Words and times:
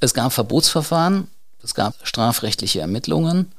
Es 0.00 0.14
gab 0.14 0.32
Verbotsverfahren, 0.32 1.28
es 1.62 1.74
gab 1.74 1.94
strafrechtliche 2.06 2.80
Ermittlungen 2.80 3.52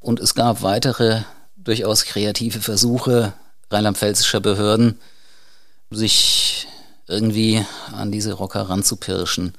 und 0.00 0.20
es 0.20 0.34
gab 0.34 0.62
weitere 0.62 1.22
durchaus 1.56 2.04
kreative 2.04 2.60
Versuche 2.60 3.32
rheinland-pfälzischer 3.70 4.40
Behörden, 4.40 4.98
sich 5.90 6.66
irgendwie 7.06 7.64
an 7.92 8.12
diese 8.12 8.34
Rocker 8.34 8.68
ranzupirschen. 8.68 9.54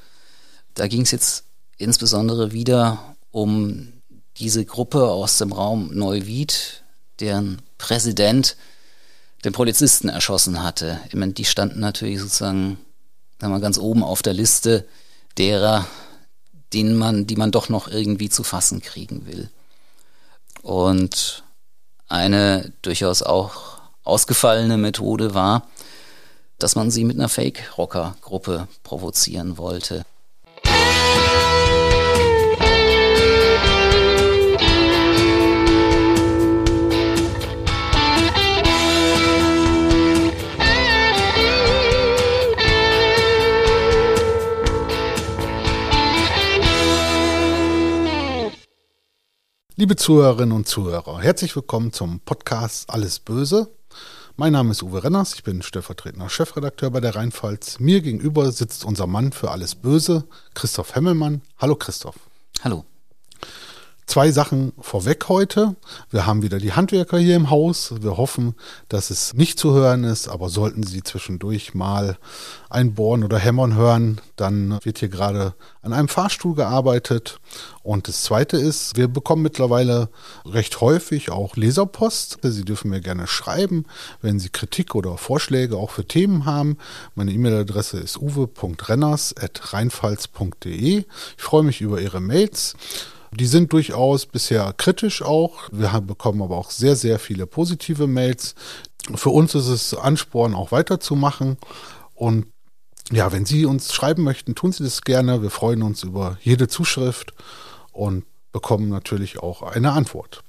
Da 0.75 0.87
ging 0.87 1.01
es 1.01 1.11
jetzt 1.11 1.45
insbesondere 1.77 2.51
wieder 2.51 3.15
um 3.31 3.93
diese 4.37 4.65
Gruppe 4.65 5.09
aus 5.09 5.37
dem 5.37 5.51
Raum 5.51 5.89
Neuwied, 5.93 6.83
deren 7.19 7.61
Präsident 7.77 8.55
den 9.43 9.53
Polizisten 9.53 10.09
erschossen 10.09 10.61
hatte. 10.63 10.99
Ich 11.07 11.15
meine, 11.15 11.33
die 11.33 11.45
standen 11.45 11.79
natürlich 11.79 12.19
sozusagen 12.19 12.77
ganz 13.39 13.77
oben 13.77 14.03
auf 14.03 14.21
der 14.21 14.33
Liste 14.33 14.85
derer, 15.39 15.87
denen 16.73 16.95
man, 16.97 17.25
die 17.25 17.37
man 17.37 17.51
doch 17.51 17.69
noch 17.69 17.87
irgendwie 17.87 18.29
zu 18.29 18.43
fassen 18.43 18.81
kriegen 18.81 19.25
will. 19.25 19.49
Und 20.61 21.43
eine 22.07 22.73
durchaus 22.81 23.23
auch 23.23 23.79
ausgefallene 24.03 24.77
Methode 24.77 25.33
war, 25.33 25.67
dass 26.57 26.75
man 26.75 26.91
sie 26.91 27.05
mit 27.05 27.17
einer 27.17 27.29
Fake-Rocker-Gruppe 27.29 28.67
provozieren 28.83 29.57
wollte. 29.57 30.05
Liebe 49.79 49.95
Zuhörerinnen 49.95 50.53
und 50.53 50.67
Zuhörer, 50.67 51.21
herzlich 51.21 51.55
willkommen 51.55 51.93
zum 51.93 52.19
Podcast 52.19 52.89
Alles 52.89 53.19
Böse. 53.19 53.69
Mein 54.35 54.51
Name 54.51 54.71
ist 54.71 54.83
Uwe 54.83 55.05
Renners, 55.05 55.35
ich 55.35 55.43
bin 55.43 55.61
stellvertretender 55.61 56.27
Chefredakteur 56.27 56.91
bei 56.91 56.99
der 56.99 57.15
Rheinpfalz. 57.15 57.79
Mir 57.79 58.01
gegenüber 58.01 58.51
sitzt 58.51 58.83
unser 58.83 59.07
Mann 59.07 59.31
für 59.31 59.51
Alles 59.51 59.75
Böse, 59.75 60.25
Christoph 60.53 60.95
Hemmelmann. 60.95 61.43
Hallo 61.59 61.77
Christoph. 61.77 62.17
Hallo. 62.61 62.88
Zwei 64.09 64.31
Sachen 64.31 64.73
vorweg 64.81 65.29
heute. 65.29 65.75
Wir 66.09 66.25
haben 66.25 66.41
wieder 66.41 66.57
die 66.57 66.73
Handwerker 66.73 67.19
hier 67.19 67.35
im 67.35 67.51
Haus. 67.51 67.93
Wir 68.01 68.17
hoffen, 68.17 68.55
dass 68.87 69.11
es 69.11 69.35
nicht 69.35 69.59
zu 69.59 69.75
hören 69.75 70.03
ist, 70.03 70.27
aber 70.27 70.49
sollten 70.49 70.81
Sie 70.81 71.03
zwischendurch 71.03 71.75
mal 71.75 72.17
ein 72.71 72.95
Bohren 72.95 73.23
oder 73.23 73.37
Hämmern 73.37 73.75
hören, 73.75 74.19
dann 74.35 74.79
wird 74.81 74.97
hier 74.97 75.09
gerade 75.09 75.53
an 75.83 75.93
einem 75.93 76.07
Fahrstuhl 76.07 76.55
gearbeitet. 76.55 77.39
Und 77.83 78.07
das 78.07 78.23
Zweite 78.23 78.57
ist, 78.57 78.97
wir 78.97 79.09
bekommen 79.09 79.43
mittlerweile 79.43 80.09
recht 80.43 80.81
häufig 80.81 81.29
auch 81.29 81.55
Leserpost. 81.55 82.39
Sie 82.41 82.65
dürfen 82.65 82.89
mir 82.89 83.01
gerne 83.01 83.27
schreiben, 83.27 83.85
wenn 84.23 84.39
Sie 84.39 84.49
Kritik 84.49 84.95
oder 84.95 85.19
Vorschläge 85.19 85.77
auch 85.77 85.91
für 85.91 86.07
Themen 86.07 86.45
haben. 86.45 86.79
Meine 87.13 87.31
E-Mail-Adresse 87.31 87.99
ist 87.99 88.17
uwe.renners.rheinpfalz.de. 88.17 91.05
Ich 91.37 91.43
freue 91.43 91.61
mich 91.61 91.81
über 91.81 92.01
Ihre 92.01 92.21
Mails. 92.21 92.75
Die 93.31 93.45
sind 93.45 93.71
durchaus 93.73 94.25
bisher 94.25 94.73
kritisch 94.73 95.21
auch. 95.21 95.69
Wir 95.71 95.91
haben, 95.91 96.07
bekommen 96.07 96.41
aber 96.41 96.57
auch 96.57 96.71
sehr, 96.71 96.95
sehr 96.95 97.19
viele 97.19 97.45
positive 97.45 98.07
Mails. 98.07 98.55
Für 99.13 99.29
uns 99.29 99.53
ist 99.55 99.67
es 99.67 99.93
Ansporn, 99.93 100.55
auch 100.55 100.71
weiterzumachen. 100.71 101.57
Und 102.15 102.47
ja, 103.11 103.31
wenn 103.31 103.45
Sie 103.45 103.65
uns 103.65 103.93
schreiben 103.93 104.23
möchten, 104.23 104.55
tun 104.55 104.71
Sie 104.71 104.83
das 104.83 105.01
gerne. 105.01 105.41
Wir 105.41 105.49
freuen 105.49 105.83
uns 105.83 106.03
über 106.03 106.37
jede 106.41 106.67
Zuschrift 106.67 107.33
und 107.91 108.25
bekommen 108.51 108.89
natürlich 108.89 109.39
auch 109.39 109.61
eine 109.61 109.91
Antwort. 109.91 110.43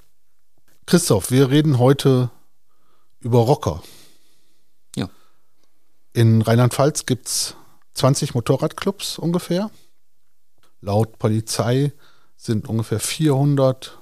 Christoph, 0.86 1.30
wir 1.30 1.50
reden 1.50 1.78
heute 1.78 2.30
über 3.20 3.40
Rocker. 3.40 3.82
Ja. 4.96 5.08
In 6.12 6.42
Rheinland-Pfalz 6.42 7.06
gibt 7.06 7.28
es 7.28 7.54
20 7.94 8.34
Motorradclubs 8.34 9.18
ungefähr. 9.18 9.70
Laut 10.80 11.18
Polizei 11.18 11.92
sind 12.40 12.68
ungefähr 12.68 13.00
400 13.00 13.98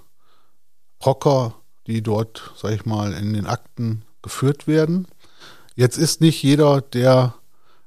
Rocker, 1.04 1.54
die 1.86 2.02
dort, 2.02 2.52
sag 2.56 2.72
ich 2.72 2.86
mal, 2.86 3.12
in 3.12 3.32
den 3.32 3.46
Akten 3.46 4.04
geführt 4.22 4.66
werden. 4.66 5.08
Jetzt 5.74 5.98
ist 5.98 6.20
nicht 6.20 6.42
jeder, 6.42 6.80
der 6.80 7.34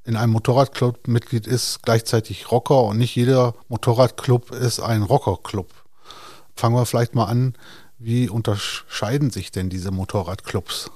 in 0.03 0.17
einem 0.17 0.33
Motorradclub 0.33 1.07
Mitglied 1.07 1.47
ist, 1.47 1.83
gleichzeitig 1.83 2.51
Rocker 2.51 2.83
und 2.83 2.97
nicht 2.97 3.15
jeder 3.15 3.53
Motorradclub 3.69 4.51
ist 4.51 4.79
ein 4.79 5.03
Rockerclub. 5.03 5.71
Fangen 6.55 6.75
wir 6.75 6.85
vielleicht 6.85 7.15
mal 7.15 7.25
an, 7.25 7.55
wie 7.97 8.27
unterscheiden 8.27 9.29
sich 9.29 9.51
denn 9.51 9.69
diese 9.69 9.91
Motorradclubs? 9.91 10.91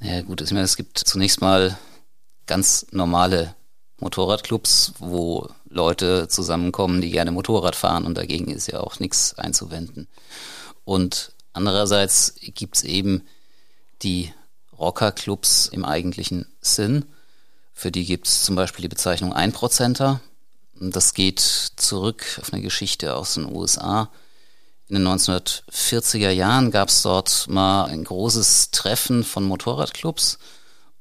Ja 0.00 0.20
gut, 0.22 0.40
ich 0.40 0.50
meine, 0.50 0.64
es 0.64 0.76
gibt 0.76 0.98
zunächst 0.98 1.40
mal 1.40 1.78
ganz 2.46 2.86
normale 2.90 3.54
Motorradclubs, 4.00 4.94
wo 4.98 5.48
Leute 5.68 6.28
zusammenkommen, 6.28 7.00
die 7.00 7.10
gerne 7.10 7.30
Motorrad 7.30 7.76
fahren 7.76 8.04
und 8.04 8.16
dagegen 8.16 8.50
ist 8.50 8.66
ja 8.66 8.80
auch 8.80 8.98
nichts 8.98 9.38
einzuwenden. 9.38 10.08
Und 10.84 11.32
andererseits 11.52 12.34
gibt's 12.40 12.82
eben 12.82 13.26
die 14.02 14.32
Rockerclubs 14.78 15.68
im 15.68 15.84
eigentlichen 15.84 16.46
Sinn. 16.60 17.04
Für 17.72 17.92
die 17.92 18.04
gibt's 18.04 18.44
zum 18.44 18.56
Beispiel 18.56 18.82
die 18.82 18.88
Bezeichnung 18.88 19.32
Einprozenter. 19.32 20.20
Das 20.74 21.14
geht 21.14 21.40
zurück 21.40 22.38
auf 22.40 22.52
eine 22.52 22.62
Geschichte 22.62 23.14
aus 23.14 23.34
den 23.34 23.44
USA. 23.44 24.10
In 24.88 24.96
den 24.96 25.06
1940er 25.06 26.30
Jahren 26.30 26.70
gab's 26.70 27.02
dort 27.02 27.46
mal 27.48 27.84
ein 27.84 28.02
großes 28.02 28.70
Treffen 28.70 29.22
von 29.22 29.44
Motorradclubs 29.44 30.38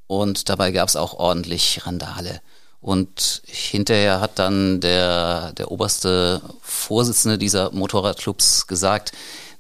und 0.06 0.50
dabei 0.50 0.72
gab's 0.72 0.96
auch 0.96 1.14
ordentlich 1.14 1.86
Randale. 1.86 2.42
Und 2.82 3.42
hinterher 3.46 4.22
hat 4.22 4.40
dann 4.40 4.80
der, 4.80 5.52
der 5.54 5.72
oberste 5.72 6.42
Vorsitzende 6.62 7.38
dieser 7.38 7.72
Motorradclubs 7.72 8.68
gesagt, 8.68 9.12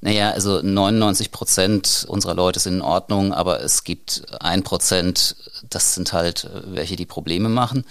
naja, 0.01 0.31
also 0.31 0.61
99 0.61 1.31
Prozent 1.31 2.05
unserer 2.07 2.33
Leute 2.33 2.61
sind 2.61 2.75
in 2.75 2.81
Ordnung, 2.81 3.33
aber 3.33 3.61
es 3.61 3.83
gibt 3.83 4.23
ein 4.39 4.63
Prozent, 4.63 5.35
das 5.69 5.95
sind 5.95 6.13
halt 6.13 6.49
welche, 6.65 6.95
die 6.95 7.05
Probleme 7.05 7.49
machen. 7.49 7.83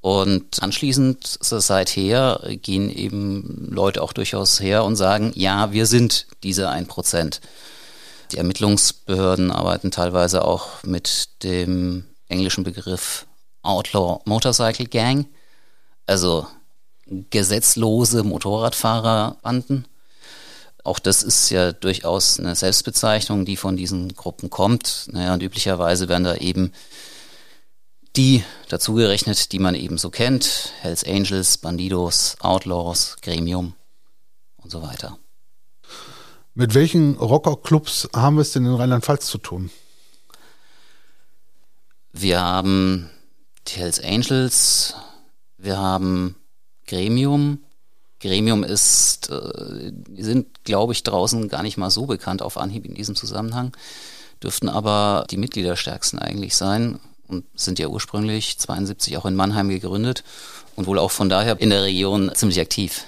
Und 0.00 0.62
anschließend, 0.62 1.38
seither, 1.40 2.40
gehen 2.62 2.90
eben 2.90 3.68
Leute 3.72 4.02
auch 4.02 4.12
durchaus 4.12 4.60
her 4.60 4.84
und 4.84 4.96
sagen, 4.96 5.32
ja, 5.34 5.72
wir 5.72 5.86
sind 5.86 6.26
diese 6.42 6.68
ein 6.68 6.86
Prozent. 6.86 7.40
Die 8.30 8.36
Ermittlungsbehörden 8.36 9.50
arbeiten 9.50 9.90
teilweise 9.90 10.44
auch 10.44 10.82
mit 10.84 11.42
dem 11.42 12.04
englischen 12.28 12.64
Begriff 12.64 13.26
Outlaw 13.64 14.20
Motorcycle 14.24 14.86
Gang, 14.86 15.26
also 16.06 16.46
gesetzlose 17.06 18.22
Motorradfahrerbanden. 18.22 19.86
Auch 20.84 20.98
das 20.98 21.22
ist 21.22 21.50
ja 21.50 21.72
durchaus 21.72 22.38
eine 22.38 22.54
Selbstbezeichnung, 22.54 23.44
die 23.46 23.56
von 23.56 23.76
diesen 23.76 24.14
Gruppen 24.14 24.50
kommt. 24.50 25.08
Naja, 25.10 25.32
und 25.32 25.42
üblicherweise 25.42 26.08
werden 26.08 26.24
da 26.24 26.36
eben 26.36 26.72
die 28.16 28.44
dazugerechnet, 28.68 29.52
die 29.52 29.58
man 29.58 29.74
eben 29.74 29.98
so 29.98 30.10
kennt. 30.10 30.72
Hells 30.80 31.04
Angels, 31.04 31.58
Bandidos, 31.58 32.36
Outlaws, 32.40 33.16
Gremium 33.22 33.74
und 34.58 34.70
so 34.70 34.82
weiter. 34.82 35.18
Mit 36.54 36.74
welchen 36.74 37.16
Rockerclubs 37.16 38.10
haben 38.14 38.36
wir 38.36 38.42
es 38.42 38.52
denn 38.52 38.66
in 38.66 38.74
Rheinland-Pfalz 38.74 39.26
zu 39.26 39.38
tun? 39.38 39.70
Wir 42.12 42.40
haben 42.40 43.10
die 43.68 43.80
Hells 43.80 44.00
Angels, 44.00 44.94
wir 45.58 45.78
haben 45.78 46.36
Gremium. 46.86 47.60
Gremium 48.20 48.64
ist, 48.64 49.30
äh, 49.30 49.92
die 49.92 50.22
sind, 50.22 50.64
glaube 50.64 50.92
ich, 50.92 51.02
draußen 51.02 51.48
gar 51.48 51.62
nicht 51.62 51.76
mal 51.76 51.90
so 51.90 52.06
bekannt 52.06 52.42
auf 52.42 52.56
Anhieb 52.56 52.84
in 52.84 52.94
diesem 52.94 53.14
Zusammenhang, 53.14 53.76
dürften 54.42 54.68
aber 54.68 55.26
die 55.30 55.36
Mitgliederstärksten 55.36 56.18
eigentlich 56.18 56.56
sein 56.56 57.00
und 57.28 57.44
sind 57.54 57.78
ja 57.78 57.88
ursprünglich 57.88 58.58
72 58.58 59.16
auch 59.16 59.26
in 59.26 59.34
Mannheim 59.34 59.68
gegründet 59.68 60.24
und 60.76 60.86
wohl 60.86 60.98
auch 60.98 61.10
von 61.10 61.28
daher 61.28 61.60
in 61.60 61.70
der 61.70 61.82
Region 61.82 62.30
ziemlich 62.34 62.60
aktiv. 62.60 63.04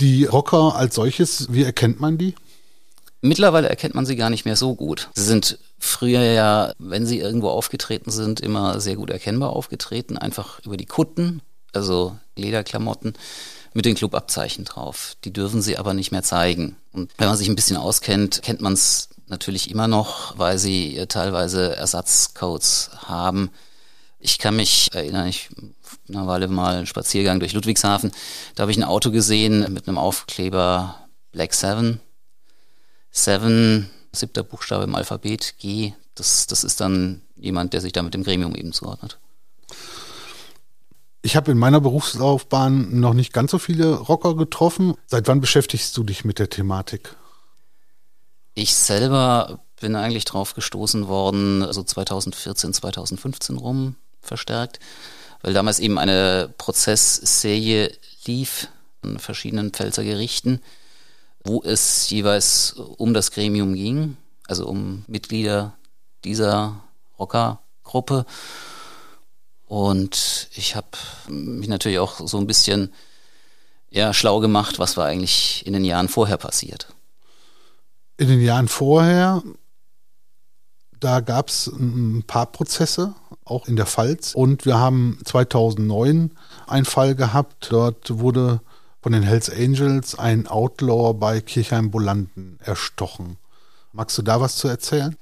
Die 0.00 0.24
Rocker 0.24 0.74
als 0.74 0.94
solches, 0.94 1.52
wie 1.52 1.62
erkennt 1.62 2.00
man 2.00 2.18
die? 2.18 2.34
Mittlerweile 3.20 3.68
erkennt 3.68 3.94
man 3.94 4.04
sie 4.04 4.16
gar 4.16 4.28
nicht 4.28 4.44
mehr 4.44 4.56
so 4.56 4.74
gut. 4.74 5.08
Sie 5.14 5.24
sind 5.24 5.58
früher 5.84 6.22
ja, 6.22 6.72
wenn 6.78 7.06
sie 7.06 7.18
irgendwo 7.18 7.48
aufgetreten 7.48 8.10
sind, 8.10 8.40
immer 8.40 8.80
sehr 8.80 8.96
gut 8.96 9.10
erkennbar 9.10 9.50
aufgetreten, 9.50 10.18
einfach 10.18 10.60
über 10.64 10.76
die 10.76 10.86
Kutten, 10.86 11.42
also 11.72 12.16
Lederklamotten 12.36 13.14
mit 13.74 13.84
den 13.84 13.94
Clubabzeichen 13.94 14.64
drauf. 14.64 15.16
Die 15.24 15.32
dürfen 15.32 15.60
sie 15.60 15.76
aber 15.76 15.94
nicht 15.94 16.12
mehr 16.12 16.22
zeigen. 16.22 16.76
Und 16.92 17.10
wenn 17.18 17.28
man 17.28 17.36
sich 17.36 17.48
ein 17.48 17.56
bisschen 17.56 17.76
auskennt, 17.76 18.42
kennt 18.42 18.60
man 18.60 18.72
es 18.72 19.08
natürlich 19.26 19.70
immer 19.70 19.88
noch, 19.88 20.38
weil 20.38 20.58
sie 20.58 21.04
teilweise 21.08 21.74
Ersatzcodes 21.76 22.90
haben. 23.06 23.50
Ich 24.20 24.38
kann 24.38 24.56
mich 24.56 24.90
erinnern, 24.94 25.26
ich 25.26 25.50
einer 26.08 26.26
Weile 26.26 26.48
mal 26.48 26.76
einen 26.76 26.86
Spaziergang 26.86 27.40
durch 27.40 27.52
Ludwigshafen. 27.52 28.12
Da 28.54 28.62
habe 28.62 28.70
ich 28.70 28.78
ein 28.78 28.84
Auto 28.84 29.10
gesehen 29.10 29.72
mit 29.72 29.88
einem 29.88 29.98
Aufkleber 29.98 31.08
Black 31.32 31.54
Seven. 31.54 32.00
Seven, 33.10 33.90
siebter 34.14 34.42
Buchstabe 34.42 34.84
im 34.84 34.94
Alphabet, 34.94 35.54
G. 35.58 35.92
Das, 36.14 36.46
das 36.46 36.64
ist 36.64 36.80
dann 36.80 37.22
jemand, 37.36 37.72
der 37.72 37.80
sich 37.80 37.92
da 37.92 38.02
mit 38.02 38.14
dem 38.14 38.24
Gremium 38.24 38.54
eben 38.54 38.72
zuordnet. 38.72 39.18
Ich 41.22 41.36
habe 41.36 41.50
in 41.50 41.58
meiner 41.58 41.80
Berufslaufbahn 41.80 43.00
noch 43.00 43.14
nicht 43.14 43.32
ganz 43.32 43.50
so 43.50 43.58
viele 43.58 43.94
Rocker 43.94 44.36
getroffen. 44.36 44.94
Seit 45.06 45.26
wann 45.26 45.40
beschäftigst 45.40 45.96
du 45.96 46.04
dich 46.04 46.24
mit 46.24 46.38
der 46.38 46.50
Thematik? 46.50 47.16
Ich 48.52 48.74
selber 48.74 49.60
bin 49.80 49.96
eigentlich 49.96 50.26
drauf 50.26 50.54
gestoßen 50.54 51.08
worden, 51.08 51.60
so 51.60 51.66
also 51.66 51.82
2014, 51.82 52.74
2015 52.74 53.56
rum 53.56 53.96
verstärkt, 54.20 54.80
weil 55.42 55.54
damals 55.54 55.78
eben 55.78 55.98
eine 55.98 56.52
Prozessserie 56.56 57.92
lief 58.26 58.68
an 59.02 59.18
verschiedenen 59.18 59.70
Pfälzer 59.70 60.04
Gerichten, 60.04 60.60
wo 61.44 61.62
es 61.62 62.08
jeweils 62.10 62.72
um 62.72 63.14
das 63.14 63.30
Gremium 63.30 63.74
ging, 63.74 64.16
also 64.48 64.66
um 64.66 65.04
Mitglieder 65.06 65.74
dieser 66.24 66.80
Rockergruppe. 67.18 68.26
Und 69.66 70.48
ich 70.54 70.74
habe 70.74 70.88
mich 71.28 71.68
natürlich 71.68 71.98
auch 71.98 72.26
so 72.26 72.38
ein 72.38 72.46
bisschen 72.46 72.92
ja, 73.90 74.12
schlau 74.12 74.40
gemacht, 74.40 74.78
was 74.78 74.96
war 74.96 75.06
eigentlich 75.06 75.64
in 75.66 75.72
den 75.72 75.84
Jahren 75.84 76.08
vorher 76.08 76.38
passiert. 76.38 76.88
In 78.16 78.28
den 78.28 78.40
Jahren 78.40 78.68
vorher 78.68 79.42
da 81.04 81.20
gab 81.20 81.48
es 81.48 81.66
ein 81.66 82.24
paar 82.26 82.46
Prozesse, 82.46 83.14
auch 83.44 83.68
in 83.68 83.76
der 83.76 83.84
Pfalz. 83.84 84.34
Und 84.34 84.64
wir 84.64 84.78
haben 84.78 85.18
2009 85.24 86.30
einen 86.66 86.84
Fall 86.86 87.14
gehabt. 87.14 87.68
Dort 87.70 88.18
wurde 88.18 88.60
von 89.04 89.12
den 89.12 89.22
Hells 89.22 89.50
Angels 89.50 90.18
ein 90.18 90.46
Outlaw 90.46 91.12
bei 91.12 91.42
Kirchheim-Bolanden 91.42 92.58
erstochen. 92.64 93.36
Magst 93.92 94.16
du 94.16 94.22
da 94.22 94.40
was 94.40 94.56
zu 94.56 94.66
erzählen? 94.66 95.14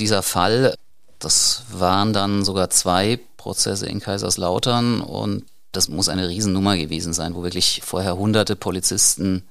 Dieser 0.00 0.24
Fall, 0.24 0.74
das 1.20 1.62
waren 1.70 2.12
dann 2.12 2.44
sogar 2.44 2.70
zwei 2.70 3.20
Prozesse 3.36 3.86
in 3.86 4.00
Kaiserslautern 4.00 5.00
und 5.00 5.44
das 5.70 5.88
muss 5.88 6.08
eine 6.08 6.28
Riesennummer 6.28 6.76
gewesen 6.76 7.12
sein, 7.12 7.36
wo 7.36 7.44
wirklich 7.44 7.82
vorher 7.84 8.16
hunderte 8.16 8.56
Polizisten 8.56 9.44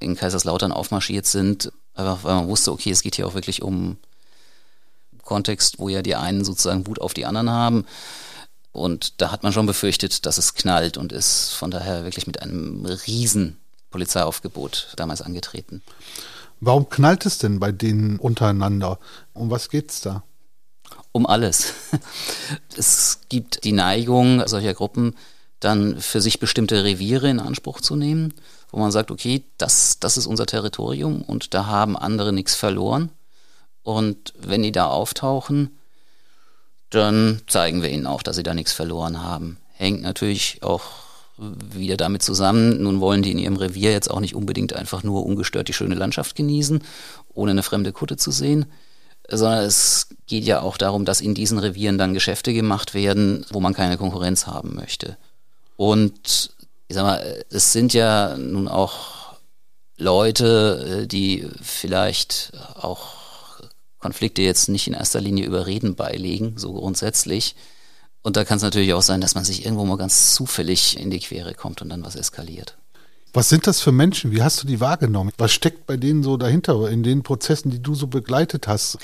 in 0.00 0.16
Kaiserslautern 0.16 0.72
aufmarschiert 0.72 1.26
sind, 1.26 1.70
einfach 1.94 2.24
weil 2.24 2.34
man 2.34 2.48
wusste, 2.48 2.72
okay, 2.72 2.92
es 2.92 3.02
geht 3.02 3.16
hier 3.16 3.26
auch 3.26 3.34
wirklich 3.34 3.60
um 3.60 3.98
Kontext, 5.22 5.78
wo 5.78 5.90
ja 5.90 6.00
die 6.00 6.16
einen 6.16 6.46
sozusagen 6.46 6.86
Wut 6.86 6.98
auf 6.98 7.12
die 7.12 7.26
anderen 7.26 7.50
haben. 7.50 7.84
Und 8.74 9.20
da 9.20 9.30
hat 9.30 9.44
man 9.44 9.52
schon 9.52 9.66
befürchtet, 9.66 10.26
dass 10.26 10.36
es 10.36 10.54
knallt 10.54 10.96
und 10.96 11.12
ist 11.12 11.52
von 11.52 11.70
daher 11.70 12.02
wirklich 12.02 12.26
mit 12.26 12.42
einem 12.42 12.84
riesen 12.84 13.56
Polizeiaufgebot 13.90 14.94
damals 14.96 15.22
angetreten. 15.22 15.80
Warum 16.58 16.88
knallt 16.88 17.24
es 17.24 17.38
denn 17.38 17.60
bei 17.60 17.70
denen 17.70 18.18
untereinander? 18.18 18.98
Um 19.32 19.48
was 19.48 19.68
geht's 19.68 20.00
da? 20.00 20.24
Um 21.12 21.24
alles. 21.24 21.72
Es 22.76 23.20
gibt 23.28 23.62
die 23.62 23.70
Neigung 23.70 24.44
solcher 24.48 24.74
Gruppen, 24.74 25.14
dann 25.60 26.00
für 26.00 26.20
sich 26.20 26.40
bestimmte 26.40 26.82
Reviere 26.82 27.30
in 27.30 27.38
Anspruch 27.38 27.80
zu 27.80 27.94
nehmen, 27.94 28.34
wo 28.72 28.80
man 28.80 28.90
sagt, 28.90 29.12
okay, 29.12 29.44
das, 29.56 30.00
das 30.00 30.16
ist 30.16 30.26
unser 30.26 30.46
Territorium 30.46 31.22
und 31.22 31.54
da 31.54 31.66
haben 31.66 31.96
andere 31.96 32.32
nichts 32.32 32.56
verloren. 32.56 33.12
Und 33.84 34.34
wenn 34.36 34.64
die 34.64 34.72
da 34.72 34.86
auftauchen, 34.88 35.78
dann 37.00 37.40
zeigen 37.46 37.82
wir 37.82 37.90
ihnen 37.90 38.06
auch, 38.06 38.22
dass 38.22 38.36
sie 38.36 38.42
da 38.42 38.54
nichts 38.54 38.72
verloren 38.72 39.22
haben. 39.22 39.58
Hängt 39.74 40.02
natürlich 40.02 40.62
auch 40.62 40.82
wieder 41.36 41.96
damit 41.96 42.22
zusammen. 42.22 42.82
Nun 42.82 43.00
wollen 43.00 43.22
die 43.22 43.32
in 43.32 43.38
ihrem 43.38 43.56
Revier 43.56 43.90
jetzt 43.92 44.10
auch 44.10 44.20
nicht 44.20 44.34
unbedingt 44.34 44.72
einfach 44.72 45.02
nur 45.02 45.26
ungestört 45.26 45.68
die 45.68 45.72
schöne 45.72 45.94
Landschaft 45.94 46.36
genießen, 46.36 46.82
ohne 47.32 47.50
eine 47.50 47.62
fremde 47.62 47.92
Kutte 47.92 48.16
zu 48.16 48.30
sehen, 48.30 48.66
sondern 49.28 49.64
es 49.64 50.08
geht 50.26 50.44
ja 50.44 50.60
auch 50.60 50.76
darum, 50.76 51.04
dass 51.04 51.20
in 51.20 51.34
diesen 51.34 51.58
Revieren 51.58 51.98
dann 51.98 52.14
Geschäfte 52.14 52.52
gemacht 52.52 52.94
werden, 52.94 53.44
wo 53.50 53.60
man 53.60 53.74
keine 53.74 53.96
Konkurrenz 53.96 54.46
haben 54.46 54.74
möchte. 54.74 55.16
Und 55.76 56.50
ich 56.86 56.94
sag 56.94 57.02
mal, 57.02 57.44
es 57.50 57.72
sind 57.72 57.94
ja 57.94 58.36
nun 58.36 58.68
auch 58.68 59.34
Leute, 59.96 61.06
die 61.08 61.48
vielleicht 61.62 62.52
auch 62.74 63.23
Konflikte 64.04 64.42
jetzt 64.42 64.68
nicht 64.68 64.86
in 64.86 64.92
erster 64.92 65.18
Linie 65.18 65.46
über 65.46 65.66
Reden 65.66 65.94
beilegen, 65.94 66.58
so 66.58 66.74
grundsätzlich. 66.74 67.56
Und 68.20 68.36
da 68.36 68.44
kann 68.44 68.58
es 68.58 68.62
natürlich 68.62 68.92
auch 68.92 69.00
sein, 69.00 69.22
dass 69.22 69.34
man 69.34 69.46
sich 69.46 69.64
irgendwo 69.64 69.86
mal 69.86 69.96
ganz 69.96 70.34
zufällig 70.34 71.00
in 71.00 71.10
die 71.10 71.20
Quere 71.20 71.54
kommt 71.54 71.80
und 71.80 71.88
dann 71.88 72.04
was 72.04 72.14
eskaliert. 72.14 72.76
Was 73.32 73.48
sind 73.48 73.66
das 73.66 73.80
für 73.80 73.92
Menschen? 73.92 74.30
Wie 74.30 74.42
hast 74.42 74.62
du 74.62 74.66
die 74.66 74.78
wahrgenommen? 74.78 75.32
Was 75.38 75.52
steckt 75.52 75.86
bei 75.86 75.96
denen 75.96 76.22
so 76.22 76.36
dahinter, 76.36 76.86
in 76.90 77.02
den 77.02 77.22
Prozessen, 77.22 77.70
die 77.70 77.80
du 77.80 77.94
so 77.94 78.06
begleitet 78.06 78.68
hast? 78.68 78.98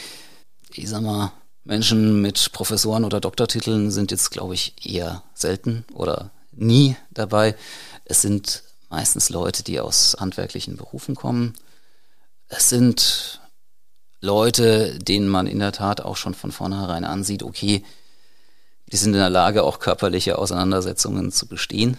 Ich 0.74 0.90
sag 0.90 1.00
mal, 1.00 1.32
Menschen 1.64 2.20
mit 2.20 2.52
Professoren 2.52 3.06
oder 3.06 3.20
Doktortiteln 3.20 3.90
sind 3.90 4.10
jetzt, 4.10 4.30
glaube 4.30 4.52
ich, 4.52 4.74
eher 4.84 5.22
selten 5.32 5.86
oder 5.94 6.30
nie 6.52 6.94
dabei. 7.10 7.56
Es 8.04 8.20
sind 8.20 8.64
meistens 8.90 9.30
Leute, 9.30 9.64
die 9.64 9.80
aus 9.80 10.14
handwerklichen 10.20 10.76
Berufen 10.76 11.14
kommen. 11.14 11.54
Es 12.48 12.68
sind 12.68 13.39
Leute, 14.20 14.98
denen 14.98 15.28
man 15.28 15.46
in 15.46 15.58
der 15.58 15.72
Tat 15.72 16.00
auch 16.00 16.16
schon 16.16 16.34
von 16.34 16.52
vornherein 16.52 17.04
ansieht, 17.04 17.42
okay, 17.42 17.84
die 18.92 18.96
sind 18.96 19.14
in 19.14 19.20
der 19.20 19.30
Lage, 19.30 19.62
auch 19.62 19.78
körperliche 19.78 20.38
Auseinandersetzungen 20.38 21.32
zu 21.32 21.46
bestehen. 21.46 21.98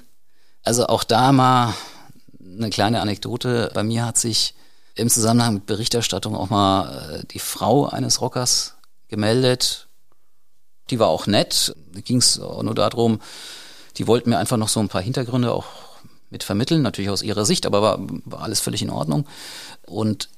Also 0.63 0.87
auch 0.87 1.03
da 1.03 1.31
mal 1.31 1.73
eine 2.39 2.69
kleine 2.69 3.01
Anekdote. 3.01 3.71
Bei 3.73 3.83
mir 3.83 4.05
hat 4.05 4.17
sich 4.17 4.53
im 4.95 5.09
Zusammenhang 5.09 5.55
mit 5.55 5.65
Berichterstattung 5.65 6.35
auch 6.35 6.49
mal 6.49 7.21
äh, 7.21 7.25
die 7.27 7.39
Frau 7.39 7.87
eines 7.87 8.21
Rockers 8.21 8.75
gemeldet. 9.07 9.87
Die 10.89 10.99
war 10.99 11.07
auch 11.07 11.27
nett. 11.27 11.73
Da 11.93 12.01
ging 12.01 12.17
es 12.17 12.37
nur 12.37 12.75
darum, 12.75 13.21
die 13.97 14.07
wollten 14.07 14.29
mir 14.29 14.37
einfach 14.37 14.57
noch 14.57 14.69
so 14.69 14.79
ein 14.79 14.89
paar 14.89 15.01
Hintergründe 15.01 15.51
auch 15.51 15.65
mit 16.29 16.43
vermitteln, 16.43 16.81
natürlich 16.81 17.09
aus 17.09 17.23
ihrer 17.23 17.45
Sicht, 17.45 17.65
aber 17.65 17.81
war, 17.81 17.99
war 18.25 18.41
alles 18.41 18.59
völlig 18.59 18.81
in 18.81 18.89
Ordnung. 18.89 19.27
Und 19.85 20.29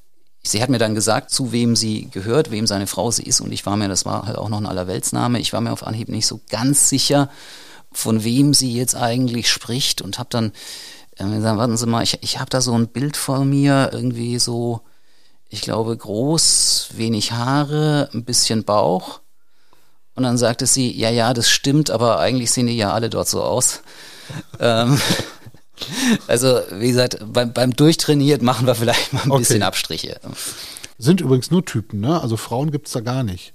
Sie 0.45 0.61
hat 0.61 0.69
mir 0.69 0.77
dann 0.77 0.93
gesagt, 0.93 1.31
zu 1.31 1.53
wem 1.53 1.75
sie 1.75 2.09
gehört, 2.11 2.51
wem 2.51 2.67
seine 2.67 2.87
Frau 2.87 3.11
sie 3.11 3.23
ist. 3.23 3.39
Und 3.39 3.53
ich 3.53 3.65
war 3.65 3.77
mir, 3.77 3.87
das 3.87 4.05
war 4.05 4.27
halt 4.27 4.37
auch 4.37 4.49
noch 4.49 4.59
ein 4.59 4.65
Allerweltsname, 4.65 5.39
ich 5.39 5.53
war 5.53 5.61
mir 5.61 5.71
auf 5.71 5.87
Anhieb 5.87 6.09
nicht 6.09 6.27
so 6.27 6.41
ganz 6.49 6.89
sicher, 6.89 7.29
von 7.93 8.23
wem 8.23 8.53
sie 8.53 8.73
jetzt 8.73 8.95
eigentlich 8.95 9.49
spricht. 9.49 10.01
Und 10.01 10.19
habe 10.19 10.29
dann 10.29 10.51
äh, 11.17 11.23
gesagt, 11.23 11.57
warten 11.57 11.77
Sie 11.77 11.85
mal, 11.85 12.03
ich, 12.03 12.21
ich 12.21 12.39
habe 12.39 12.50
da 12.50 12.59
so 12.59 12.73
ein 12.73 12.88
Bild 12.88 13.15
vor 13.15 13.45
mir, 13.45 13.91
irgendwie 13.93 14.38
so, 14.38 14.81
ich 15.50 15.62
glaube, 15.62 15.95
groß, 15.95 16.89
wenig 16.93 17.31
Haare, 17.31 18.09
ein 18.13 18.25
bisschen 18.25 18.63
Bauch. 18.63 19.21
Und 20.15 20.23
dann 20.23 20.38
sagte 20.38 20.67
sie, 20.67 20.91
ja, 20.91 21.09
ja, 21.09 21.33
das 21.33 21.50
stimmt, 21.50 21.89
aber 21.89 22.19
eigentlich 22.19 22.51
sehen 22.51 22.67
die 22.67 22.77
ja 22.77 22.93
alle 22.93 23.09
dort 23.09 23.27
so 23.27 23.41
aus. 23.41 23.81
ähm, 24.59 25.00
also, 26.27 26.59
wie 26.71 26.89
gesagt, 26.89 27.17
beim, 27.25 27.53
beim 27.53 27.75
Durchtrainiert 27.75 28.41
machen 28.41 28.67
wir 28.67 28.75
vielleicht 28.75 29.13
mal 29.13 29.23
ein 29.23 29.31
okay. 29.31 29.39
bisschen 29.39 29.63
Abstriche. 29.63 30.19
Sind 30.97 31.21
übrigens 31.21 31.51
nur 31.51 31.65
Typen, 31.65 31.99
ne? 31.99 32.21
Also 32.21 32.37
Frauen 32.37 32.71
gibt 32.71 32.87
es 32.87 32.93
da 32.93 32.99
gar 32.99 33.23
nicht. 33.23 33.53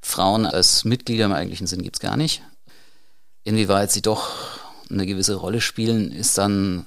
Frauen 0.00 0.46
als 0.46 0.84
Mitglieder 0.84 1.26
im 1.26 1.32
eigentlichen 1.32 1.66
Sinn 1.66 1.82
gibt 1.82 1.96
es 1.96 2.00
gar 2.00 2.16
nicht. 2.16 2.42
Inwieweit 3.44 3.90
sie 3.90 4.02
doch 4.02 4.30
eine 4.90 5.06
gewisse 5.06 5.34
Rolle 5.34 5.60
spielen, 5.60 6.12
ist 6.12 6.36
dann 6.38 6.86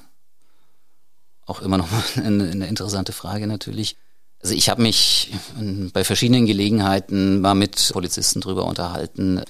auch 1.46 1.62
immer 1.62 1.78
noch 1.78 1.90
mal 1.92 2.04
eine, 2.16 2.50
eine 2.50 2.68
interessante 2.68 3.12
Frage 3.12 3.48
natürlich. 3.48 3.98
Also 4.42 4.56
ich 4.56 4.70
habe 4.70 4.82
mich 4.82 5.32
bei 5.94 6.04
verschiedenen 6.04 6.46
Gelegenheiten 6.46 7.40
mal 7.40 7.56
mit 7.56 7.92
Polizisten 7.94 8.42
drüber 8.42 8.66
unterhalten 8.66 9.42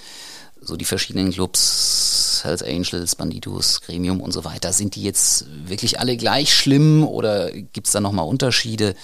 so 0.63 0.75
die 0.77 0.86
verschiedenen 0.86 1.32
Clubs, 1.32 2.41
Hells 2.43 2.63
Angels, 2.63 3.15
Bandidos, 3.15 3.82
Gremium 3.82 4.22
und 4.22 4.32
so 4.32 4.46
weiter, 4.46 4.74
sind 4.74 4.96
die 4.96 5.03
jetzt 5.03 5.46
wirklich 5.67 6.00
alle 6.00 6.17
gleich 6.17 6.53
schlimm 6.53 7.05
oder 7.05 7.51
gibt 7.51 7.88
es 7.88 7.93
da 7.93 8.00
nochmal 8.00 8.27
Unterschiede? 8.27 8.96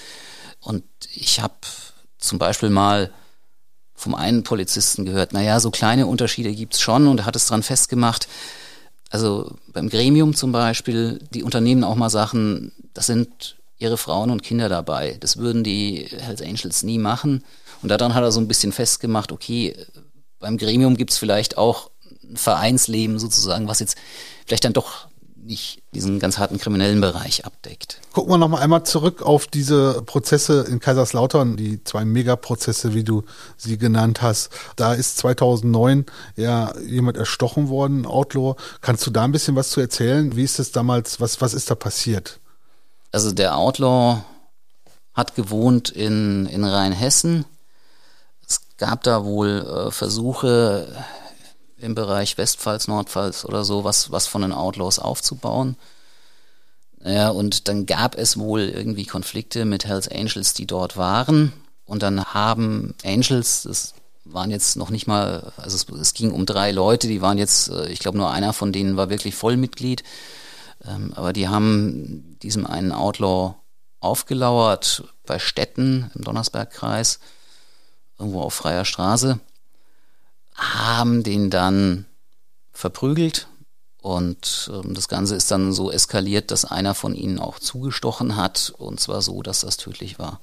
Und 0.61 0.83
ich 1.13 1.39
habe 1.39 1.55
zum 2.17 2.39
Beispiel 2.39 2.69
mal 2.69 3.11
vom 3.95 4.15
einen 4.15 4.43
Polizisten 4.43 5.05
gehört, 5.05 5.33
naja, 5.33 5.59
so 5.59 5.71
kleine 5.71 6.07
Unterschiede 6.07 6.53
gibt 6.53 6.73
es 6.75 6.81
schon 6.81 7.07
und 7.07 7.19
er 7.19 7.25
hat 7.25 7.35
es 7.35 7.47
dran 7.47 7.63
festgemacht. 7.63 8.27
Also 9.09 9.55
beim 9.67 9.89
Gremium 9.89 10.35
zum 10.35 10.51
Beispiel, 10.51 11.19
die 11.33 11.43
unternehmen 11.43 11.83
auch 11.83 11.95
mal 11.95 12.09
Sachen, 12.09 12.71
das 12.93 13.07
sind 13.07 13.57
ihre 13.77 13.97
Frauen 13.97 14.29
und 14.29 14.43
Kinder 14.43 14.69
dabei. 14.69 15.17
Das 15.19 15.37
würden 15.37 15.63
die 15.63 16.07
Hells 16.17 16.41
Angels 16.41 16.83
nie 16.83 16.99
machen. 16.99 17.43
Und 17.81 17.89
daran 17.89 18.13
hat 18.13 18.23
er 18.23 18.31
so 18.31 18.39
ein 18.39 18.47
bisschen 18.47 18.71
festgemacht, 18.71 19.31
okay, 19.31 19.75
beim 20.39 20.57
Gremium 20.57 20.97
gibt 20.97 21.11
es 21.11 21.17
vielleicht 21.17 21.57
auch 21.57 21.91
ein 22.23 22.37
Vereinsleben 22.37 23.19
sozusagen, 23.19 23.67
was 23.67 23.79
jetzt 23.79 23.97
vielleicht 24.45 24.65
dann 24.65 24.73
doch 24.73 25.09
nicht 25.49 25.81
diesen 25.93 26.19
ganz 26.19 26.37
harten 26.37 26.59
kriminellen 26.59 27.01
Bereich 27.01 27.45
abdeckt. 27.45 27.99
Gucken 28.13 28.31
wir 28.31 28.37
noch 28.37 28.49
mal 28.49 28.59
einmal 28.59 28.83
zurück 28.83 29.21
auf 29.21 29.47
diese 29.47 30.03
Prozesse 30.03 30.65
in 30.69 30.79
Kaiserslautern, 30.79 31.57
die 31.57 31.83
zwei 31.83 32.05
Megaprozesse, 32.05 32.93
wie 32.93 33.03
du 33.03 33.23
sie 33.57 33.77
genannt 33.77 34.21
hast. 34.21 34.51
Da 34.75 34.93
ist 34.93 35.17
2009 35.17 36.05
ja 36.35 36.77
jemand 36.79 37.17
erstochen 37.17 37.69
worden, 37.69 38.05
Outlaw. 38.05 38.55
Kannst 38.81 39.07
du 39.07 39.11
da 39.11 39.23
ein 39.23 39.31
bisschen 39.31 39.55
was 39.55 39.71
zu 39.71 39.79
erzählen? 39.81 40.35
Wie 40.35 40.43
ist 40.43 40.59
es 40.59 40.71
damals, 40.71 41.19
was, 41.19 41.41
was 41.41 41.53
ist 41.53 41.71
da 41.71 41.75
passiert? 41.75 42.39
Also 43.11 43.31
der 43.31 43.57
Outlaw 43.57 44.23
hat 45.13 45.35
gewohnt 45.35 45.89
in, 45.89 46.45
in 46.45 46.63
Rheinhessen. 46.63 47.45
Gab 48.79 49.03
da 49.03 49.23
wohl 49.23 49.87
äh, 49.87 49.91
Versuche, 49.91 50.87
im 51.77 51.95
Bereich 51.95 52.37
Westpfalz, 52.37 52.87
Nordpfalz 52.87 53.45
oder 53.45 53.63
so 53.63 53.83
was, 53.83 54.11
was 54.11 54.27
von 54.27 54.41
den 54.41 54.51
Outlaws 54.51 54.99
aufzubauen. 54.99 55.75
Ja, 57.03 57.29
und 57.29 57.67
dann 57.67 57.85
gab 57.85 58.17
es 58.17 58.37
wohl 58.37 58.61
irgendwie 58.61 59.05
Konflikte 59.05 59.63
mit 59.63 59.85
Hells 59.85 60.09
Angels, 60.09 60.53
die 60.53 60.67
dort 60.67 60.97
waren. 60.97 61.53
Und 61.85 62.03
dann 62.03 62.25
haben 62.25 62.93
Angels, 63.03 63.63
das 63.63 63.93
waren 64.25 64.51
jetzt 64.51 64.75
noch 64.75 64.89
nicht 64.89 65.07
mal, 65.07 65.53
also 65.57 65.75
es, 65.75 65.87
es 65.99 66.13
ging 66.13 66.31
um 66.31 66.45
drei 66.45 66.71
Leute, 66.71 67.07
die 67.07 67.21
waren 67.21 67.37
jetzt, 67.37 67.69
äh, 67.69 67.87
ich 67.89 67.99
glaube 67.99 68.17
nur 68.17 68.31
einer 68.31 68.53
von 68.53 68.73
denen 68.73 68.97
war 68.97 69.09
wirklich 69.09 69.35
Vollmitglied. 69.35 70.03
Ähm, 70.85 71.13
aber 71.15 71.33
die 71.33 71.47
haben 71.47 72.37
diesem 72.43 72.65
einen 72.65 72.91
Outlaw 72.91 73.55
aufgelauert 74.01 75.03
bei 75.25 75.39
Städten 75.39 76.11
im 76.15 76.23
Donnersbergkreis, 76.23 77.19
irgendwo 78.19 78.41
auf 78.41 78.53
freier 78.53 78.85
Straße 78.85 79.39
haben 80.55 81.23
den 81.23 81.49
dann 81.49 82.05
verprügelt 82.71 83.47
und 84.01 84.71
äh, 84.73 84.93
das 84.93 85.07
Ganze 85.07 85.35
ist 85.35 85.51
dann 85.51 85.73
so 85.73 85.91
eskaliert, 85.91 86.51
dass 86.51 86.65
einer 86.65 86.95
von 86.95 87.15
ihnen 87.15 87.39
auch 87.39 87.59
zugestochen 87.59 88.35
hat 88.35 88.73
und 88.77 88.99
zwar 88.99 89.21
so, 89.21 89.41
dass 89.41 89.61
das 89.61 89.77
tödlich 89.77 90.19
war. 90.19 90.39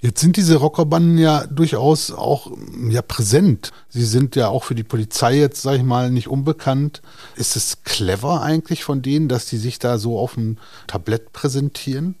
Jetzt 0.00 0.20
sind 0.20 0.36
diese 0.36 0.56
Rockerbanden 0.56 1.18
ja 1.18 1.44
durchaus 1.48 2.12
auch 2.12 2.52
ja 2.88 3.02
präsent. 3.02 3.72
Sie 3.88 4.04
sind 4.04 4.36
ja 4.36 4.46
auch 4.46 4.62
für 4.62 4.76
die 4.76 4.84
Polizei 4.84 5.36
jetzt, 5.36 5.62
sag 5.62 5.74
ich 5.74 5.82
mal, 5.82 6.12
nicht 6.12 6.28
unbekannt. 6.28 7.02
Ist 7.34 7.56
es 7.56 7.82
clever 7.82 8.42
eigentlich 8.42 8.84
von 8.84 9.02
denen, 9.02 9.28
dass 9.28 9.46
die 9.46 9.56
sich 9.56 9.80
da 9.80 9.98
so 9.98 10.16
auf 10.16 10.34
dem 10.34 10.58
Tablett 10.86 11.32
präsentieren? 11.32 12.14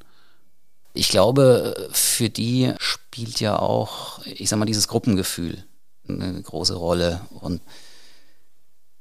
Ich 0.98 1.10
glaube, 1.10 1.88
für 1.92 2.28
die 2.28 2.74
spielt 2.80 3.38
ja 3.38 3.56
auch, 3.56 4.18
ich 4.24 4.48
sag 4.48 4.58
mal, 4.58 4.64
dieses 4.64 4.88
Gruppengefühl 4.88 5.62
eine 6.08 6.42
große 6.42 6.74
Rolle. 6.74 7.20
Und 7.40 7.62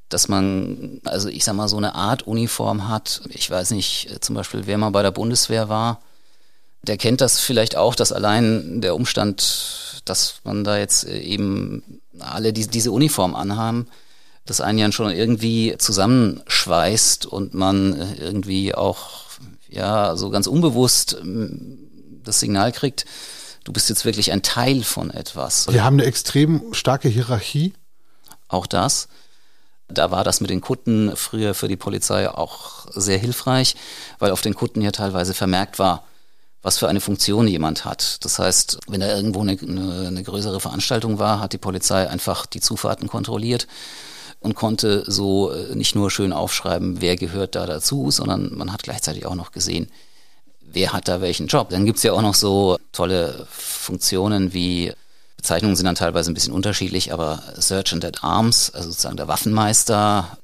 dass 0.08 0.28
man, 0.28 1.02
also 1.06 1.28
ich 1.28 1.44
sag 1.44 1.56
mal, 1.56 1.68
so 1.68 1.78
eine 1.78 1.96
Art 1.96 2.28
Uniform 2.28 2.88
hat. 2.88 3.22
Ich 3.30 3.50
weiß 3.50 3.72
nicht, 3.72 4.24
zum 4.24 4.36
Beispiel, 4.36 4.68
wer 4.68 4.78
mal 4.78 4.92
bei 4.92 5.02
der 5.02 5.10
Bundeswehr 5.10 5.70
war, 5.70 6.04
der 6.84 6.98
kennt 6.98 7.20
das 7.20 7.40
vielleicht 7.40 7.76
auch, 7.76 7.96
dass 7.96 8.12
allein 8.12 8.80
der 8.80 8.94
Umstand, 8.94 10.04
dass 10.06 10.42
man 10.44 10.64
da 10.64 10.78
jetzt 10.78 11.04
eben 11.04 12.00
alle 12.20 12.54
die, 12.54 12.68
diese 12.68 12.92
Uniform 12.92 13.34
anhaben, 13.34 13.88
das 14.46 14.62
einen 14.62 14.78
ja 14.78 14.92
schon 14.92 15.10
irgendwie 15.10 15.76
zusammenschweißt 15.80 17.26
und 17.26 17.56
man 17.56 18.16
irgendwie 18.20 18.76
auch, 18.76 19.27
ja, 19.70 20.16
so 20.16 20.30
ganz 20.30 20.48
unbewusst 20.48 21.18
ähm, 21.20 21.80
das 22.24 22.40
Signal 22.40 22.72
kriegt, 22.72 23.06
du 23.64 23.74
bist 23.74 23.90
jetzt 23.90 24.06
wirklich 24.06 24.32
ein 24.32 24.42
Teil 24.42 24.84
von 24.84 25.12
etwas. 25.12 25.68
Wir 25.72 25.84
haben 25.84 25.96
eine 25.96 26.06
extrem 26.06 26.74
starke 26.74 27.10
Hierarchie. 27.10 27.74
Auch 28.48 28.66
das. 28.66 29.08
Da 29.90 30.12
war 30.12 30.24
das 30.24 30.42
mit 30.42 30.50
den 30.50 30.62
Kutten 30.62 31.16
früher 31.16 31.54
für 31.54 31.68
die 31.68 31.78
Polizei 31.78 32.30
auch 32.30 32.88
sehr 32.94 33.18
hilfreich, 33.18 33.76
weil 34.20 34.32
auf 34.32 34.42
den 34.42 34.54
Kutten 34.54 34.82
ja 34.82 34.92
teilweise 34.92 35.34
vermerkt 35.34 35.80
war, 35.80 36.04
was 36.62 36.78
für 36.78 36.90
eine 36.90 37.00
Funktion 37.00 37.48
jemand 37.48 37.86
hat. 37.86 38.24
Das 38.26 38.40
heißt, 38.40 38.80
wenn 38.88 39.00
da 39.00 39.08
irgendwo 39.08 39.42
eine, 39.42 39.58
eine, 39.62 40.08
eine 40.08 40.24
größere 40.24 40.60
Veranstaltung 40.60 41.20
war, 41.20 41.40
hat 41.40 41.54
die 41.54 41.58
Polizei 41.58 42.10
einfach 42.10 42.46
die 42.46 42.60
Zufahrten 42.60 43.08
kontrolliert 43.08 43.68
und 44.40 44.56
konnte 44.56 45.04
so 45.08 45.52
äh, 45.52 45.76
nicht 45.76 45.96
nur 45.96 46.12
schön 46.12 46.34
aufschreiben, 46.34 47.02
wer 47.02 47.16
gehört 47.16 47.56
da 47.56 47.66
dazu, 47.66 48.12
sondern 48.12 48.56
man 48.56 48.72
hat 48.72 48.84
gleichzeitig 48.84 49.26
auch 49.26 49.36
noch 49.36 49.52
gesehen, 49.52 49.90
wer 50.62 50.94
hat 50.94 51.08
da 51.08 51.22
welchen 51.22 51.48
Job. 51.48 51.70
Dann 51.70 51.86
gibt's 51.86 52.04
ja 52.04 52.14
auch 52.14 52.22
noch 52.22 52.36
so 52.36 52.78
tolle 52.92 53.48
Funktionen 53.50 54.54
wie 54.54 54.94
Bezeichnungen 55.38 55.76
sind 55.76 55.86
dann 55.86 55.96
teilweise 55.96 56.32
ein 56.32 56.34
bisschen 56.34 56.54
unterschiedlich, 56.54 57.14
aber 57.14 57.42
Sergeant 57.56 58.04
at 58.04 58.24
Arms, 58.24 58.72
also 58.72 58.90
sozusagen 58.90 59.18
der 59.18 59.28
Waffenmeister, 59.28 60.38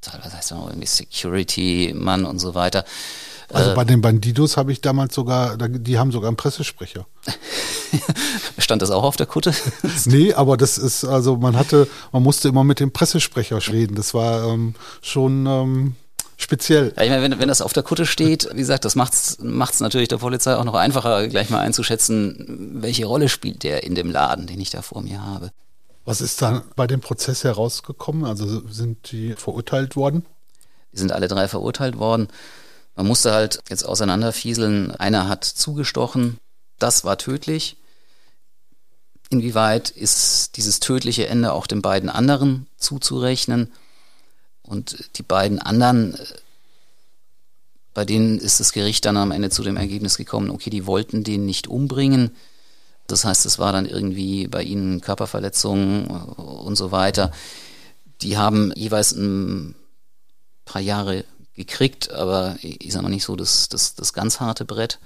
teilweise 0.00 0.36
heißt 0.36 0.50
er 0.50 0.56
noch 0.56 0.68
irgendwie 0.68 0.86
Security-Mann 0.86 2.24
und 2.24 2.38
so 2.38 2.54
weiter. 2.54 2.84
Also 3.52 3.74
bei 3.74 3.84
den 3.84 4.00
Bandidos 4.00 4.56
habe 4.56 4.72
ich 4.72 4.80
damals 4.80 5.14
sogar, 5.14 5.56
die 5.56 5.98
haben 5.98 6.12
sogar 6.12 6.28
einen 6.28 6.36
Pressesprecher. 6.36 7.06
Stand 8.58 8.82
das 8.82 8.90
auch 8.90 9.04
auf 9.04 9.16
der 9.16 9.26
Kutte? 9.26 9.52
nee, 10.06 10.32
aber 10.32 10.56
das 10.56 10.78
ist, 10.78 11.04
also 11.04 11.36
man 11.36 11.56
hatte, 11.56 11.88
man 12.12 12.22
musste 12.22 12.48
immer 12.48 12.64
mit 12.64 12.80
dem 12.80 12.92
Pressesprecher 12.92 13.58
reden. 13.68 13.94
Das 13.94 14.14
war 14.14 14.48
ähm, 14.48 14.74
schon 15.02 15.46
ähm, 15.46 15.96
speziell. 16.36 16.92
Ja, 16.96 17.02
ich 17.02 17.10
meine, 17.10 17.22
wenn, 17.22 17.38
wenn 17.38 17.48
das 17.48 17.62
auf 17.62 17.72
der 17.72 17.82
Kutte 17.82 18.06
steht, 18.06 18.48
wie 18.52 18.58
gesagt, 18.58 18.84
das 18.84 18.94
macht 18.94 19.14
es 19.14 19.80
natürlich 19.80 20.08
der 20.08 20.18
Polizei 20.18 20.56
auch 20.56 20.64
noch 20.64 20.74
einfacher, 20.74 21.28
gleich 21.28 21.50
mal 21.50 21.60
einzuschätzen, 21.60 22.78
welche 22.80 23.06
Rolle 23.06 23.28
spielt 23.28 23.62
der 23.62 23.84
in 23.84 23.94
dem 23.94 24.10
Laden, 24.10 24.46
den 24.46 24.60
ich 24.60 24.70
da 24.70 24.82
vor 24.82 25.02
mir 25.02 25.22
habe. 25.22 25.50
Was 26.04 26.20
ist 26.20 26.42
dann 26.42 26.62
bei 26.74 26.86
dem 26.86 27.00
Prozess 27.00 27.44
herausgekommen? 27.44 28.24
Also 28.24 28.66
sind 28.68 29.12
die 29.12 29.34
verurteilt 29.34 29.94
worden? 29.94 30.24
Die 30.92 30.98
sind 30.98 31.12
alle 31.12 31.28
drei 31.28 31.48
verurteilt 31.48 31.98
worden. 31.98 32.28
Man 32.94 33.06
musste 33.06 33.32
halt 33.32 33.62
jetzt 33.68 33.84
auseinanderfieseln. 33.84 34.92
Einer 34.92 35.28
hat 35.28 35.44
zugestochen. 35.44 36.38
Das 36.78 37.04
war 37.04 37.18
tödlich. 37.18 37.76
Inwieweit 39.30 39.90
ist 39.90 40.56
dieses 40.56 40.80
tödliche 40.80 41.26
Ende 41.26 41.52
auch 41.52 41.66
den 41.66 41.80
beiden 41.80 42.10
anderen 42.10 42.66
zuzurechnen? 42.76 43.72
Und 44.62 45.08
die 45.16 45.22
beiden 45.22 45.58
anderen, 45.58 46.14
äh, 46.14 46.24
bei 47.94 48.04
denen 48.04 48.38
ist 48.38 48.60
das 48.60 48.72
Gericht 48.72 49.04
dann 49.04 49.16
am 49.16 49.32
Ende 49.32 49.50
zu 49.50 49.62
dem 49.62 49.76
Ergebnis 49.76 50.16
gekommen, 50.16 50.50
okay, 50.50 50.70
die 50.70 50.86
wollten 50.86 51.24
den 51.24 51.46
nicht 51.46 51.66
umbringen. 51.66 52.30
Das 53.06 53.24
heißt, 53.24 53.44
es 53.46 53.58
war 53.58 53.72
dann 53.72 53.86
irgendwie 53.86 54.46
bei 54.48 54.62
ihnen 54.62 55.00
Körperverletzungen 55.00 56.08
äh, 56.08 56.40
und 56.40 56.76
so 56.76 56.92
weiter. 56.92 57.32
Die 58.20 58.36
haben 58.36 58.72
jeweils 58.76 59.12
ein 59.12 59.74
paar 60.64 60.82
Jahre 60.82 61.24
gekriegt, 61.54 62.10
aber 62.12 62.56
ich 62.62 62.92
sag 62.92 63.02
mal 63.02 63.08
nicht 63.08 63.24
so 63.24 63.36
das, 63.36 63.68
das, 63.68 63.94
das 63.94 64.12
ganz 64.12 64.40
harte 64.40 64.64
Brett. 64.64 64.98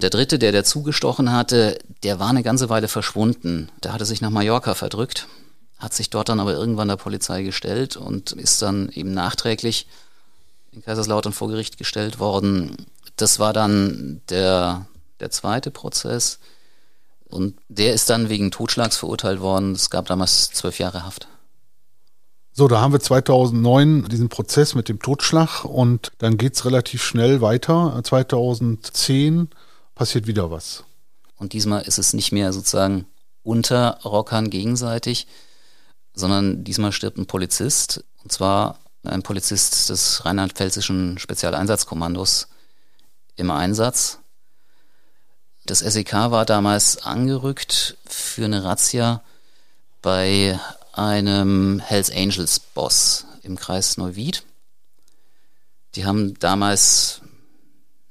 Der 0.00 0.10
dritte, 0.10 0.38
der 0.38 0.52
der 0.52 0.64
gestochen 0.82 1.32
hatte, 1.32 1.78
der 2.02 2.18
war 2.18 2.30
eine 2.30 2.42
ganze 2.42 2.68
Weile 2.68 2.88
verschwunden. 2.88 3.70
Der 3.82 3.92
hatte 3.92 4.04
sich 4.04 4.20
nach 4.20 4.30
Mallorca 4.30 4.74
verdrückt 4.74 5.28
hat 5.82 5.92
sich 5.92 6.10
dort 6.10 6.28
dann 6.28 6.38
aber 6.38 6.52
irgendwann 6.52 6.86
der 6.86 6.96
Polizei 6.96 7.42
gestellt 7.42 7.96
und 7.96 8.30
ist 8.30 8.62
dann 8.62 8.88
eben 8.90 9.12
nachträglich 9.12 9.88
in 10.70 10.84
Kaiserslautern 10.84 11.32
vor 11.32 11.48
Gericht 11.48 11.76
gestellt 11.76 12.20
worden. 12.20 12.86
Das 13.16 13.40
war 13.40 13.52
dann 13.52 14.22
der, 14.30 14.86
der 15.18 15.32
zweite 15.32 15.72
Prozess. 15.72 16.38
Und 17.28 17.58
der 17.68 17.94
ist 17.94 18.08
dann 18.10 18.28
wegen 18.28 18.52
Totschlags 18.52 18.96
verurteilt 18.96 19.40
worden. 19.40 19.72
Es 19.72 19.90
gab 19.90 20.06
damals 20.06 20.52
zwölf 20.52 20.78
Jahre 20.78 21.04
Haft. 21.04 21.26
So, 22.54 22.68
da 22.68 22.82
haben 22.82 22.92
wir 22.92 23.00
2009 23.00 24.08
diesen 24.10 24.28
Prozess 24.28 24.74
mit 24.74 24.90
dem 24.90 25.00
Totschlag 25.00 25.64
und 25.64 26.12
dann 26.18 26.36
geht 26.36 26.54
es 26.54 26.66
relativ 26.66 27.02
schnell 27.02 27.40
weiter. 27.40 27.98
2010 28.04 29.48
passiert 29.94 30.26
wieder 30.26 30.50
was. 30.50 30.84
Und 31.38 31.54
diesmal 31.54 31.82
ist 31.82 31.98
es 31.98 32.12
nicht 32.12 32.30
mehr 32.30 32.52
sozusagen 32.52 33.06
unter 33.42 34.00
Rockern 34.04 34.50
gegenseitig, 34.50 35.26
sondern 36.12 36.62
diesmal 36.62 36.92
stirbt 36.92 37.16
ein 37.16 37.26
Polizist, 37.26 38.04
und 38.22 38.30
zwar 38.30 38.80
ein 39.02 39.22
Polizist 39.22 39.88
des 39.88 40.26
rheinland-pfälzischen 40.26 41.18
Spezialeinsatzkommandos 41.18 42.48
im 43.36 43.50
Einsatz. 43.50 44.18
Das 45.64 45.78
SEK 45.78 46.12
war 46.12 46.44
damals 46.44 46.98
angerückt 46.98 47.96
für 48.04 48.44
eine 48.44 48.62
Razzia 48.62 49.22
bei 50.02 50.60
einem 50.92 51.80
Hells 51.80 52.10
Angels 52.10 52.60
Boss 52.60 53.26
im 53.42 53.56
Kreis 53.56 53.96
Neuwied. 53.96 54.44
Die 55.94 56.04
haben 56.04 56.38
damals 56.38 57.20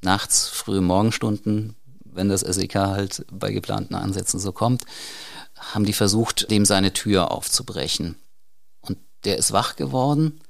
nachts, 0.01 0.47
frühe 0.47 0.81
Morgenstunden, 0.81 1.75
wenn 2.03 2.29
das 2.29 2.41
SEK 2.41 2.75
halt 2.75 3.25
bei 3.31 3.51
geplanten 3.51 3.95
Ansätzen 3.95 4.39
so 4.39 4.51
kommt, 4.51 4.83
haben 5.55 5.85
die 5.85 5.93
versucht, 5.93 6.49
dem 6.51 6.65
seine 6.65 6.93
Tür 6.93 7.31
aufzubrechen. 7.31 8.15
Und 8.81 8.97
der 9.23 9.37
ist 9.37 9.51
wach 9.51 9.75
geworden, 9.75 10.41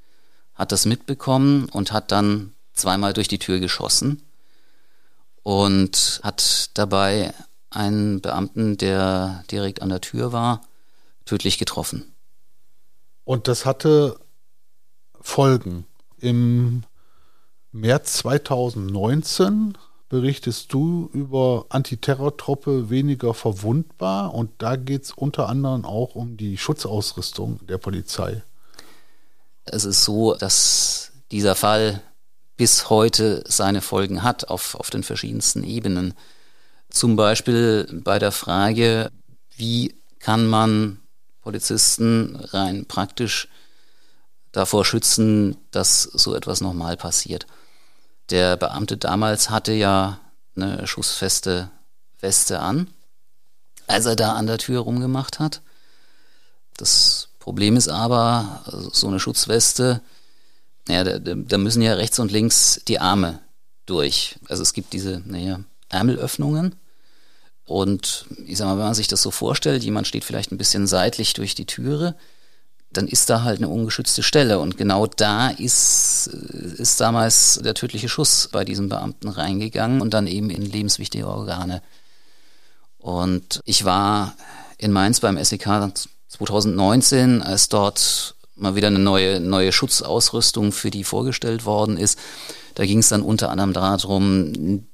hat 0.55 0.71
das 0.71 0.85
mitbekommen 0.85 1.69
und 1.69 1.91
hat 1.91 2.11
dann 2.11 2.53
zweimal 2.73 3.13
durch 3.13 3.27
die 3.27 3.39
Tür 3.39 3.59
geschossen 3.59 4.23
und 5.43 6.21
hat 6.23 6.69
dabei 6.73 7.33
einen 7.69 8.21
Beamten, 8.21 8.77
der 8.77 9.43
direkt 9.51 9.81
an 9.81 9.89
der 9.89 10.01
Tür 10.01 10.31
war, 10.31 10.61
tödlich 11.25 11.57
getroffen. 11.57 12.13
Und 13.31 13.47
das 13.47 13.65
hatte 13.65 14.19
Folgen. 15.21 15.85
Im 16.19 16.83
März 17.71 18.15
2019 18.15 19.77
berichtest 20.09 20.73
du 20.73 21.09
über 21.13 21.65
Antiterrortruppe 21.69 22.89
weniger 22.89 23.33
verwundbar 23.33 24.33
und 24.33 24.51
da 24.57 24.75
geht 24.75 25.03
es 25.05 25.11
unter 25.13 25.47
anderem 25.47 25.85
auch 25.85 26.15
um 26.15 26.35
die 26.35 26.57
Schutzausrüstung 26.57 27.65
der 27.67 27.77
Polizei. 27.77 28.43
Es 29.63 29.85
ist 29.85 30.03
so, 30.03 30.35
dass 30.35 31.13
dieser 31.31 31.55
Fall 31.55 32.03
bis 32.57 32.89
heute 32.89 33.45
seine 33.47 33.79
Folgen 33.79 34.23
hat 34.23 34.49
auf, 34.49 34.75
auf 34.75 34.89
den 34.89 35.03
verschiedensten 35.03 35.63
Ebenen. 35.63 36.15
Zum 36.89 37.15
Beispiel 37.15 38.01
bei 38.03 38.19
der 38.19 38.33
Frage, 38.33 39.09
wie 39.55 39.95
kann 40.19 40.47
man 40.47 41.00
Polizisten 41.41 42.35
rein 42.35 42.85
praktisch 42.85 43.47
davor 44.51 44.85
schützen, 44.85 45.57
dass 45.71 46.03
so 46.03 46.35
etwas 46.35 46.61
nochmal 46.61 46.97
passiert. 46.97 47.47
Der 48.29 48.57
Beamte 48.57 48.97
damals 48.97 49.49
hatte 49.49 49.73
ja 49.73 50.19
eine 50.55 50.85
schussfeste 50.87 51.69
Weste 52.19 52.59
an, 52.59 52.87
als 53.87 54.05
er 54.05 54.15
da 54.15 54.33
an 54.33 54.47
der 54.47 54.57
Tür 54.57 54.81
rumgemacht 54.81 55.39
hat. 55.39 55.61
Das 56.77 57.29
Problem 57.39 57.75
ist 57.75 57.87
aber, 57.87 58.63
so 58.93 59.07
eine 59.07 59.19
Schutzweste, 59.19 60.01
ja, 60.87 61.03
da, 61.03 61.19
da 61.19 61.57
müssen 61.57 61.81
ja 61.81 61.93
rechts 61.93 62.19
und 62.19 62.31
links 62.31 62.81
die 62.87 62.99
Arme 62.99 63.39
durch. 63.85 64.39
Also 64.47 64.63
es 64.63 64.73
gibt 64.73 64.93
diese, 64.93 65.21
naja, 65.25 65.59
Ärmelöffnungen. 65.89 66.75
Und 67.71 68.25
ich 68.45 68.57
sag 68.57 68.67
mal, 68.67 68.77
wenn 68.77 68.85
man 68.85 68.93
sich 68.93 69.07
das 69.07 69.21
so 69.21 69.31
vorstellt, 69.31 69.83
jemand 69.83 70.07
steht 70.07 70.23
vielleicht 70.25 70.51
ein 70.51 70.57
bisschen 70.57 70.87
seitlich 70.87 71.33
durch 71.33 71.55
die 71.55 71.65
Türe, 71.65 72.15
dann 72.91 73.07
ist 73.07 73.29
da 73.29 73.43
halt 73.43 73.59
eine 73.59 73.69
ungeschützte 73.69 74.23
Stelle. 74.23 74.59
Und 74.59 74.77
genau 74.77 75.07
da 75.07 75.49
ist, 75.49 76.27
ist 76.27 76.99
damals 76.99 77.61
der 77.63 77.73
tödliche 77.73 78.09
Schuss 78.09 78.49
bei 78.51 78.65
diesem 78.65 78.89
Beamten 78.89 79.29
reingegangen 79.29 80.01
und 80.01 80.13
dann 80.13 80.27
eben 80.27 80.49
in 80.49 80.63
lebenswichtige 80.63 81.27
Organe. 81.27 81.81
Und 82.97 83.61
ich 83.63 83.85
war 83.85 84.35
in 84.77 84.91
Mainz 84.91 85.21
beim 85.21 85.41
SEK 85.41 85.93
2019, 86.27 87.41
als 87.41 87.69
dort 87.69 88.35
mal 88.55 88.75
wieder 88.75 88.87
eine 88.87 88.99
neue, 88.99 89.39
neue 89.39 89.71
Schutzausrüstung 89.71 90.73
für 90.73 90.91
die 90.91 91.05
vorgestellt 91.05 91.65
worden 91.65 91.97
ist. 91.97 92.19
Da 92.75 92.85
ging 92.85 92.99
es 92.99 93.09
dann 93.09 93.21
unter 93.21 93.49
anderem 93.49 93.73
darum, 93.73 94.85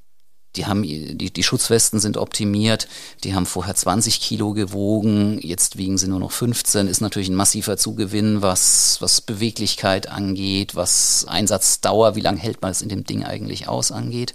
die 0.57 0.65
haben, 0.65 0.83
die, 0.83 1.31
die 1.31 1.43
Schutzwesten 1.43 1.99
sind 1.99 2.17
optimiert, 2.17 2.87
die 3.23 3.33
haben 3.33 3.45
vorher 3.45 3.75
20 3.75 4.19
Kilo 4.19 4.53
gewogen, 4.53 5.39
jetzt 5.41 5.77
wiegen 5.77 5.97
sie 5.97 6.07
nur 6.07 6.19
noch 6.19 6.31
15, 6.31 6.87
ist 6.87 7.01
natürlich 7.01 7.29
ein 7.29 7.35
massiver 7.35 7.77
Zugewinn, 7.77 8.41
was, 8.41 8.97
was 8.99 9.21
Beweglichkeit 9.21 10.09
angeht, 10.09 10.75
was 10.75 11.25
Einsatzdauer, 11.27 12.15
wie 12.15 12.21
lange 12.21 12.39
hält 12.39 12.61
man 12.61 12.71
es 12.71 12.81
in 12.81 12.89
dem 12.89 13.03
Ding 13.03 13.23
eigentlich 13.23 13.67
aus 13.67 13.91
angeht. 13.91 14.33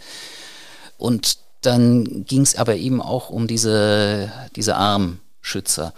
Und 0.96 1.38
dann 1.62 2.24
ging 2.24 2.42
es 2.42 2.56
aber 2.56 2.76
eben 2.76 3.00
auch 3.00 3.30
um 3.30 3.46
diese, 3.46 4.32
diese 4.56 4.76
Armschützer. 4.76 5.94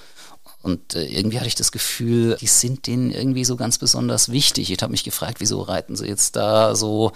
Und 0.63 0.95
äh, 0.95 1.05
irgendwie 1.05 1.39
hatte 1.39 1.49
ich 1.49 1.55
das 1.55 1.73
Gefühl, 1.73 2.39
die 2.41 2.47
sind 2.47 2.87
denen 2.87 3.11
irgendwie 3.11 3.45
so 3.45 3.57
ganz 3.57 3.77
besonders 3.77 4.31
wichtig. 4.31 4.71
Ich 4.71 4.83
habe 4.83 4.93
mich 4.93 5.05
gefragt, 5.05 5.41
wieso 5.41 5.61
reiten 5.61 5.95
sie 5.95 6.07
jetzt 6.07 6.37
da 6.37 6.75
so 6.75 7.13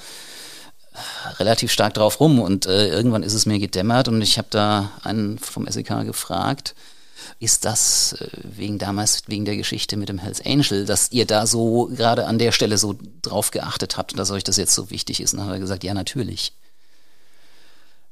relativ 1.38 1.72
stark 1.72 1.94
drauf 1.94 2.20
rum 2.20 2.40
und 2.40 2.66
äh, 2.66 2.88
irgendwann 2.88 3.22
ist 3.22 3.34
es 3.34 3.46
mir 3.46 3.58
gedämmert 3.58 4.08
und 4.08 4.20
ich 4.22 4.38
habe 4.38 4.48
da 4.50 4.92
einen 5.02 5.38
vom 5.38 5.66
SEK 5.66 6.04
gefragt, 6.04 6.74
ist 7.40 7.64
das 7.64 8.12
äh, 8.14 8.28
wegen 8.42 8.78
damals, 8.78 9.22
wegen 9.26 9.44
der 9.44 9.56
Geschichte 9.56 9.96
mit 9.96 10.08
dem 10.08 10.18
Hells 10.18 10.44
Angel, 10.44 10.84
dass 10.84 11.12
ihr 11.12 11.26
da 11.26 11.46
so 11.46 11.86
gerade 11.94 12.26
an 12.26 12.38
der 12.38 12.52
Stelle 12.52 12.78
so 12.78 12.96
drauf 13.22 13.50
geachtet 13.50 13.96
habt 13.96 14.12
und 14.12 14.18
dass 14.18 14.30
euch 14.30 14.44
das 14.44 14.56
jetzt 14.56 14.74
so 14.74 14.90
wichtig 14.90 15.20
ist? 15.20 15.32
Und 15.32 15.40
dann 15.40 15.48
hat 15.48 15.54
er 15.54 15.60
gesagt, 15.60 15.84
ja, 15.84 15.94
natürlich. 15.94 16.52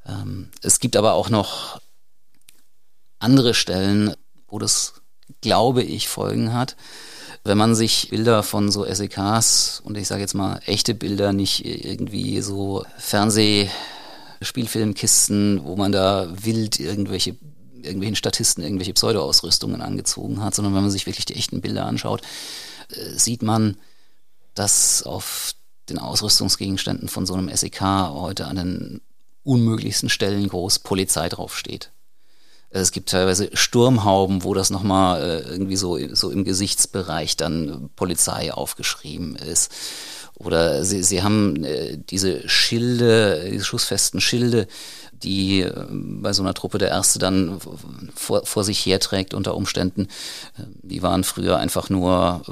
Ähm, 0.06 0.50
es 0.62 0.80
gibt 0.80 0.96
aber 0.96 1.14
auch 1.14 1.28
noch 1.28 1.80
andere 3.18 3.54
Stellen, 3.54 4.14
wo 4.48 4.58
das, 4.58 4.94
glaube 5.40 5.82
ich, 5.82 6.08
Folgen 6.08 6.52
hat. 6.52 6.76
Wenn 7.46 7.58
man 7.58 7.74
sich 7.76 8.08
Bilder 8.10 8.42
von 8.42 8.72
so 8.72 8.84
SEKs 8.84 9.80
und 9.84 9.96
ich 9.96 10.08
sage 10.08 10.20
jetzt 10.20 10.34
mal 10.34 10.60
echte 10.66 10.94
Bilder, 10.94 11.32
nicht 11.32 11.64
irgendwie 11.64 12.40
so 12.40 12.84
Fernsehspielfilmkisten, 12.98 15.64
wo 15.64 15.76
man 15.76 15.92
da 15.92 16.26
wild 16.32 16.80
irgendwelche 16.80 17.36
irgendwelchen 17.82 18.16
Statisten 18.16 18.64
irgendwelche 18.64 18.94
Pseudo-Ausrüstungen 18.94 19.80
angezogen 19.80 20.42
hat, 20.42 20.56
sondern 20.56 20.74
wenn 20.74 20.82
man 20.82 20.90
sich 20.90 21.06
wirklich 21.06 21.24
die 21.24 21.36
echten 21.36 21.60
Bilder 21.60 21.86
anschaut, 21.86 22.20
äh, 22.90 23.16
sieht 23.16 23.42
man, 23.42 23.76
dass 24.54 25.04
auf 25.04 25.54
den 25.88 26.00
Ausrüstungsgegenständen 26.00 27.08
von 27.08 27.26
so 27.26 27.34
einem 27.34 27.48
SEK 27.54 27.80
heute 27.80 28.46
an 28.46 28.56
den 28.56 29.02
unmöglichsten 29.44 30.08
Stellen 30.08 30.48
groß 30.48 30.80
Polizei 30.80 31.28
draufsteht. 31.28 31.92
Es 32.80 32.92
gibt 32.92 33.08
teilweise 33.08 33.50
Sturmhauben, 33.54 34.44
wo 34.44 34.52
das 34.52 34.70
nochmal 34.70 35.22
äh, 35.22 35.48
irgendwie 35.48 35.76
so, 35.76 35.98
so 36.14 36.30
im 36.30 36.44
Gesichtsbereich 36.44 37.36
dann 37.36 37.90
Polizei 37.96 38.52
aufgeschrieben 38.52 39.36
ist. 39.36 39.72
Oder 40.34 40.84
sie, 40.84 41.02
sie 41.02 41.22
haben 41.22 41.64
äh, 41.64 41.96
diese 41.96 42.46
Schilde, 42.46 43.48
diese 43.50 43.64
schussfesten 43.64 44.20
Schilde, 44.20 44.66
die 45.12 45.62
äh, 45.62 45.72
bei 45.90 46.34
so 46.34 46.42
einer 46.42 46.52
Truppe 46.52 46.76
der 46.76 46.90
Erste 46.90 47.18
dann 47.18 47.58
vor, 48.14 48.44
vor 48.44 48.62
sich 48.62 48.84
herträgt 48.84 49.32
unter 49.32 49.54
Umständen. 49.54 50.08
Äh, 50.58 50.64
die 50.82 51.02
waren 51.02 51.24
früher 51.24 51.56
einfach 51.56 51.88
nur 51.88 52.42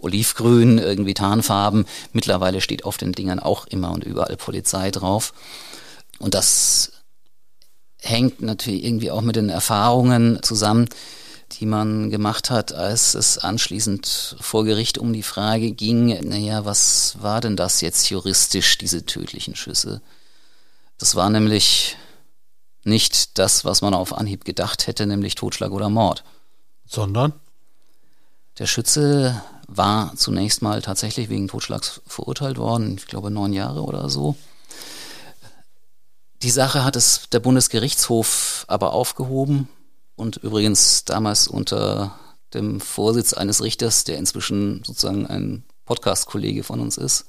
olivgrün, 0.00 0.76
irgendwie 0.76 1.14
Tarnfarben. 1.14 1.86
Mittlerweile 2.12 2.60
steht 2.60 2.84
auf 2.84 2.98
den 2.98 3.12
Dingern 3.12 3.40
auch 3.40 3.66
immer 3.66 3.92
und 3.92 4.04
überall 4.04 4.36
Polizei 4.36 4.90
drauf. 4.90 5.32
Und 6.18 6.34
das 6.34 6.92
hängt 8.06 8.40
natürlich 8.40 8.84
irgendwie 8.84 9.10
auch 9.10 9.22
mit 9.22 9.36
den 9.36 9.48
Erfahrungen 9.48 10.42
zusammen, 10.42 10.88
die 11.52 11.66
man 11.66 12.10
gemacht 12.10 12.50
hat, 12.50 12.72
als 12.72 13.14
es 13.14 13.38
anschließend 13.38 14.36
vor 14.40 14.64
Gericht 14.64 14.98
um 14.98 15.12
die 15.12 15.22
Frage 15.22 15.72
ging, 15.72 16.06
naja, 16.28 16.64
was 16.64 17.16
war 17.20 17.40
denn 17.40 17.56
das 17.56 17.80
jetzt 17.80 18.10
juristisch, 18.10 18.78
diese 18.78 19.06
tödlichen 19.06 19.54
Schüsse? 19.54 20.02
Das 20.98 21.14
war 21.14 21.30
nämlich 21.30 21.96
nicht 22.84 23.38
das, 23.38 23.64
was 23.64 23.82
man 23.82 23.94
auf 23.94 24.16
Anhieb 24.16 24.44
gedacht 24.44 24.86
hätte, 24.86 25.06
nämlich 25.06 25.34
Totschlag 25.34 25.70
oder 25.72 25.88
Mord. 25.88 26.24
Sondern? 26.86 27.32
Der 28.58 28.66
Schütze 28.66 29.42
war 29.68 30.14
zunächst 30.16 30.62
mal 30.62 30.80
tatsächlich 30.82 31.28
wegen 31.28 31.48
Totschlags 31.48 32.00
verurteilt 32.06 32.58
worden, 32.58 32.96
ich 32.96 33.06
glaube 33.06 33.30
neun 33.30 33.52
Jahre 33.52 33.82
oder 33.82 34.08
so. 34.08 34.36
Die 36.42 36.50
Sache 36.50 36.84
hat 36.84 36.96
es 36.96 37.28
der 37.30 37.40
Bundesgerichtshof 37.40 38.64
aber 38.68 38.92
aufgehoben 38.92 39.68
und 40.16 40.36
übrigens 40.36 41.04
damals 41.04 41.48
unter 41.48 42.18
dem 42.52 42.80
Vorsitz 42.80 43.32
eines 43.32 43.62
Richters, 43.62 44.04
der 44.04 44.18
inzwischen 44.18 44.82
sozusagen 44.84 45.26
ein 45.26 45.64
Podcast-Kollege 45.86 46.62
von 46.62 46.80
uns 46.80 46.98
ist, 46.98 47.26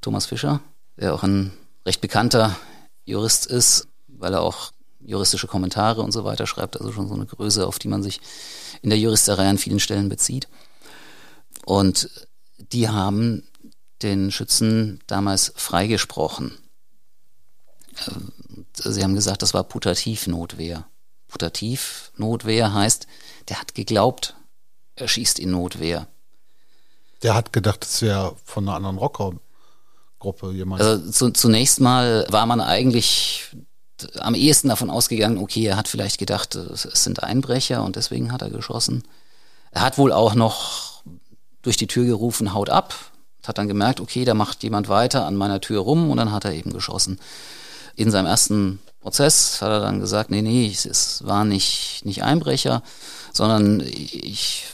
Thomas 0.00 0.26
Fischer, 0.26 0.60
der 0.96 1.14
auch 1.14 1.22
ein 1.22 1.52
recht 1.86 2.00
bekannter 2.00 2.56
Jurist 3.04 3.46
ist, 3.46 3.88
weil 4.08 4.34
er 4.34 4.42
auch 4.42 4.72
juristische 5.00 5.46
Kommentare 5.46 6.02
und 6.02 6.12
so 6.12 6.24
weiter 6.24 6.46
schreibt, 6.46 6.78
also 6.78 6.92
schon 6.92 7.08
so 7.08 7.14
eine 7.14 7.26
Größe, 7.26 7.66
auf 7.66 7.78
die 7.78 7.88
man 7.88 8.02
sich 8.02 8.20
in 8.82 8.90
der 8.90 8.98
Juristerei 8.98 9.48
an 9.48 9.58
vielen 9.58 9.80
Stellen 9.80 10.08
bezieht. 10.08 10.48
Und 11.64 12.08
die 12.58 12.88
haben 12.88 13.44
den 14.02 14.30
Schützen 14.30 15.00
damals 15.06 15.52
freigesprochen. 15.56 16.58
Sie 18.74 19.02
haben 19.02 19.14
gesagt, 19.14 19.42
das 19.42 19.54
war 19.54 19.64
Putativnotwehr. 19.64 20.86
Putativnotwehr 21.28 22.74
heißt, 22.74 23.06
der 23.48 23.60
hat 23.60 23.74
geglaubt, 23.74 24.34
er 24.96 25.08
schießt 25.08 25.38
in 25.38 25.50
Notwehr. 25.50 26.06
Der 27.22 27.34
hat 27.34 27.52
gedacht, 27.52 27.84
es 27.84 28.02
wäre 28.02 28.36
von 28.44 28.68
einer 28.68 28.76
anderen 28.76 28.98
Rockergruppe 28.98 30.52
jemand. 30.52 30.82
Also 30.82 31.10
zu, 31.10 31.30
zunächst 31.30 31.80
mal 31.80 32.26
war 32.28 32.46
man 32.46 32.60
eigentlich 32.60 33.56
am 34.18 34.34
ehesten 34.34 34.68
davon 34.68 34.90
ausgegangen, 34.90 35.38
okay, 35.38 35.64
er 35.64 35.76
hat 35.76 35.86
vielleicht 35.86 36.18
gedacht, 36.18 36.56
es 36.56 36.82
sind 36.82 37.22
Einbrecher 37.22 37.84
und 37.84 37.94
deswegen 37.94 38.32
hat 38.32 38.42
er 38.42 38.50
geschossen. 38.50 39.04
Er 39.70 39.82
hat 39.82 39.96
wohl 39.96 40.12
auch 40.12 40.34
noch 40.34 41.04
durch 41.62 41.76
die 41.76 41.86
Tür 41.86 42.04
gerufen, 42.04 42.52
haut 42.52 42.68
ab, 42.68 42.94
hat 43.46 43.58
dann 43.58 43.68
gemerkt, 43.68 44.00
okay, 44.00 44.24
da 44.24 44.34
macht 44.34 44.64
jemand 44.64 44.88
weiter 44.88 45.24
an 45.24 45.36
meiner 45.36 45.60
Tür 45.60 45.80
rum 45.80 46.10
und 46.10 46.16
dann 46.16 46.32
hat 46.32 46.44
er 46.44 46.52
eben 46.52 46.72
geschossen 46.72 47.20
in 47.96 48.10
seinem 48.10 48.26
ersten 48.26 48.80
Prozess 49.00 49.60
hat 49.60 49.70
er 49.70 49.80
dann 49.80 50.00
gesagt, 50.00 50.30
nee, 50.30 50.42
nee, 50.42 50.66
es 50.72 51.26
war 51.26 51.44
nicht, 51.44 52.02
nicht 52.04 52.22
Einbrecher, 52.22 52.82
sondern 53.32 53.80
ich 53.80 54.64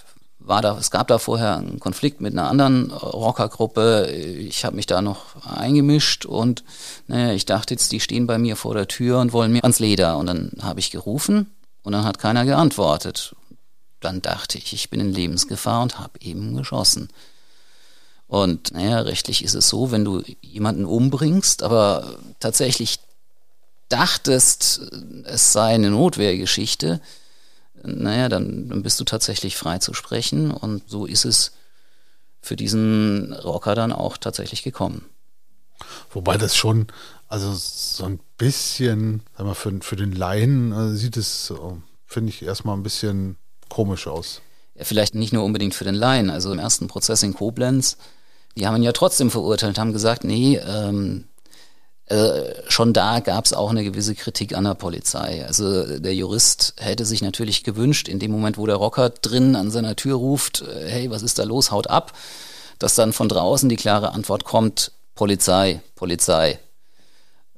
war 0.48 0.62
da, 0.62 0.76
es 0.78 0.90
gab 0.90 1.09
da 1.09 1.18
vorher 1.18 1.57
einen 1.57 1.78
Konflikt 1.78 2.20
mit 2.20 2.33
einer 2.33 2.48
anderen 2.48 2.90
Rockergruppe. 2.90 4.11
Ich 4.11 4.64
habe 4.64 4.76
mich 4.76 4.87
da 4.87 5.02
noch 5.02 5.44
eingemischt 5.46 6.24
und 6.24 6.64
naja, 7.07 7.33
ich 7.33 7.46
dachte 7.46 7.74
jetzt, 7.74 7.92
die 7.92 8.00
stehen 8.00 8.26
bei 8.26 8.38
mir 8.38 8.57
vor 8.57 8.74
der 8.74 8.88
Tür 8.88 9.18
und 9.20 9.33
wollen 9.33 9.52
mir 9.52 9.62
ans 9.62 9.78
Leder. 9.78 10.16
Und 10.16 10.26
dann 10.26 10.52
habe 10.62 10.81
ich 10.81 10.90
gerufen 10.90 11.54
und 11.83 11.92
dann 11.92 12.04
hat 12.04 12.18
keiner 12.18 12.44
geantwortet. 12.46 13.37
Dann 14.00 14.22
dachte 14.22 14.59
ich, 14.59 14.72
ich 14.72 14.90
bin 14.90 15.00
in 15.00 15.12
Lebensgefahr 15.12 15.83
und 15.83 15.98
habe 15.98 16.18
eben 16.20 16.57
geschossen. 16.57 17.09
Und 18.26 18.72
naja, 18.72 19.00
rechtlich 19.00 19.44
ist 19.44 19.54
es 19.54 19.68
so, 19.68 19.90
wenn 19.90 20.04
du 20.04 20.22
jemanden 20.40 20.85
umbringst, 20.85 21.62
aber 21.62 22.18
tatsächlich 22.40 23.00
dachtest, 23.88 24.81
es 25.24 25.53
sei 25.53 25.74
eine 25.74 25.90
Notwehrgeschichte, 25.90 27.01
naja, 27.83 28.29
dann, 28.29 28.68
dann 28.68 28.83
bist 28.83 28.98
du 29.01 29.05
tatsächlich 29.05 29.57
frei 29.57 29.79
zu 29.79 29.94
sprechen. 29.94 30.51
Und 30.51 30.88
so 30.88 31.07
ist 31.07 31.24
es 31.24 31.53
für 32.40 32.57
diesen 32.57 33.33
Rocker 33.33 33.74
dann 33.74 33.92
auch 33.92 34.16
tatsächlich 34.16 34.62
gekommen. 34.62 35.05
Wobei 36.11 36.37
das 36.37 36.57
schon, 36.57 36.88
also 37.29 37.53
so 37.55 38.05
ein 38.05 38.20
bisschen, 38.37 39.22
sag 39.37 39.46
mal, 39.46 39.55
für, 39.55 39.72
für 39.81 39.96
den 39.96 40.12
Laien 40.12 40.72
also 40.72 40.94
sieht 40.96 41.16
es, 41.16 41.53
finde 42.07 42.31
ich, 42.31 42.42
erstmal 42.42 42.77
ein 42.77 42.83
bisschen 42.83 43.37
komisch 43.68 44.07
aus. 44.07 44.40
Ja, 44.74 44.85
vielleicht 44.85 45.14
nicht 45.14 45.33
nur 45.33 45.44
unbedingt 45.44 45.74
für 45.74 45.85
den 45.85 45.94
Laien. 45.94 46.31
Also 46.31 46.53
im 46.53 46.59
ersten 46.59 46.88
Prozess 46.88 47.22
in 47.22 47.35
Koblenz, 47.35 47.96
die 48.57 48.66
haben 48.66 48.77
ihn 48.77 48.83
ja 48.83 48.92
trotzdem 48.92 49.31
verurteilt, 49.31 49.79
haben 49.79 49.92
gesagt, 49.92 50.24
nee, 50.24 50.57
ähm, 50.57 51.24
äh, 52.09 52.55
schon 52.68 52.94
da 52.94 53.21
gab 53.21 53.44
es 53.44 53.53
auch 53.53 53.71
eine 53.71 53.85
gewisse 53.85 54.14
Kritik 54.14 54.57
an 54.57 54.64
der 54.64 54.75
Polizei. 54.75 55.44
Also 55.47 55.99
der 55.99 56.14
Jurist 56.14 56.75
hätte 56.79 57.05
sich 57.05 57.21
natürlich 57.21 57.64
gewünscht, 57.64 58.09
in 58.09 58.18
dem 58.18 58.31
Moment, 58.31 58.57
wo 58.57 58.66
der 58.66 58.77
Rocker 58.77 59.11
drin 59.11 59.57
an 59.57 59.71
seiner 59.71 59.94
Tür 59.94 60.16
ruft, 60.16 60.62
äh, 60.62 60.88
hey, 60.88 61.11
was 61.11 61.23
ist 61.23 61.38
da 61.38 61.44
los, 61.44 61.71
haut 61.71 61.88
ab, 61.88 62.14
dass 62.79 62.94
dann 62.94 63.12
von 63.12 63.29
draußen 63.29 63.68
die 63.68 63.77
klare 63.77 64.12
Antwort 64.12 64.44
kommt, 64.44 64.92
Polizei, 65.14 65.83
Polizei. 65.97 66.59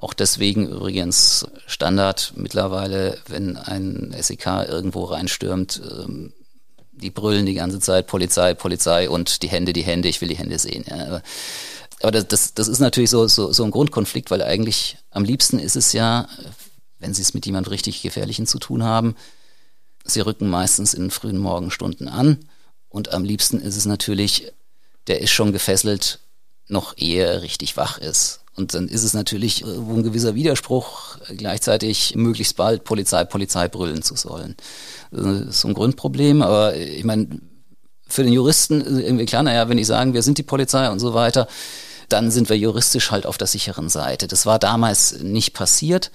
Auch 0.00 0.14
deswegen 0.14 0.66
übrigens 0.66 1.46
Standard 1.66 2.32
mittlerweile, 2.34 3.18
wenn 3.28 3.56
ein 3.56 4.14
SEK 4.18 4.66
irgendwo 4.68 5.04
reinstürmt, 5.04 5.80
ähm, 5.84 6.32
die 6.92 7.10
brüllen 7.10 7.46
die 7.46 7.54
ganze 7.54 7.78
Zeit 7.78 8.08
Polizei, 8.08 8.54
Polizei 8.54 9.08
und 9.08 9.42
die 9.42 9.48
Hände, 9.48 9.72
die 9.72 9.82
Hände, 9.82 10.08
ich 10.08 10.20
will 10.20 10.28
die 10.28 10.36
Hände 10.36 10.58
sehen. 10.58 10.84
Ja 10.88 11.22
aber 12.02 12.12
das, 12.12 12.28
das, 12.28 12.54
das 12.54 12.68
ist 12.68 12.80
natürlich 12.80 13.10
so, 13.10 13.26
so, 13.26 13.52
so 13.52 13.64
ein 13.64 13.70
Grundkonflikt, 13.70 14.30
weil 14.30 14.42
eigentlich 14.42 14.98
am 15.10 15.24
liebsten 15.24 15.58
ist 15.58 15.76
es 15.76 15.92
ja, 15.92 16.28
wenn 16.98 17.14
Sie 17.14 17.22
es 17.22 17.34
mit 17.34 17.46
jemand 17.46 17.70
richtig 17.70 18.02
Gefährlichen 18.02 18.46
zu 18.46 18.58
tun 18.58 18.82
haben, 18.82 19.14
Sie 20.04 20.20
rücken 20.20 20.48
meistens 20.48 20.94
in 20.94 21.10
frühen 21.10 21.38
Morgenstunden 21.38 22.08
an 22.08 22.38
und 22.88 23.12
am 23.12 23.24
liebsten 23.24 23.60
ist 23.60 23.76
es 23.76 23.84
natürlich, 23.84 24.52
der 25.06 25.20
ist 25.20 25.30
schon 25.30 25.52
gefesselt, 25.52 26.20
noch 26.68 26.96
ehe 26.96 27.24
er 27.24 27.42
richtig 27.42 27.76
wach 27.76 27.98
ist. 27.98 28.40
Und 28.56 28.74
dann 28.74 28.88
ist 28.88 29.04
es 29.04 29.14
natürlich 29.14 29.64
wo 29.64 29.94
ein 29.94 30.02
gewisser 30.02 30.34
Widerspruch, 30.34 31.18
gleichzeitig 31.36 32.14
möglichst 32.16 32.56
bald 32.56 32.84
Polizei, 32.84 33.24
Polizei 33.24 33.68
brüllen 33.68 34.02
zu 34.02 34.16
sollen. 34.16 34.56
Das 35.10 35.24
ist 35.24 35.60
so 35.60 35.68
ein 35.68 35.74
Grundproblem, 35.74 36.42
aber 36.42 36.76
ich 36.76 37.04
meine, 37.04 37.40
für 38.06 38.24
den 38.24 38.32
Juristen 38.32 38.80
ist 38.80 38.98
irgendwie 38.98 39.26
klar, 39.26 39.42
naja, 39.42 39.68
wenn 39.68 39.76
die 39.76 39.84
sagen, 39.84 40.14
wir 40.14 40.22
sind 40.22 40.38
die 40.38 40.42
Polizei 40.42 40.90
und 40.90 40.98
so 40.98 41.14
weiter, 41.14 41.46
dann 42.12 42.30
sind 42.30 42.48
wir 42.48 42.56
juristisch 42.56 43.10
halt 43.10 43.26
auf 43.26 43.38
der 43.38 43.46
sicheren 43.46 43.88
Seite. 43.88 44.28
Das 44.28 44.46
war 44.46 44.58
damals 44.58 45.20
nicht 45.20 45.54
passiert. 45.54 46.10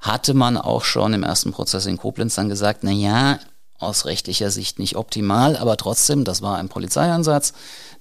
Hatte 0.00 0.34
man 0.34 0.56
auch 0.56 0.84
schon 0.84 1.14
im 1.14 1.22
ersten 1.22 1.52
Prozess 1.52 1.86
in 1.86 1.96
Koblenz 1.96 2.34
dann 2.34 2.48
gesagt, 2.48 2.80
na 2.82 2.90
ja, 2.90 3.38
aus 3.78 4.04
rechtlicher 4.04 4.50
Sicht 4.50 4.78
nicht 4.78 4.96
optimal, 4.96 5.56
aber 5.56 5.76
trotzdem, 5.76 6.24
das 6.24 6.42
war 6.42 6.58
ein 6.58 6.68
Polizeieinsatz, 6.68 7.52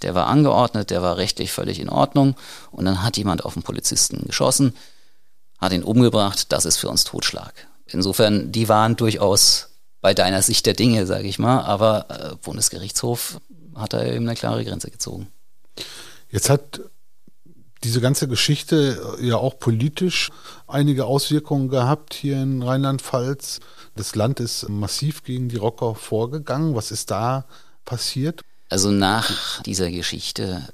der 0.01 0.15
war 0.15 0.27
angeordnet, 0.27 0.89
der 0.89 1.01
war 1.01 1.17
rechtlich 1.17 1.51
völlig 1.51 1.79
in 1.79 1.89
Ordnung 1.89 2.35
und 2.71 2.85
dann 2.85 3.03
hat 3.03 3.17
jemand 3.17 3.45
auf 3.45 3.53
den 3.53 3.63
Polizisten 3.63 4.25
geschossen, 4.25 4.75
hat 5.59 5.73
ihn 5.73 5.83
umgebracht, 5.83 6.51
das 6.51 6.65
ist 6.65 6.77
für 6.77 6.89
uns 6.89 7.03
Totschlag. 7.03 7.53
Insofern, 7.85 8.51
die 8.51 8.69
waren 8.69 8.95
durchaus 8.95 9.69
bei 10.01 10.13
deiner 10.13 10.41
Sicht 10.41 10.65
der 10.65 10.73
Dinge, 10.73 11.05
sage 11.05 11.27
ich 11.27 11.39
mal, 11.39 11.61
aber 11.61 12.05
äh, 12.09 12.35
Bundesgerichtshof 12.35 13.39
hat 13.75 13.93
da 13.93 14.03
eben 14.03 14.27
eine 14.27 14.35
klare 14.35 14.63
Grenze 14.63 14.91
gezogen. 14.91 15.27
Jetzt 16.29 16.49
hat 16.49 16.81
diese 17.83 18.01
ganze 18.01 18.27
Geschichte 18.27 19.17
äh, 19.19 19.27
ja 19.27 19.37
auch 19.37 19.59
politisch 19.59 20.31
einige 20.67 21.05
Auswirkungen 21.05 21.69
gehabt 21.69 22.13
hier 22.13 22.41
in 22.41 22.63
Rheinland-Pfalz. 22.63 23.59
Das 23.95 24.15
Land 24.15 24.39
ist 24.39 24.67
massiv 24.69 25.23
gegen 25.23 25.49
die 25.49 25.57
Rocker 25.57 25.95
vorgegangen. 25.95 26.75
Was 26.75 26.91
ist 26.91 27.11
da 27.11 27.45
passiert? 27.85 28.41
Also 28.69 28.89
nach 28.89 29.61
dieser 29.63 29.91
Geschichte, 29.91 30.67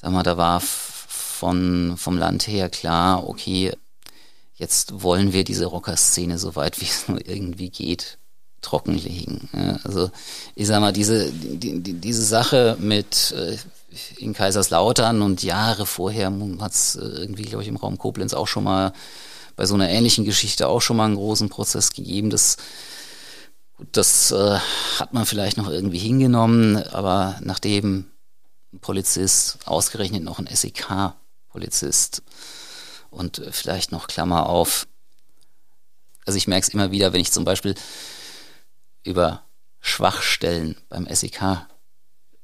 sag 0.00 0.12
mal, 0.12 0.22
da 0.22 0.36
war 0.36 0.60
von, 0.60 1.96
vom 1.96 2.18
Land 2.18 2.46
her 2.46 2.68
klar, 2.68 3.28
okay, 3.28 3.72
jetzt 4.54 5.02
wollen 5.02 5.32
wir 5.32 5.44
diese 5.44 5.66
Rockerszene 5.66 6.38
so 6.38 6.54
weit 6.56 6.80
wie 6.80 6.84
es 6.84 7.08
nur 7.08 7.26
irgendwie 7.26 7.70
geht 7.70 8.18
trockenlegen. 8.62 9.48
also 9.84 10.10
ich 10.56 10.66
sag 10.66 10.80
mal, 10.80 10.92
diese, 10.92 11.30
die, 11.30 11.80
die, 11.80 11.92
diese 11.92 12.24
Sache 12.24 12.76
mit, 12.80 13.32
äh, 13.32 13.56
in 14.18 14.34
Kaiserslautern 14.34 15.22
und 15.22 15.42
Jahre 15.42 15.86
vorher 15.86 16.32
hat 16.60 16.72
es 16.72 16.96
äh, 16.96 17.04
irgendwie, 17.04 17.44
glaube 17.44 17.62
ich, 17.62 17.68
im 17.68 17.76
Raum 17.76 17.98
Koblenz 17.98 18.34
auch 18.34 18.46
schon 18.46 18.64
mal 18.64 18.92
bei 19.56 19.66
so 19.66 19.74
einer 19.74 19.88
ähnlichen 19.88 20.24
Geschichte 20.24 20.68
auch 20.68 20.80
schon 20.80 20.96
mal 20.96 21.06
einen 21.06 21.16
großen 21.16 21.48
Prozess 21.48 21.92
gegeben. 21.92 22.30
Das, 22.30 22.56
das 23.92 24.30
äh, 24.30 24.58
hat 24.98 25.14
man 25.14 25.26
vielleicht 25.26 25.56
noch 25.56 25.68
irgendwie 25.68 25.98
hingenommen, 25.98 26.76
aber 26.76 27.38
nachdem 27.40 28.10
ein 28.72 28.80
Polizist, 28.80 29.58
ausgerechnet 29.64 30.22
noch 30.22 30.38
ein 30.38 30.48
SEK-Polizist 30.48 32.22
und 33.10 33.42
vielleicht 33.50 33.92
noch 33.92 34.06
Klammer 34.08 34.48
auf, 34.48 34.86
also 36.26 36.36
ich 36.36 36.48
merke 36.48 36.66
es 36.66 36.74
immer 36.74 36.90
wieder, 36.90 37.12
wenn 37.12 37.20
ich 37.20 37.32
zum 37.32 37.44
Beispiel 37.44 37.74
über 39.04 39.42
Schwachstellen 39.80 40.76
beim 40.88 41.06
SEK 41.06 41.66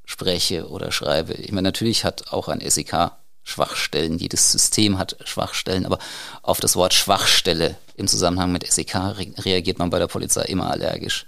spreche 0.05 0.67
oder 0.69 0.91
schreibe. 0.91 1.33
Ich 1.33 1.51
meine, 1.51 1.67
natürlich 1.67 2.03
hat 2.03 2.31
auch 2.31 2.47
ein 2.47 2.61
SEK 2.67 3.11
Schwachstellen, 3.45 4.17
jedes 4.19 4.51
System 4.51 4.97
hat 4.97 5.17
Schwachstellen, 5.25 5.85
aber 5.85 5.99
auf 6.43 6.61
das 6.61 6.77
Wort 6.77 6.93
Schwachstelle 6.93 7.75
im 7.95 8.07
Zusammenhang 8.07 8.53
mit 8.53 8.65
SEK 8.71 8.95
re 8.95 9.33
reagiert 9.39 9.79
man 9.79 9.89
bei 9.89 9.99
der 9.99 10.07
Polizei 10.07 10.43
immer 10.43 10.71
allergisch. 10.71 11.25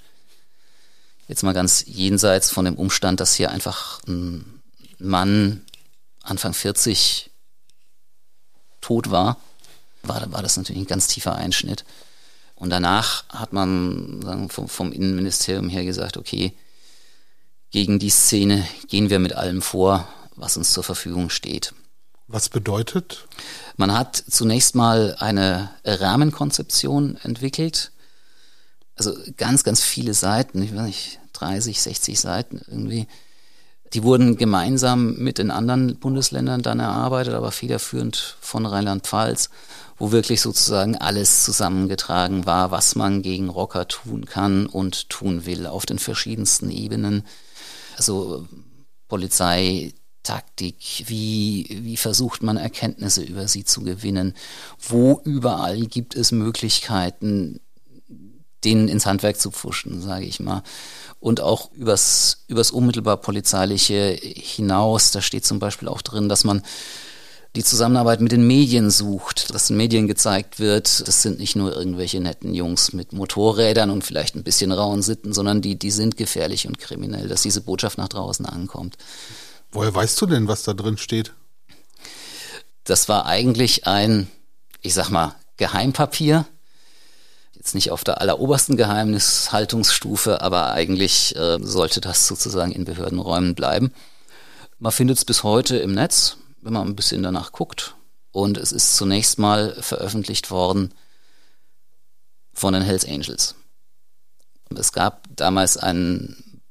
Jetzt 1.28 1.44
mal 1.44 1.54
ganz 1.54 1.84
jenseits 1.86 2.52
von 2.52 2.66
dem 2.66 2.76
Umstand, 2.76 3.20
dass 3.20 3.36
hier 3.36 3.52
einfach 3.52 4.00
ein 4.08 4.62
Mann 4.98 5.66
Anfang 6.24 6.54
40 6.54 7.30
tot 8.82 9.12
war, 9.12 9.38
war, 10.04 10.32
war 10.32 10.42
das 10.42 10.58
natürlich 10.58 10.84
ein 10.84 10.88
ganz 10.88 11.08
tiefer 11.08 11.36
Einschnitt. 11.36 11.84
Und 12.56 12.70
danach 12.70 13.26
hat 13.30 13.52
man 13.52 14.22
sagen, 14.22 14.50
vom, 14.50 14.68
vom 14.70 14.92
Innenministerium 14.92 15.68
her 15.70 15.84
gesagt, 15.84 16.18
okay, 16.18 16.54
gegen 17.72 18.00
die 18.00 18.10
Szene 18.10 18.66
gehen 18.88 19.10
wir 19.10 19.20
mit 19.20 19.34
allem 19.34 19.62
vor, 19.62 20.08
was 20.36 20.58
uns 20.58 20.72
zur 20.72 20.84
Verfügung 20.84 21.30
steht. 21.30 21.74
Was 22.28 22.50
bedeutet? 22.50 23.28
Man 23.78 23.94
hat 23.94 24.16
zunächst 24.16 24.76
mal 24.76 25.16
eine 25.20 25.70
Rahmenkonzeption 25.84 27.18
entwickelt. 27.22 27.92
Also 28.96 29.14
ganz, 29.38 29.64
ganz 29.64 29.84
viele 29.84 30.14
Seiten, 30.14 30.62
ich 30.64 30.74
weiß 30.74 30.86
nicht, 30.86 31.20
30, 31.34 31.82
60 31.82 32.20
Seiten 32.20 32.62
irgendwie. 32.68 33.08
Die 33.94 34.04
wurden 34.04 34.38
gemeinsam 34.38 35.16
mit 35.16 35.38
den 35.38 35.52
anderen 35.52 35.98
Bundesländern 35.98 36.62
dann 36.62 36.80
erarbeitet, 36.80 37.34
aber 37.34 37.52
federführend 37.52 38.38
von 38.42 38.66
Rheinland-Pfalz, 38.66 39.50
wo 39.98 40.12
wirklich 40.12 40.42
sozusagen 40.42 40.98
alles 40.98 41.44
zusammengetragen 41.44 42.46
war, 42.46 42.72
was 42.72 42.96
man 42.96 43.22
gegen 43.22 43.50
Rocker 43.50 43.88
tun 43.88 44.26
kann 44.26 44.66
und 44.66 45.10
tun 45.10 45.46
will 45.46 45.68
auf 45.68 45.86
den 45.86 46.00
verschiedensten 46.00 46.72
Ebenen 46.72 47.24
also 47.96 48.48
Polizeitaktik, 49.08 51.04
wie, 51.06 51.68
wie 51.70 51.98
versucht 51.98 52.44
man 52.44 52.58
Erkenntnisse 52.58 53.24
über 53.24 53.48
sie 53.48 53.64
zu 53.64 53.82
gewinnen, 53.82 54.34
wo 54.80 55.22
überall 55.24 55.86
gibt 55.86 56.16
es 56.16 56.32
Möglichkeiten, 56.32 57.60
denen 58.64 58.88
ins 58.88 59.06
Handwerk 59.06 59.40
zu 59.40 59.52
pfuschen, 59.52 60.02
sage 60.02 60.26
ich 60.26 60.40
mal. 60.40 60.64
Und 61.20 61.40
auch 61.40 61.72
übers, 61.74 62.44
übers 62.48 62.72
unmittelbar 62.72 63.18
polizeiliche 63.18 64.18
hinaus, 64.22 65.12
da 65.12 65.22
steht 65.22 65.46
zum 65.46 65.60
Beispiel 65.60 65.88
auch 65.88 66.02
drin, 66.02 66.30
dass 66.30 66.44
man 66.44 66.64
die 67.56 67.64
Zusammenarbeit 67.64 68.20
mit 68.20 68.34
den 68.34 68.46
Medien 68.46 68.92
sucht, 68.92 69.54
dass 69.54 69.68
den 69.68 69.78
Medien 69.78 70.08
gezeigt 70.08 70.60
wird, 70.60 71.08
das 71.08 71.22
sind 71.22 71.40
nicht 71.40 71.56
nur 71.56 71.76
irgendwelche 71.76 72.20
netten 72.20 72.54
Jungs 72.54 72.92
mit 72.92 73.14
Motorrädern 73.14 73.90
und 73.90 74.04
vielleicht 74.04 74.36
ein 74.36 74.44
bisschen 74.44 74.74
rauen 74.74 75.02
Sitten, 75.02 75.34
sondern 75.34 75.62
die, 75.62 75.80
die 75.80 75.92
sind 75.92 76.18
gefährlich 76.18 76.68
und 76.68 76.80
kriminell, 76.80 77.30
dass 77.30 77.44
diese 77.44 77.62
Botschaft 77.62 77.98
nach 77.98 78.10
draußen 78.10 78.46
ankommt. 78.46 78.98
Woher 79.72 79.94
weißt 79.96 80.20
du 80.22 80.26
denn, 80.26 80.48
was 80.48 80.64
da 80.64 80.74
drin 80.74 80.98
steht? 80.98 81.34
Das 82.84 83.08
war 83.08 83.26
eigentlich 83.26 83.88
ein, 83.88 84.28
ich 84.82 84.94
sag 84.94 85.10
mal, 85.10 85.36
Geheimpapier. 85.58 86.46
Jetzt 87.54 87.74
nicht 87.74 87.90
auf 87.90 88.04
der 88.04 88.20
allerobersten 88.20 88.76
Geheimnishaltungsstufe, 88.76 90.42
aber 90.42 90.72
eigentlich 90.72 91.36
äh, 91.38 91.58
sollte 91.62 92.02
das 92.02 92.28
sozusagen 92.28 92.74
in 92.74 92.84
Behördenräumen 92.84 93.56
bleiben. 93.56 93.94
Man 94.78 94.92
findet 94.92 95.18
es 95.18 95.26
bis 95.26 95.44
heute 95.44 95.78
im 95.78 95.94
Netz 95.94 96.38
wenn 96.66 96.74
man 96.74 96.88
ein 96.88 96.96
bisschen 96.96 97.22
danach 97.24 97.52
guckt. 97.52 97.96
Und 98.32 98.58
es 98.58 98.72
ist 98.74 98.98
zunächst 98.98 99.40
mal 99.40 99.78
veröffentlicht 99.80 100.52
worden 100.52 100.94
von 102.54 102.74
den 102.74 102.82
Hells 102.82 103.06
Angels. 103.06 103.56
Es 104.76 104.92
gab 104.92 105.28
damals 105.36 105.78
einen, 105.78 106.62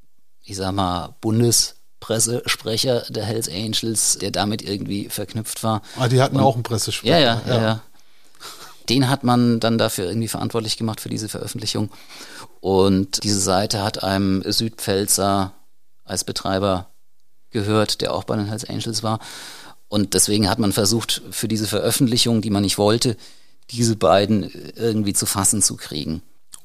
ich 0.43 0.57
sag 0.57 0.73
mal, 0.73 1.15
Bundespressesprecher 1.21 1.75
Pressesprecher 2.01 3.01
der 3.09 3.23
Hells 3.25 3.49
Angels, 3.49 4.19
der 4.19 4.29
damit 4.29 4.61
irgendwie 4.61 5.09
verknüpft 5.09 5.63
war. 5.63 5.81
Ah, 5.97 6.07
die 6.07 6.21
hatten 6.21 6.35
Und- 6.35 6.43
auch 6.43 6.53
einen 6.53 6.61
Pressesprecher. 6.61 7.17
Ja, 7.17 7.19
ja, 7.19 7.41
ja, 7.47 7.61
ja. 7.61 7.81
Den 8.89 9.09
hat 9.09 9.23
man 9.23 9.59
dann 9.59 9.79
dafür 9.79 10.05
irgendwie 10.05 10.27
verantwortlich 10.27 10.77
gemacht 10.77 11.01
für 11.01 11.09
diese 11.09 11.29
Veröffentlichung. 11.29 11.89
Und 12.59 13.23
diese 13.23 13.39
Seite 13.39 13.81
hat 13.81 14.03
einem 14.03 14.43
Südpfälzer 14.45 15.53
als 16.03 16.23
Betreiber 16.25 16.91
gehört, 17.49 18.01
der 18.01 18.13
auch 18.13 18.25
bei 18.25 18.35
den 18.35 18.45
Hells 18.45 18.65
Angels 18.65 19.01
war. 19.01 19.17
Und 19.87 20.13
deswegen 20.13 20.49
hat 20.49 20.59
man 20.59 20.71
versucht, 20.71 21.21
für 21.31 21.47
diese 21.47 21.67
Veröffentlichung, 21.67 22.41
die 22.41 22.49
man 22.49 22.63
nicht 22.63 22.77
wollte, 22.77 23.17
diese 23.71 23.95
beiden 23.95 24.51
irgendwie 24.75 25.13
zu 25.13 25.25
fassen 25.25 25.61
zu 25.61 25.75
kriegen. 25.75 26.21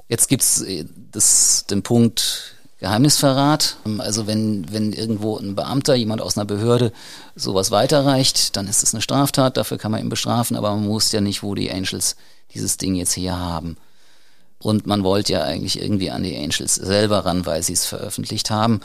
Jetzt 0.09 0.29
gibt's 0.29 0.61
äh, 0.63 0.85
das, 1.13 1.67
den 1.71 1.83
Punkt 1.83 2.57
Geheimnisverrat. 2.81 3.77
Also 3.99 4.27
wenn, 4.27 4.73
wenn 4.73 4.93
irgendwo 4.93 5.37
ein 5.37 5.55
Beamter, 5.55 5.95
jemand 5.95 6.23
aus 6.23 6.37
einer 6.37 6.47
Behörde 6.47 6.93
sowas 7.37 7.71
weiterreicht, 7.71 8.57
dann 8.57 8.67
ist 8.67 8.83
es 8.83 8.95
eine 8.95 9.03
Straftat, 9.03 9.59
dafür 9.59 9.77
kann 9.77 9.93
man 9.93 10.01
ihn 10.01 10.09
bestrafen, 10.09 10.57
aber 10.57 10.75
man 10.75 10.87
muss 10.87 11.13
ja 11.13 11.21
nicht, 11.21 11.43
wo 11.43 11.55
die 11.55 11.71
Angels 11.71 12.17
dieses 12.55 12.79
Ding 12.79 12.95
jetzt 12.95 13.13
hier 13.13 13.39
haben. 13.39 13.77
Und 14.59 14.87
man 14.87 15.05
wollte 15.05 15.35
ja 15.35 15.43
eigentlich 15.43 15.81
irgendwie 15.81 16.11
an 16.11 16.23
die 16.23 16.37
Angels 16.37 16.75
selber 16.75 17.27
ran, 17.27 17.47
weil 17.47 17.63
sie 17.63 17.75
es 17.75 17.87
veröffentlicht 17.87 18.51
haben. 18.51 18.81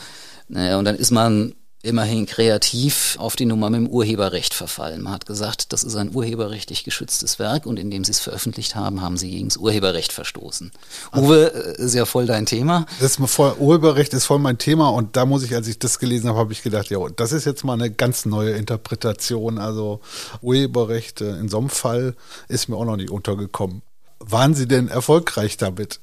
Naja, 0.49 0.77
und 0.77 0.85
dann 0.85 0.95
ist 0.95 1.11
man 1.11 1.55
immerhin 1.85 2.25
kreativ 2.25 3.15
auf 3.19 3.35
die 3.35 3.45
Nummer 3.45 3.69
mit 3.69 3.79
dem 3.79 3.87
Urheberrecht 3.87 4.53
verfallen. 4.53 5.01
Man 5.01 5.13
hat 5.13 5.25
gesagt, 5.25 5.71
das 5.71 5.83
ist 5.83 5.95
ein 5.95 6.13
urheberrechtlich 6.13 6.83
geschütztes 6.83 7.39
Werk 7.39 7.65
und 7.65 7.77
indem 7.77 8.03
sie 8.03 8.11
es 8.11 8.19
veröffentlicht 8.19 8.75
haben, 8.75 9.01
haben 9.01 9.17
sie 9.17 9.29
gegen 9.29 9.47
das 9.47 9.57
Urheberrecht 9.57 10.11
verstoßen. 10.11 10.71
Uwe, 11.15 11.53
äh, 11.53 11.81
ist 11.83 11.93
ja 11.93 12.05
voll 12.05 12.25
dein 12.25 12.45
Thema. 12.45 12.85
Das 12.99 13.17
ist 13.17 13.29
voll, 13.29 13.55
Urheberrecht 13.59 14.13
ist 14.13 14.25
voll 14.25 14.39
mein 14.39 14.57
Thema 14.57 14.89
und 14.89 15.15
da 15.15 15.25
muss 15.25 15.43
ich, 15.43 15.53
als 15.55 15.67
ich 15.67 15.79
das 15.79 15.99
gelesen 15.99 16.27
habe, 16.29 16.39
habe 16.39 16.53
ich 16.53 16.63
gedacht, 16.63 16.89
ja, 16.89 16.99
das 17.15 17.31
ist 17.31 17.45
jetzt 17.45 17.63
mal 17.63 17.73
eine 17.73 17.91
ganz 17.91 18.25
neue 18.25 18.51
Interpretation. 18.51 19.59
Also 19.59 20.01
Urheberrecht 20.41 21.21
äh, 21.21 21.37
in 21.37 21.49
so 21.49 21.59
einem 21.59 21.69
Fall 21.69 22.15
ist 22.47 22.67
mir 22.67 22.77
auch 22.77 22.85
noch 22.85 22.97
nicht 22.97 23.11
untergekommen. 23.11 23.81
Waren 24.19 24.55
Sie 24.55 24.67
denn 24.67 24.87
erfolgreich 24.87 25.57
damit? 25.57 25.99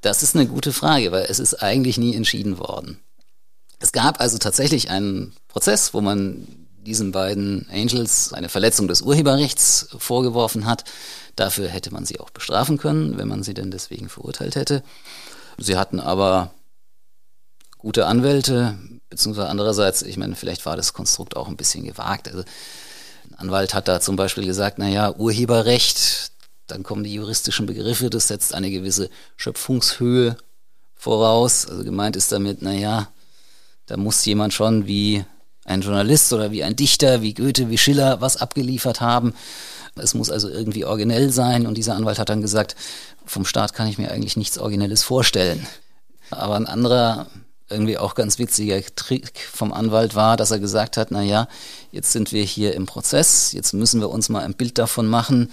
Das 0.00 0.22
ist 0.22 0.34
eine 0.34 0.46
gute 0.46 0.72
Frage, 0.72 1.12
weil 1.12 1.26
es 1.28 1.38
ist 1.38 1.62
eigentlich 1.62 1.98
nie 1.98 2.16
entschieden 2.16 2.58
worden. 2.58 3.00
Es 3.80 3.92
gab 3.92 4.20
also 4.20 4.38
tatsächlich 4.38 4.90
einen 4.90 5.34
Prozess, 5.48 5.94
wo 5.94 6.00
man 6.00 6.46
diesen 6.82 7.12
beiden 7.12 7.66
Angels 7.70 8.32
eine 8.32 8.48
Verletzung 8.48 8.88
des 8.88 9.02
Urheberrechts 9.02 9.88
vorgeworfen 9.98 10.66
hat. 10.66 10.84
Dafür 11.34 11.68
hätte 11.68 11.92
man 11.92 12.04
sie 12.04 12.20
auch 12.20 12.30
bestrafen 12.30 12.78
können, 12.78 13.18
wenn 13.18 13.28
man 13.28 13.42
sie 13.42 13.54
denn 13.54 13.70
deswegen 13.70 14.08
verurteilt 14.08 14.54
hätte. 14.54 14.82
Sie 15.58 15.76
hatten 15.76 15.98
aber 15.98 16.52
gute 17.78 18.06
Anwälte, 18.06 18.78
beziehungsweise 19.08 19.48
andererseits, 19.48 20.02
ich 20.02 20.16
meine, 20.18 20.36
vielleicht 20.36 20.66
war 20.66 20.76
das 20.76 20.92
Konstrukt 20.92 21.36
auch 21.36 21.48
ein 21.48 21.56
bisschen 21.56 21.84
gewagt. 21.84 22.28
Also 22.28 22.44
ein 23.30 23.34
Anwalt 23.36 23.72
hat 23.72 23.88
da 23.88 24.00
zum 24.00 24.16
Beispiel 24.16 24.44
gesagt, 24.44 24.78
naja, 24.78 25.14
Urheberrecht, 25.16 26.32
dann 26.66 26.82
kommen 26.82 27.04
die 27.04 27.14
juristischen 27.14 27.66
Begriffe, 27.66 28.10
das 28.10 28.28
setzt 28.28 28.54
eine 28.54 28.70
gewisse 28.70 29.08
Schöpfungshöhe 29.36 30.36
voraus. 30.94 31.66
Also 31.66 31.82
gemeint 31.84 32.16
ist 32.16 32.30
damit, 32.32 32.60
naja, 32.62 33.08
da 33.90 33.96
muss 33.96 34.24
jemand 34.24 34.54
schon 34.54 34.86
wie 34.86 35.24
ein 35.64 35.80
Journalist 35.80 36.32
oder 36.32 36.52
wie 36.52 36.62
ein 36.62 36.76
Dichter, 36.76 37.22
wie 37.22 37.34
Goethe, 37.34 37.70
wie 37.70 37.76
Schiller 37.78 38.20
was 38.20 38.36
abgeliefert 38.36 39.00
haben. 39.00 39.34
Es 39.96 40.14
muss 40.14 40.30
also 40.30 40.48
irgendwie 40.48 40.84
originell 40.84 41.32
sein 41.32 41.66
und 41.66 41.76
dieser 41.76 41.96
Anwalt 41.96 42.20
hat 42.20 42.28
dann 42.28 42.40
gesagt, 42.40 42.76
vom 43.26 43.44
Staat 43.44 43.74
kann 43.74 43.88
ich 43.88 43.98
mir 43.98 44.12
eigentlich 44.12 44.36
nichts 44.36 44.58
Originelles 44.58 45.02
vorstellen. 45.02 45.66
Aber 46.30 46.54
ein 46.54 46.68
anderer, 46.68 47.26
irgendwie 47.68 47.98
auch 47.98 48.14
ganz 48.14 48.38
witziger 48.38 48.80
Trick 48.94 49.40
vom 49.52 49.72
Anwalt 49.72 50.14
war, 50.14 50.36
dass 50.36 50.52
er 50.52 50.60
gesagt 50.60 50.96
hat, 50.96 51.10
na 51.10 51.22
ja, 51.22 51.48
jetzt 51.90 52.12
sind 52.12 52.30
wir 52.30 52.44
hier 52.44 52.74
im 52.74 52.86
Prozess, 52.86 53.50
jetzt 53.52 53.72
müssen 53.72 54.00
wir 54.00 54.10
uns 54.10 54.28
mal 54.28 54.44
ein 54.44 54.54
Bild 54.54 54.78
davon 54.78 55.08
machen, 55.08 55.50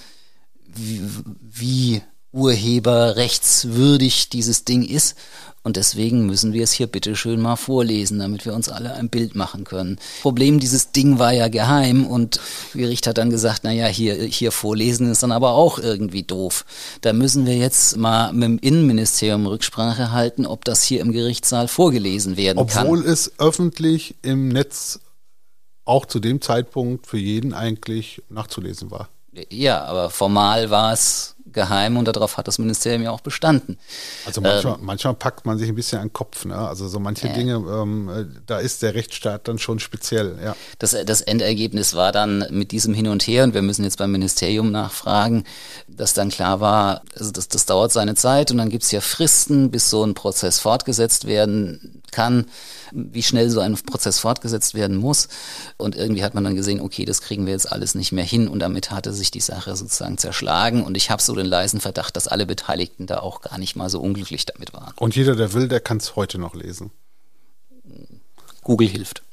wie, 0.63 1.01
wie 1.41 2.01
urheberrechtswürdig 2.37 4.29
dieses 4.29 4.63
Ding 4.63 4.83
ist. 4.83 5.17
Und 5.63 5.75
deswegen 5.75 6.25
müssen 6.25 6.53
wir 6.53 6.63
es 6.63 6.71
hier 6.71 6.87
bitteschön 6.87 7.41
mal 7.41 7.57
vorlesen, 7.57 8.19
damit 8.19 8.45
wir 8.45 8.53
uns 8.53 8.69
alle 8.69 8.93
ein 8.93 9.09
Bild 9.09 9.35
machen 9.35 9.65
können. 9.65 9.99
Problem, 10.21 10.61
dieses 10.61 10.93
Ding 10.93 11.19
war 11.19 11.33
ja 11.33 11.49
geheim 11.49 12.05
und 12.05 12.37
das 12.37 12.71
Gericht 12.73 13.05
hat 13.05 13.17
dann 13.17 13.29
gesagt, 13.29 13.61
na 13.63 13.73
ja, 13.73 13.87
hier, 13.87 14.15
hier 14.15 14.53
vorlesen 14.53 15.11
ist 15.11 15.23
dann 15.23 15.33
aber 15.33 15.51
auch 15.51 15.77
irgendwie 15.77 16.23
doof. 16.23 16.63
Da 17.01 17.11
müssen 17.11 17.45
wir 17.45 17.57
jetzt 17.57 17.97
mal 17.97 18.31
mit 18.31 18.43
dem 18.43 18.59
Innenministerium 18.59 19.45
Rücksprache 19.45 20.13
halten, 20.13 20.45
ob 20.45 20.63
das 20.63 20.83
hier 20.83 21.01
im 21.01 21.11
Gerichtssaal 21.11 21.67
vorgelesen 21.67 22.37
werden 22.37 22.65
kann. 22.67 22.85
Obwohl 22.85 23.05
es 23.05 23.33
öffentlich 23.37 24.15
im 24.21 24.47
Netz 24.47 25.01
auch 25.83 26.05
zu 26.05 26.21
dem 26.21 26.39
Zeitpunkt 26.39 27.07
für 27.07 27.17
jeden 27.17 27.53
eigentlich 27.53 28.23
nachzulesen 28.29 28.89
war. 28.89 29.09
Ja, 29.49 29.83
aber 29.83 30.09
formal 30.11 30.69
war 30.69 30.93
es 30.93 31.35
geheim 31.51 31.97
und 31.97 32.07
darauf 32.07 32.37
hat 32.37 32.47
das 32.47 32.59
Ministerium 32.59 33.03
ja 33.03 33.11
auch 33.11 33.21
bestanden. 33.21 33.77
Also 34.25 34.41
manchmal, 34.41 34.77
manchmal 34.79 35.13
packt 35.13 35.45
man 35.45 35.57
sich 35.57 35.69
ein 35.69 35.75
bisschen 35.75 35.99
an 35.99 36.07
den 36.07 36.13
Kopf. 36.13 36.45
Ne? 36.45 36.55
Also 36.55 36.87
so 36.87 36.99
manche 36.99 37.29
Dinge, 37.29 37.53
ähm, 37.53 38.09
äh, 38.09 38.25
da 38.45 38.59
ist 38.59 38.81
der 38.81 38.95
Rechtsstaat 38.95 39.47
dann 39.47 39.59
schon 39.59 39.79
speziell. 39.79 40.37
Ja. 40.43 40.55
Das, 40.79 40.95
das 41.05 41.21
Endergebnis 41.21 41.93
war 41.95 42.11
dann 42.11 42.45
mit 42.49 42.71
diesem 42.71 42.93
Hin 42.93 43.07
und 43.07 43.25
Her, 43.27 43.43
und 43.43 43.53
wir 43.53 43.61
müssen 43.61 43.83
jetzt 43.83 43.97
beim 43.97 44.11
Ministerium 44.11 44.71
nachfragen, 44.71 45.43
dass 45.87 46.13
dann 46.13 46.29
klar 46.29 46.59
war, 46.59 47.01
also 47.17 47.31
das, 47.31 47.47
das 47.47 47.65
dauert 47.65 47.91
seine 47.91 48.15
Zeit 48.15 48.51
und 48.51 48.57
dann 48.57 48.69
gibt's 48.69 48.91
ja 48.91 49.01
Fristen, 49.01 49.71
bis 49.71 49.89
so 49.89 50.03
ein 50.03 50.13
Prozess 50.13 50.59
fortgesetzt 50.59 51.27
werden 51.27 52.01
kann, 52.11 52.45
wie 52.91 53.23
schnell 53.23 53.49
so 53.49 53.59
ein 53.59 53.75
Prozess 53.75 54.19
fortgesetzt 54.19 54.73
werden 54.73 54.97
muss. 54.97 55.27
Und 55.77 55.95
irgendwie 55.95 56.23
hat 56.23 56.33
man 56.33 56.43
dann 56.43 56.55
gesehen, 56.55 56.81
okay, 56.81 57.05
das 57.05 57.21
kriegen 57.21 57.45
wir 57.45 57.53
jetzt 57.53 57.71
alles 57.71 57.95
nicht 57.95 58.11
mehr 58.11 58.23
hin 58.23 58.47
und 58.47 58.59
damit 58.59 58.91
hatte 58.91 59.13
sich 59.13 59.29
die 59.31 59.41
Sache 59.41 59.75
sozusagen 59.75 60.17
zerschlagen. 60.17 60.83
Und 60.83 60.95
ich 60.95 61.11
habe 61.11 61.21
so 61.21 61.33
den 61.37 61.45
leisen 61.45 61.79
Verdacht, 61.79 62.15
dass 62.15 62.27
alle 62.27 62.45
Beteiligten 62.45 63.07
da 63.07 63.19
auch 63.19 63.41
gar 63.41 63.57
nicht 63.57 63.75
mal 63.75 63.89
so 63.89 63.99
unglücklich 63.99 64.45
damit 64.45 64.73
waren. 64.73 64.93
Und 64.97 65.15
jeder, 65.15 65.35
der 65.35 65.53
will, 65.53 65.67
der 65.67 65.79
kann 65.79 65.97
es 65.97 66.15
heute 66.15 66.37
noch 66.37 66.55
lesen. 66.55 66.91
Google 68.63 68.87
hilft. 68.87 69.23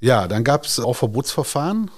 Ja, 0.00 0.28
dann 0.28 0.44
gab 0.44 0.66
es 0.66 0.78
auch 0.78 0.94
Verbotsverfahren. 0.94 1.90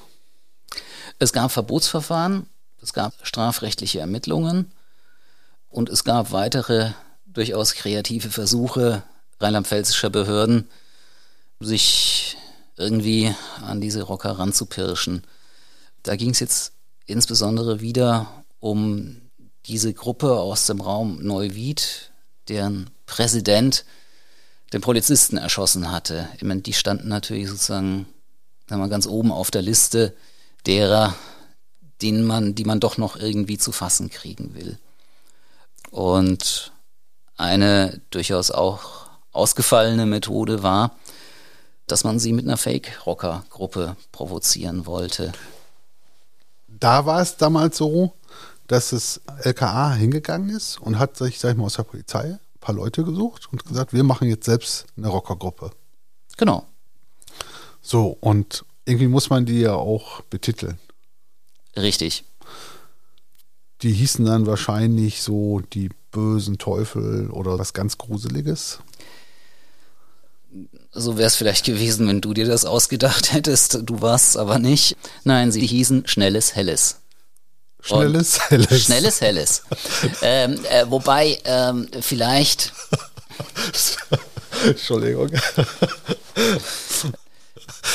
Es 1.18 1.32
gab 1.32 1.50
Verbotsverfahren, 1.50 2.46
es 2.82 2.92
gab 2.92 3.14
strafrechtliche 3.22 4.00
Ermittlungen 4.00 4.70
und 5.68 5.88
es 5.88 6.04
gab 6.04 6.30
weitere 6.30 6.92
durchaus 7.26 7.74
kreative 7.74 8.30
Versuche 8.30 9.02
rheinland-pfälzischer 9.40 10.10
Behörden, 10.10 10.68
sich 11.60 12.36
irgendwie 12.76 13.34
an 13.62 13.80
diese 13.80 14.02
Rocker 14.02 14.38
ranzupirschen. 14.38 15.22
Da 16.02 16.16
ging 16.16 16.30
es 16.30 16.40
jetzt 16.40 16.72
insbesondere 17.06 17.80
wieder 17.80 18.44
um 18.60 19.20
diese 19.66 19.92
Gruppe 19.92 20.38
aus 20.38 20.66
dem 20.66 20.80
Raum 20.80 21.22
Neuwied, 21.22 22.12
deren 22.48 22.90
Präsident 23.06 23.84
den 24.72 24.80
Polizisten 24.80 25.36
erschossen 25.36 25.90
hatte. 25.90 26.28
Ich 26.36 26.42
meine, 26.42 26.60
die 26.60 26.72
standen 26.72 27.08
natürlich 27.08 27.48
sozusagen 27.48 28.06
sagen 28.68 28.82
wir, 28.82 28.88
ganz 28.88 29.06
oben 29.06 29.32
auf 29.32 29.50
der 29.50 29.62
Liste 29.62 30.14
derer, 30.66 31.14
denen 32.02 32.24
man, 32.24 32.54
die 32.54 32.64
man 32.64 32.80
doch 32.80 32.98
noch 32.98 33.16
irgendwie 33.16 33.58
zu 33.58 33.72
fassen 33.72 34.10
kriegen 34.10 34.54
will. 34.54 34.78
Und 35.90 36.72
eine 37.36 38.00
durchaus 38.10 38.50
auch 38.50 39.08
ausgefallene 39.32 40.06
Methode 40.06 40.62
war, 40.62 40.96
dass 41.86 42.04
man 42.04 42.18
sie 42.18 42.32
mit 42.32 42.46
einer 42.46 42.56
Fake-Rocker-Gruppe 42.56 43.96
provozieren 44.10 44.86
wollte. 44.86 45.32
Da 46.80 47.06
war 47.06 47.20
es 47.20 47.36
damals 47.36 47.76
so, 47.78 48.12
dass 48.66 48.90
das 48.90 49.20
LKA 49.42 49.92
hingegangen 49.92 50.50
ist 50.50 50.80
und 50.80 50.98
hat 50.98 51.16
sich, 51.16 51.38
sag 51.38 51.52
ich 51.52 51.56
mal, 51.56 51.64
aus 51.64 51.74
der 51.74 51.84
Polizei 51.84 52.24
ein 52.24 52.60
paar 52.60 52.74
Leute 52.74 53.04
gesucht 53.04 53.48
und 53.52 53.64
gesagt, 53.64 53.92
wir 53.92 54.04
machen 54.04 54.28
jetzt 54.28 54.46
selbst 54.46 54.86
eine 54.96 55.08
Rockergruppe. 55.08 55.70
Genau. 56.36 56.66
So, 57.80 58.16
und 58.20 58.64
irgendwie 58.84 59.08
muss 59.08 59.30
man 59.30 59.46
die 59.46 59.60
ja 59.60 59.74
auch 59.74 60.20
betiteln. 60.22 60.78
Richtig. 61.76 62.24
Die 63.82 63.92
hießen 63.92 64.24
dann 64.24 64.46
wahrscheinlich 64.46 65.22
so 65.22 65.60
die 65.60 65.90
bösen 66.10 66.58
Teufel 66.58 67.30
oder 67.30 67.58
was 67.58 67.74
ganz 67.74 67.98
Gruseliges. 67.98 68.80
So 70.92 71.18
wäre 71.18 71.26
es 71.26 71.36
vielleicht 71.36 71.66
gewesen, 71.66 72.08
wenn 72.08 72.20
du 72.20 72.32
dir 72.32 72.46
das 72.46 72.64
ausgedacht 72.64 73.32
hättest. 73.34 73.80
Du 73.82 74.00
warst 74.00 74.36
aber 74.36 74.58
nicht. 74.58 74.96
Nein, 75.24 75.52
sie 75.52 75.66
hießen 75.66 76.06
Schnelles 76.06 76.54
Helles. 76.54 77.00
Schnelles 77.80 78.50
Helles. 78.50 78.84
Schnelles 78.84 79.20
Helles. 79.20 79.62
ähm, 80.22 80.58
äh, 80.70 80.86
wobei, 80.88 81.38
ähm, 81.44 81.88
vielleicht. 82.00 82.72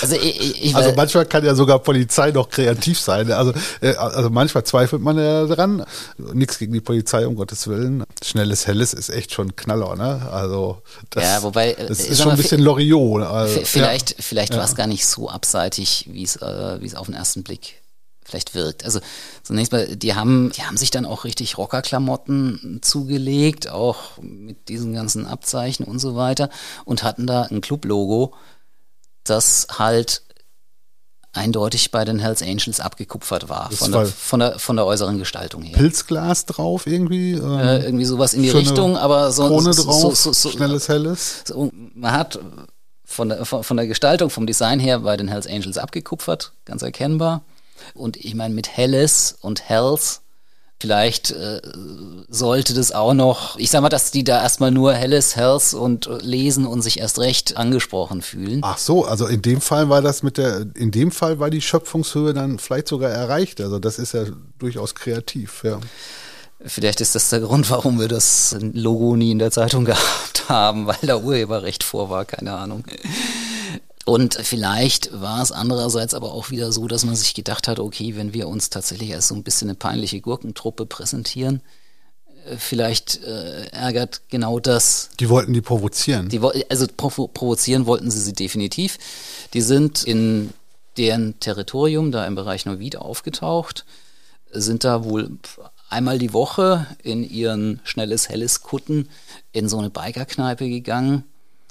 Also, 0.01 0.15
ich, 0.15 0.63
ich, 0.65 0.75
also 0.75 0.93
manchmal 0.95 1.25
kann 1.25 1.43
ja 1.43 1.55
sogar 1.55 1.79
Polizei 1.79 2.31
noch 2.31 2.49
kreativ 2.49 2.99
sein. 2.99 3.31
Also, 3.31 3.53
äh, 3.81 3.95
also 3.95 4.29
manchmal 4.29 4.63
zweifelt 4.63 5.01
man 5.01 5.17
ja 5.17 5.45
daran. 5.45 5.85
Nichts 6.17 6.57
gegen 6.59 6.73
die 6.73 6.81
Polizei, 6.81 7.25
um 7.27 7.35
Gottes 7.35 7.67
Willen. 7.67 8.03
Schnelles 8.23 8.67
Helles 8.67 8.93
ist 8.93 9.09
echt 9.09 9.33
schon 9.33 9.55
Knaller, 9.55 9.95
ne? 9.95 10.29
Also 10.31 10.81
das, 11.09 11.23
ja, 11.23 11.43
wobei, 11.43 11.73
das 11.73 11.99
ist 11.99 12.21
schon 12.21 12.31
ein 12.31 12.37
bisschen 12.37 12.61
Loriot. 12.61 13.23
Also, 13.23 13.61
vielleicht, 13.63 14.11
ja. 14.11 14.15
vielleicht 14.19 14.53
ja. 14.53 14.59
war 14.59 14.65
es 14.65 14.75
gar 14.75 14.87
nicht 14.87 15.05
so 15.05 15.29
abseitig, 15.29 16.07
wie 16.11 16.23
es, 16.23 16.35
äh, 16.37 16.81
wie 16.81 16.85
es 16.85 16.95
auf 16.95 17.07
den 17.07 17.15
ersten 17.15 17.43
Blick 17.43 17.81
vielleicht 18.31 18.55
wirkt. 18.55 18.85
Also 18.85 18.99
zunächst 19.43 19.71
mal, 19.71 19.95
die 19.95 20.15
haben, 20.15 20.51
die 20.55 20.63
haben 20.63 20.77
sich 20.77 20.89
dann 20.89 21.05
auch 21.05 21.25
richtig 21.25 21.57
Rockerklamotten 21.57 22.79
zugelegt, 22.81 23.69
auch 23.69 24.17
mit 24.21 24.69
diesen 24.69 24.93
ganzen 24.93 25.25
Abzeichen 25.25 25.85
und 25.85 25.99
so 25.99 26.15
weiter 26.15 26.49
und 26.85 27.03
hatten 27.03 27.27
da 27.27 27.43
ein 27.43 27.61
Club-Logo, 27.61 28.33
das 29.31 29.67
halt 29.77 30.21
eindeutig 31.33 31.91
bei 31.91 32.03
den 32.03 32.19
Hells 32.19 32.41
Angels 32.41 32.79
abgekupfert 32.79 33.47
war, 33.47 33.71
von 33.71 33.91
der, 33.91 34.05
von, 34.05 34.39
der, 34.39 34.59
von 34.59 34.75
der 34.75 34.85
äußeren 34.85 35.17
Gestaltung 35.17 35.63
her. 35.63 35.77
Pilzglas 35.77 36.45
drauf 36.45 36.87
irgendwie? 36.87 37.33
Ähm, 37.33 37.59
äh, 37.59 37.85
irgendwie 37.85 38.05
sowas 38.05 38.33
in 38.33 38.43
die 38.43 38.49
Richtung, 38.49 38.97
aber 38.97 39.31
so, 39.31 39.47
Krone 39.47 39.73
so, 39.73 39.83
drauf, 39.83 40.15
so, 40.17 40.33
so, 40.33 40.49
schnelles 40.49 40.89
Helles. 40.89 41.43
man 41.95 42.11
hat 42.11 42.39
von 43.05 43.29
der, 43.29 43.45
von 43.45 43.77
der 43.77 43.87
Gestaltung, 43.87 44.29
vom 44.29 44.45
Design 44.45 44.79
her 44.79 44.99
bei 44.99 45.15
den 45.17 45.27
Hells 45.27 45.47
Angels 45.47 45.77
abgekupfert, 45.77 46.53
ganz 46.65 46.81
erkennbar. 46.81 47.43
Und 47.93 48.17
ich 48.17 48.35
meine, 48.35 48.53
mit 48.53 48.69
Helles 48.69 49.37
und 49.41 49.61
Hells, 49.69 50.21
vielleicht 50.81 51.31
äh, 51.31 51.61
sollte 52.27 52.73
das 52.73 52.91
auch 52.91 53.13
noch, 53.13 53.57
ich 53.57 53.69
sag 53.69 53.81
mal, 53.81 53.89
dass 53.89 54.09
die 54.09 54.23
da 54.23 54.41
erstmal 54.41 54.71
nur 54.71 54.93
Helles, 54.93 55.35
Hells 55.35 55.73
und 55.75 56.09
lesen 56.21 56.65
und 56.65 56.81
sich 56.81 56.99
erst 56.99 57.19
recht 57.19 57.55
angesprochen 57.55 58.21
fühlen. 58.21 58.61
Ach 58.63 58.79
so, 58.79 59.05
also 59.05 59.27
in 59.27 59.43
dem 59.43 59.61
Fall 59.61 59.89
war 59.89 60.01
das 60.01 60.23
mit 60.23 60.37
der, 60.37 60.65
in 60.75 60.91
dem 60.91 61.11
Fall 61.11 61.39
war 61.39 61.51
die 61.51 61.61
Schöpfungshöhe 61.61 62.33
dann 62.33 62.57
vielleicht 62.57 62.87
sogar 62.87 63.11
erreicht. 63.11 63.61
Also 63.61 63.77
das 63.77 63.99
ist 63.99 64.13
ja 64.13 64.25
durchaus 64.57 64.95
kreativ, 64.95 65.63
ja. 65.63 65.79
Vielleicht 66.65 67.01
ist 67.01 67.15
das 67.15 67.29
der 67.29 67.39
Grund, 67.41 67.69
warum 67.69 67.99
wir 67.99 68.07
das 68.07 68.55
Logo 68.59 69.15
nie 69.15 69.31
in 69.31 69.39
der 69.39 69.51
Zeitung 69.51 69.85
gehabt 69.85 70.49
haben, 70.49 70.87
weil 70.87 70.97
da 71.03 71.17
Urheberrecht 71.17 71.83
vor 71.83 72.09
war, 72.09 72.25
keine 72.25 72.53
Ahnung. 72.53 72.83
Und 74.05 74.35
vielleicht 74.35 75.21
war 75.21 75.41
es 75.41 75.51
andererseits 75.51 76.13
aber 76.13 76.33
auch 76.33 76.49
wieder 76.49 76.71
so, 76.71 76.87
dass 76.87 77.05
man 77.05 77.15
sich 77.15 77.33
gedacht 77.33 77.67
hat, 77.67 77.79
okay, 77.79 78.15
wenn 78.15 78.33
wir 78.33 78.47
uns 78.47 78.69
tatsächlich 78.69 79.13
als 79.13 79.27
so 79.27 79.35
ein 79.35 79.43
bisschen 79.43 79.69
eine 79.69 79.75
peinliche 79.75 80.21
Gurkentruppe 80.21 80.85
präsentieren, 80.85 81.61
äh, 82.45 82.57
vielleicht 82.57 83.23
äh, 83.23 83.67
ärgert 83.67 84.21
genau 84.29 84.59
das. 84.59 85.09
Die 85.19 85.29
wollten 85.29 85.53
die 85.53 85.61
provozieren. 85.61 86.29
Die, 86.29 86.41
also 86.69 86.87
provo 86.95 87.27
provozieren 87.27 87.85
wollten 87.85 88.09
sie 88.09 88.19
sie 88.19 88.33
definitiv. 88.33 88.97
Die 89.53 89.61
sind 89.61 90.03
in 90.03 90.51
deren 90.97 91.39
Territorium, 91.39 92.11
da 92.11 92.25
im 92.25 92.35
Bereich 92.35 92.65
Neuwied 92.65 92.97
aufgetaucht, 92.97 93.85
sind 94.51 94.83
da 94.83 95.03
wohl 95.03 95.37
einmal 95.89 96.17
die 96.17 96.33
Woche 96.33 96.87
in 97.03 97.23
ihren 97.23 97.79
schnelles, 97.83 98.29
helles 98.29 98.61
Kutten 98.61 99.09
in 99.51 99.69
so 99.69 99.77
eine 99.77 99.89
Bikerkneipe 99.89 100.67
gegangen 100.67 101.23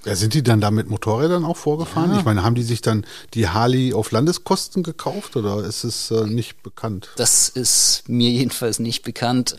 ja, 0.05 0.17
sind 0.17 0.35
die 0.35 0.43
dann 0.43 0.61
da 0.61 0.71
mit 0.71 0.89
Motorrädern 0.89 1.45
auch 1.45 1.57
vorgefahren? 1.57 2.13
Ja. 2.13 2.19
Ich 2.19 2.25
meine, 2.25 2.43
haben 2.43 2.55
die 2.55 2.63
sich 2.63 2.81
dann 2.81 3.05
die 3.35 3.49
Harley 3.49 3.93
auf 3.93 4.11
Landeskosten 4.11 4.83
gekauft 4.83 5.37
oder 5.37 5.63
ist 5.65 5.85
es 5.85 6.11
äh, 6.11 6.27
nicht 6.27 6.63
bekannt? 6.63 7.11
Das 7.17 7.49
ist 7.49 8.05
mir 8.09 8.31
jedenfalls 8.31 8.79
nicht 8.79 9.03
bekannt. 9.03 9.57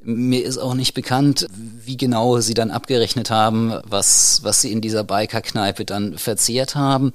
Mir 0.00 0.44
ist 0.44 0.58
auch 0.58 0.74
nicht 0.74 0.94
bekannt, 0.94 1.48
wie 1.52 1.96
genau 1.96 2.38
sie 2.38 2.54
dann 2.54 2.70
abgerechnet 2.70 3.30
haben, 3.30 3.74
was, 3.84 4.44
was 4.44 4.62
sie 4.62 4.70
in 4.70 4.80
dieser 4.80 5.02
Biker-Kneipe 5.02 5.84
dann 5.84 6.16
verzehrt 6.18 6.76
haben. 6.76 7.10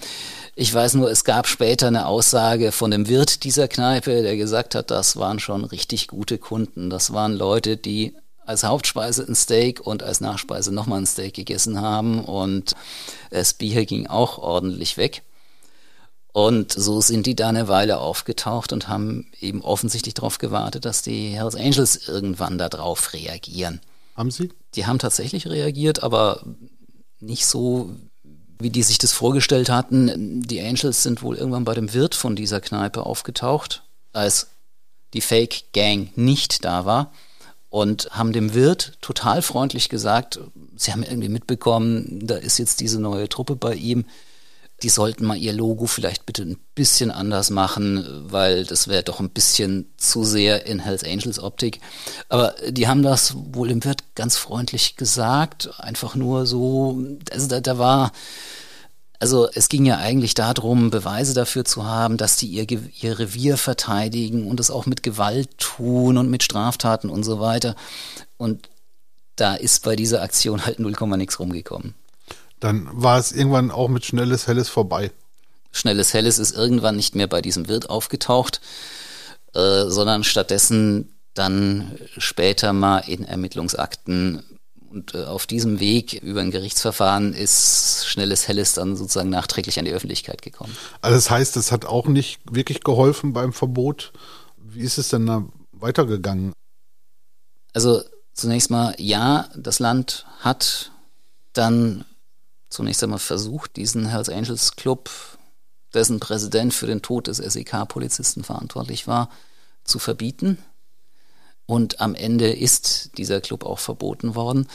Ich 0.56 0.74
weiß 0.74 0.96
nur, 0.96 1.10
es 1.10 1.24
gab 1.24 1.48
später 1.48 1.88
eine 1.88 2.08
Aussage 2.08 2.74
von 2.74 2.92
dem 2.92 3.08
Wirt 3.08 3.46
dieser 3.46 3.70
Kneipe, 3.70 4.22
der 4.22 4.36
gesagt 4.36 4.76
hat, 4.76 4.92
das 4.92 5.16
waren 5.16 5.40
schon 5.40 5.64
richtig 5.64 6.10
gute 6.10 6.38
Kunden. 6.38 6.90
Das 6.90 7.14
waren 7.14 7.34
Leute, 7.34 7.78
die 7.78 8.14
als 8.46 8.64
Hauptspeise 8.64 9.26
ein 9.28 9.36
Steak 9.36 9.82
und 9.82 10.04
als 10.04 10.22
Nachspeise 10.22 10.74
nochmal 10.74 11.00
ein 11.00 11.06
Steak 11.06 11.34
gegessen 11.34 11.82
haben 11.82 12.24
und 12.24 12.74
das 13.30 13.54
Bier 13.54 13.86
ging 13.86 14.08
auch 14.08 14.38
ordentlich 14.38 14.98
weg. 14.98 15.24
Und 16.34 16.74
so 16.74 17.00
sind 17.00 17.28
die 17.28 17.36
da 17.36 17.50
eine 17.50 17.68
Weile 17.68 18.00
aufgetaucht 18.00 18.74
und 18.74 18.88
haben 18.88 19.32
eben 19.40 19.62
offensichtlich 19.62 20.16
darauf 20.16 20.40
gewartet, 20.40 20.84
dass 20.84 21.04
die 21.04 21.30
Hells 21.30 21.56
Angels 21.56 22.08
irgendwann 22.08 22.58
darauf 22.58 23.14
reagieren. 23.14 23.82
Haben 24.16 24.32
sie? 24.32 24.52
Die 24.74 24.88
haben 24.88 24.98
tatsächlich 24.98 25.48
reagiert, 25.48 26.02
aber 26.02 26.44
nicht 27.20 27.46
so, 27.46 27.92
wie 28.60 28.72
die 28.72 28.82
sich 28.82 28.98
das 28.98 29.14
vorgestellt 29.14 29.70
hatten. 29.70 30.42
Die 30.42 30.62
Angels 30.62 31.04
sind 31.04 31.22
wohl 31.22 31.36
irgendwann 31.36 31.66
bei 31.66 31.76
dem 31.76 31.94
Wirt 31.94 32.16
von 32.16 32.36
dieser 32.36 32.62
Kneipe 32.62 33.06
aufgetaucht, 33.06 33.84
als 34.12 34.48
die 35.14 35.22
Fake 35.22 35.72
Gang 35.74 36.16
nicht 36.18 36.66
da 36.66 36.86
war 36.86 37.12
und 37.74 38.08
haben 38.12 38.34
dem 38.34 38.54
Wirt 38.54 39.00
total 39.02 39.42
freundlich 39.42 39.90
gesagt, 39.90 40.40
sie 40.76 40.92
haben 40.92 41.02
irgendwie 41.02 41.28
mitbekommen, 41.28 42.20
da 42.22 42.36
ist 42.36 42.60
jetzt 42.60 42.82
diese 42.82 43.02
neue 43.02 43.28
Truppe 43.28 43.56
bei 43.56 43.74
ihm. 43.74 44.06
Die 44.84 44.90
sollten 44.90 45.26
mal 45.26 45.38
ihr 45.38 45.54
Logo 45.54 45.88
vielleicht 45.88 46.28
bitte 46.28 46.44
ein 46.44 46.60
bisschen 46.76 47.10
anders 47.10 47.50
machen, 47.50 48.06
weil 48.30 48.64
das 48.64 48.90
wäre 48.90 49.02
doch 49.02 49.20
ein 49.20 49.32
bisschen 49.32 49.92
zu 49.98 50.24
sehr 50.24 50.68
in 50.68 50.78
Hells 50.78 51.04
Angels 51.04 51.40
Optik. 51.40 51.82
Aber 52.30 52.54
die 52.70 52.88
haben 52.88 53.02
das 53.02 53.34
wohl 53.36 53.70
dem 53.70 53.84
Wirt 53.84 54.04
ganz 54.14 54.38
freundlich 54.38 54.96
gesagt, 54.96 55.72
einfach 55.80 56.14
nur 56.14 56.46
so, 56.46 57.04
also 57.32 57.48
da, 57.48 57.60
da 57.60 57.80
war, 57.80 58.12
also 59.20 59.48
es 59.54 59.70
ging 59.70 59.86
ja 59.86 59.98
eigentlich 59.98 60.34
darum, 60.34 60.90
Beweise 60.90 61.34
dafür 61.34 61.64
zu 61.66 61.86
haben, 61.86 62.18
dass 62.18 62.36
die 62.36 62.48
ihr, 62.48 62.70
ihr 62.70 63.20
Revier 63.20 63.58
verteidigen 63.58 64.48
und 64.48 64.60
es 64.60 64.72
auch 64.72 64.86
mit 64.86 65.04
Gewalt 65.04 65.58
tun 65.58 66.18
und 66.18 66.30
mit 66.30 66.44
Straftaten 66.44 67.10
und 67.10 67.24
so 67.24 67.40
weiter. 67.40 67.76
Und 68.38 68.68
da 69.36 69.56
ist 69.56 69.84
bei 69.84 69.96
dieser 69.96 70.22
Aktion 70.22 70.66
halt 70.66 70.80
0, 70.80 70.94
nix 71.18 71.40
rumgekommen. 71.40 71.94
Dann 72.60 72.88
war 72.92 73.18
es 73.18 73.32
irgendwann 73.32 73.72
auch 73.72 73.88
mit 73.88 74.06
Schnelles 74.06 74.48
Helles 74.48 74.70
vorbei. 74.70 75.12
Schnelles 75.72 76.14
Helles 76.14 76.38
ist 76.38 76.56
irgendwann 76.56 76.96
nicht 76.96 77.16
mehr 77.16 77.28
bei 77.28 77.42
diesem 77.42 77.68
Wirt 77.68 77.90
aufgetaucht, 77.90 78.62
äh, 79.54 79.86
sondern 79.88 80.24
stattdessen 80.24 81.14
dann 81.34 81.98
später 82.18 82.74
mal 82.74 83.00
in 83.00 83.26
Ermittlungsakten 83.26 84.44
und 84.94 85.16
äh, 85.16 85.26
auf 85.26 85.48
diesem 85.48 85.80
Weg 85.80 86.14
über 86.22 86.42
ein 86.42 86.52
Gerichtsverfahren 86.52 87.34
ist 87.34 88.06
Schnelles 88.08 88.48
Helles 88.48 88.74
dann 88.74 88.96
sozusagen 88.96 89.30
nachträglich 89.30 89.80
an 89.80 89.86
die 89.86 89.92
Öffentlichkeit 89.92 90.42
gekommen. 90.42 90.76
Also 91.02 91.16
das 91.16 91.30
heißt, 91.30 91.58
es 91.58 91.72
hat 91.72 91.86
auch 91.86 92.08
nicht 92.08 92.40
wirklich 92.50 92.84
geholfen 92.84 93.34
beim 93.34 93.54
Verbot. 93.54 94.14
Wie 94.58 94.82
ist 94.82 94.98
es 94.98 95.10
denn 95.10 95.26
da 95.26 95.46
weitergegangen? 95.72 96.54
Also 97.74 98.04
zunächst 98.34 98.70
mal, 98.70 98.96
ja, 98.98 99.50
das 99.56 99.80
Land 99.80 100.26
hat 100.40 100.92
dann 101.54 102.06
zunächst 102.70 103.04
einmal 103.04 103.20
versucht, 103.20 103.76
diesen 103.76 104.06
Hells 104.08 104.30
Angels 104.30 104.76
Club, 104.76 105.10
dessen 105.94 106.20
Präsident 106.20 106.74
für 106.74 106.88
den 106.88 107.02
Tod 107.02 107.28
des 107.28 107.38
SEK-Polizisten 107.38 108.44
verantwortlich 108.44 109.08
war, 109.08 109.30
zu 109.84 110.00
verbieten. 110.00 110.58
Und 111.66 112.02
am 112.02 112.14
Ende 112.16 112.52
ist 112.52 113.18
dieser 113.18 113.42
Club 113.42 113.66
auch 113.66 113.80
verboten 113.80 114.36
worden. 114.36 114.68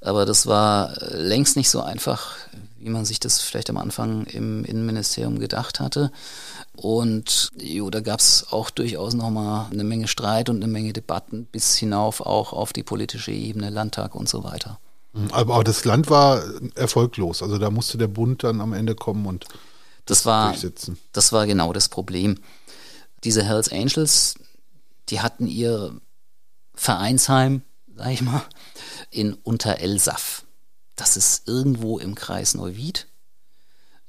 Aber 0.00 0.24
das 0.24 0.46
war 0.46 1.00
äh, 1.02 1.16
längst 1.16 1.56
nicht 1.56 1.68
so 1.68 1.82
einfach, 1.82 2.36
wie 2.78 2.88
man 2.88 3.04
sich 3.04 3.20
das 3.20 3.40
vielleicht 3.40 3.68
am 3.68 3.76
Anfang 3.76 4.24
im 4.24 4.64
Innenministerium 4.64 5.38
gedacht 5.38 5.80
hatte. 5.80 6.10
Und 6.74 7.50
jo, 7.60 7.90
da 7.90 8.00
gab 8.00 8.20
es 8.20 8.46
auch 8.50 8.70
durchaus 8.70 9.12
nochmal 9.12 9.66
eine 9.70 9.84
Menge 9.84 10.08
Streit 10.08 10.48
und 10.48 10.56
eine 10.56 10.72
Menge 10.72 10.94
Debatten 10.94 11.44
bis 11.44 11.76
hinauf 11.76 12.22
auch 12.22 12.54
auf 12.54 12.72
die 12.72 12.82
politische 12.82 13.32
Ebene, 13.32 13.68
Landtag 13.68 14.14
und 14.14 14.28
so 14.28 14.42
weiter. 14.44 14.78
Mhm, 15.12 15.30
aber, 15.32 15.54
aber 15.54 15.64
das 15.64 15.84
Land 15.84 16.08
war 16.08 16.42
erfolglos. 16.74 17.42
Also 17.42 17.58
da 17.58 17.70
musste 17.70 17.98
der 17.98 18.08
Bund 18.08 18.42
dann 18.42 18.62
am 18.62 18.72
Ende 18.72 18.94
kommen 18.94 19.26
und 19.26 19.44
das 20.06 20.24
war, 20.24 20.48
durchsetzen. 20.48 20.98
Das 21.12 21.32
war 21.32 21.46
genau 21.46 21.74
das 21.74 21.90
Problem. 21.90 22.38
Diese 23.24 23.44
Hells 23.44 23.70
Angels, 23.70 24.34
die 25.10 25.20
hatten 25.20 25.46
ihr 25.46 26.00
Vereinsheim, 26.80 27.60
sag 27.94 28.10
ich 28.10 28.22
mal, 28.22 28.40
in 29.10 29.34
Unterelsaf. 29.34 30.46
Das 30.96 31.18
ist 31.18 31.46
irgendwo 31.46 31.98
im 31.98 32.14
Kreis 32.14 32.54
Neuwied. 32.54 33.06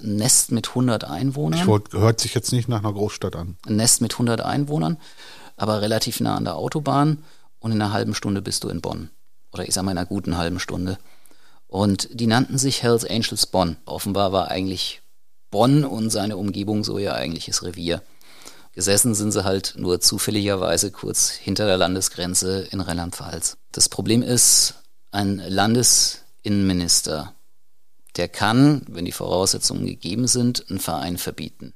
Ein 0.02 0.16
Nest 0.16 0.54
mit 0.54 0.70
100 0.70 1.04
Einwohnern. 1.04 1.68
Wollt, 1.68 1.92
hört 1.92 2.22
sich 2.22 2.34
jetzt 2.34 2.54
nicht 2.54 2.70
nach 2.70 2.80
einer 2.80 2.94
Großstadt 2.94 3.36
an. 3.36 3.58
Ein 3.68 3.76
Nest 3.76 4.00
mit 4.00 4.14
100 4.14 4.40
Einwohnern, 4.40 4.98
aber 5.58 5.82
relativ 5.82 6.22
nah 6.22 6.36
an 6.36 6.46
der 6.46 6.56
Autobahn 6.56 7.26
und 7.60 7.74
in 7.74 7.82
einer 7.82 7.92
halben 7.92 8.16
Stunde 8.16 8.42
bist 8.42 8.64
du 8.64 8.70
in 8.70 8.80
Bonn. 8.80 9.10
Oder 9.52 9.68
ich 9.68 9.74
sag 9.74 9.84
mal 9.84 9.92
in 9.92 9.98
einer 9.98 10.08
guten 10.08 10.38
halben 10.38 10.62
Stunde. 10.62 10.98
Und 11.68 12.08
die 12.14 12.28
nannten 12.28 12.58
sich 12.58 12.84
Hells 12.84 13.04
Angels 13.04 13.48
Bonn. 13.48 13.76
Offenbar 13.84 14.32
war 14.32 14.48
eigentlich 14.48 15.02
Bonn 15.50 15.84
und 15.84 16.10
seine 16.10 16.38
Umgebung 16.38 16.86
so 16.86 16.98
ihr 16.98 17.16
eigentliches 17.16 17.64
Revier. 17.64 18.02
Gesessen 18.74 19.16
sind 19.16 19.32
sie 19.32 19.44
halt 19.44 19.74
nur 19.78 20.00
zufälligerweise 20.00 20.92
kurz 20.92 21.30
hinter 21.30 21.66
der 21.66 21.78
Landesgrenze 21.78 22.68
in 22.72 22.80
Rheinland-Pfalz. 22.80 23.58
Das 23.72 23.90
Problem 23.90 24.22
ist, 24.24 24.76
ein 25.12 25.38
Landesinnenminister 25.46 27.34
der 28.18 28.28
kann, 28.28 28.82
wenn 28.88 29.06
die 29.06 29.12
Voraussetzungen 29.12 29.86
gegeben 29.86 30.28
sind, 30.28 30.70
einen 30.70 30.80
Verein 30.80 31.18
verbieten. 31.18 31.74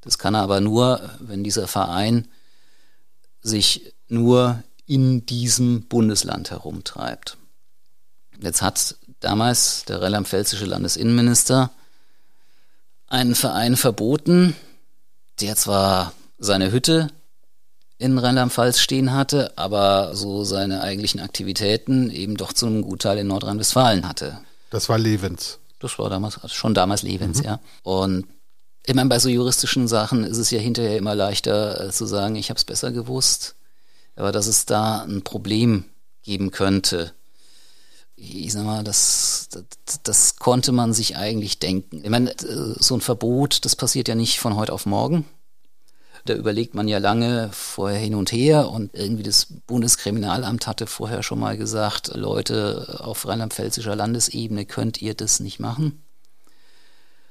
Das 0.00 0.18
kann 0.18 0.34
er 0.34 0.42
aber 0.42 0.60
nur, 0.60 1.10
wenn 1.18 1.42
dieser 1.42 1.66
Verein 1.66 2.28
sich 3.42 3.92
nur 4.08 4.62
in 4.86 5.26
diesem 5.26 5.88
Bundesland 5.88 6.50
herumtreibt. 6.50 7.38
Jetzt 8.40 8.62
hat 8.62 8.96
damals 9.20 9.84
der 9.86 10.02
rheinland-pfälzische 10.02 10.66
Landesinnenminister 10.66 11.70
einen 13.06 13.34
Verein 13.34 13.76
verboten, 13.76 14.54
der 15.40 15.56
zwar 15.56 16.12
seine 16.44 16.72
Hütte 16.72 17.08
in 17.98 18.18
Rheinland-Pfalz 18.18 18.80
stehen 18.80 19.12
hatte, 19.12 19.56
aber 19.56 20.14
so 20.14 20.44
seine 20.44 20.82
eigentlichen 20.82 21.20
Aktivitäten 21.20 22.10
eben 22.10 22.36
doch 22.36 22.52
zu 22.52 22.66
einem 22.66 22.82
Gutteil 22.82 23.18
in 23.18 23.28
Nordrhein-Westfalen 23.28 24.06
hatte. 24.08 24.40
Das 24.70 24.88
war 24.88 24.98
Levens. 24.98 25.58
Das 25.78 25.98
war 25.98 26.10
damals, 26.10 26.36
also 26.36 26.54
schon 26.54 26.74
damals 26.74 27.02
Levens, 27.02 27.38
mhm. 27.38 27.44
ja. 27.44 27.60
Und 27.82 28.26
ich 28.86 28.94
meine, 28.94 29.08
bei 29.08 29.18
so 29.18 29.28
juristischen 29.28 29.88
Sachen 29.88 30.24
ist 30.24 30.38
es 30.38 30.50
ja 30.50 30.58
hinterher 30.58 30.98
immer 30.98 31.14
leichter 31.14 31.88
äh, 31.88 31.90
zu 31.90 32.06
sagen, 32.06 32.36
ich 32.36 32.50
habe 32.50 32.58
es 32.58 32.64
besser 32.64 32.92
gewusst. 32.92 33.54
Aber 34.16 34.30
dass 34.30 34.46
es 34.46 34.66
da 34.66 35.02
ein 35.02 35.22
Problem 35.22 35.84
geben 36.22 36.50
könnte, 36.50 37.12
ich 38.16 38.52
sag 38.52 38.64
mal, 38.64 38.84
das, 38.84 39.48
das, 39.50 40.02
das 40.02 40.36
konnte 40.36 40.72
man 40.72 40.92
sich 40.92 41.16
eigentlich 41.16 41.58
denken. 41.58 42.02
Ich 42.04 42.10
meine, 42.10 42.30
äh, 42.30 42.74
so 42.78 42.94
ein 42.94 43.00
Verbot, 43.00 43.64
das 43.64 43.76
passiert 43.76 44.08
ja 44.08 44.14
nicht 44.14 44.38
von 44.38 44.56
heute 44.56 44.72
auf 44.72 44.86
morgen. 44.86 45.24
Da 46.26 46.34
überlegt 46.34 46.74
man 46.74 46.88
ja 46.88 46.98
lange 46.98 47.50
vorher 47.52 47.98
hin 47.98 48.14
und 48.14 48.32
her 48.32 48.70
und 48.70 48.94
irgendwie 48.94 49.22
das 49.22 49.46
Bundeskriminalamt 49.66 50.66
hatte 50.66 50.86
vorher 50.86 51.22
schon 51.22 51.38
mal 51.38 51.58
gesagt, 51.58 52.12
Leute 52.14 53.00
auf 53.00 53.28
rheinland-pfälzischer 53.28 53.94
Landesebene 53.94 54.64
könnt 54.64 55.02
ihr 55.02 55.14
das 55.14 55.40
nicht 55.40 55.60
machen. 55.60 56.02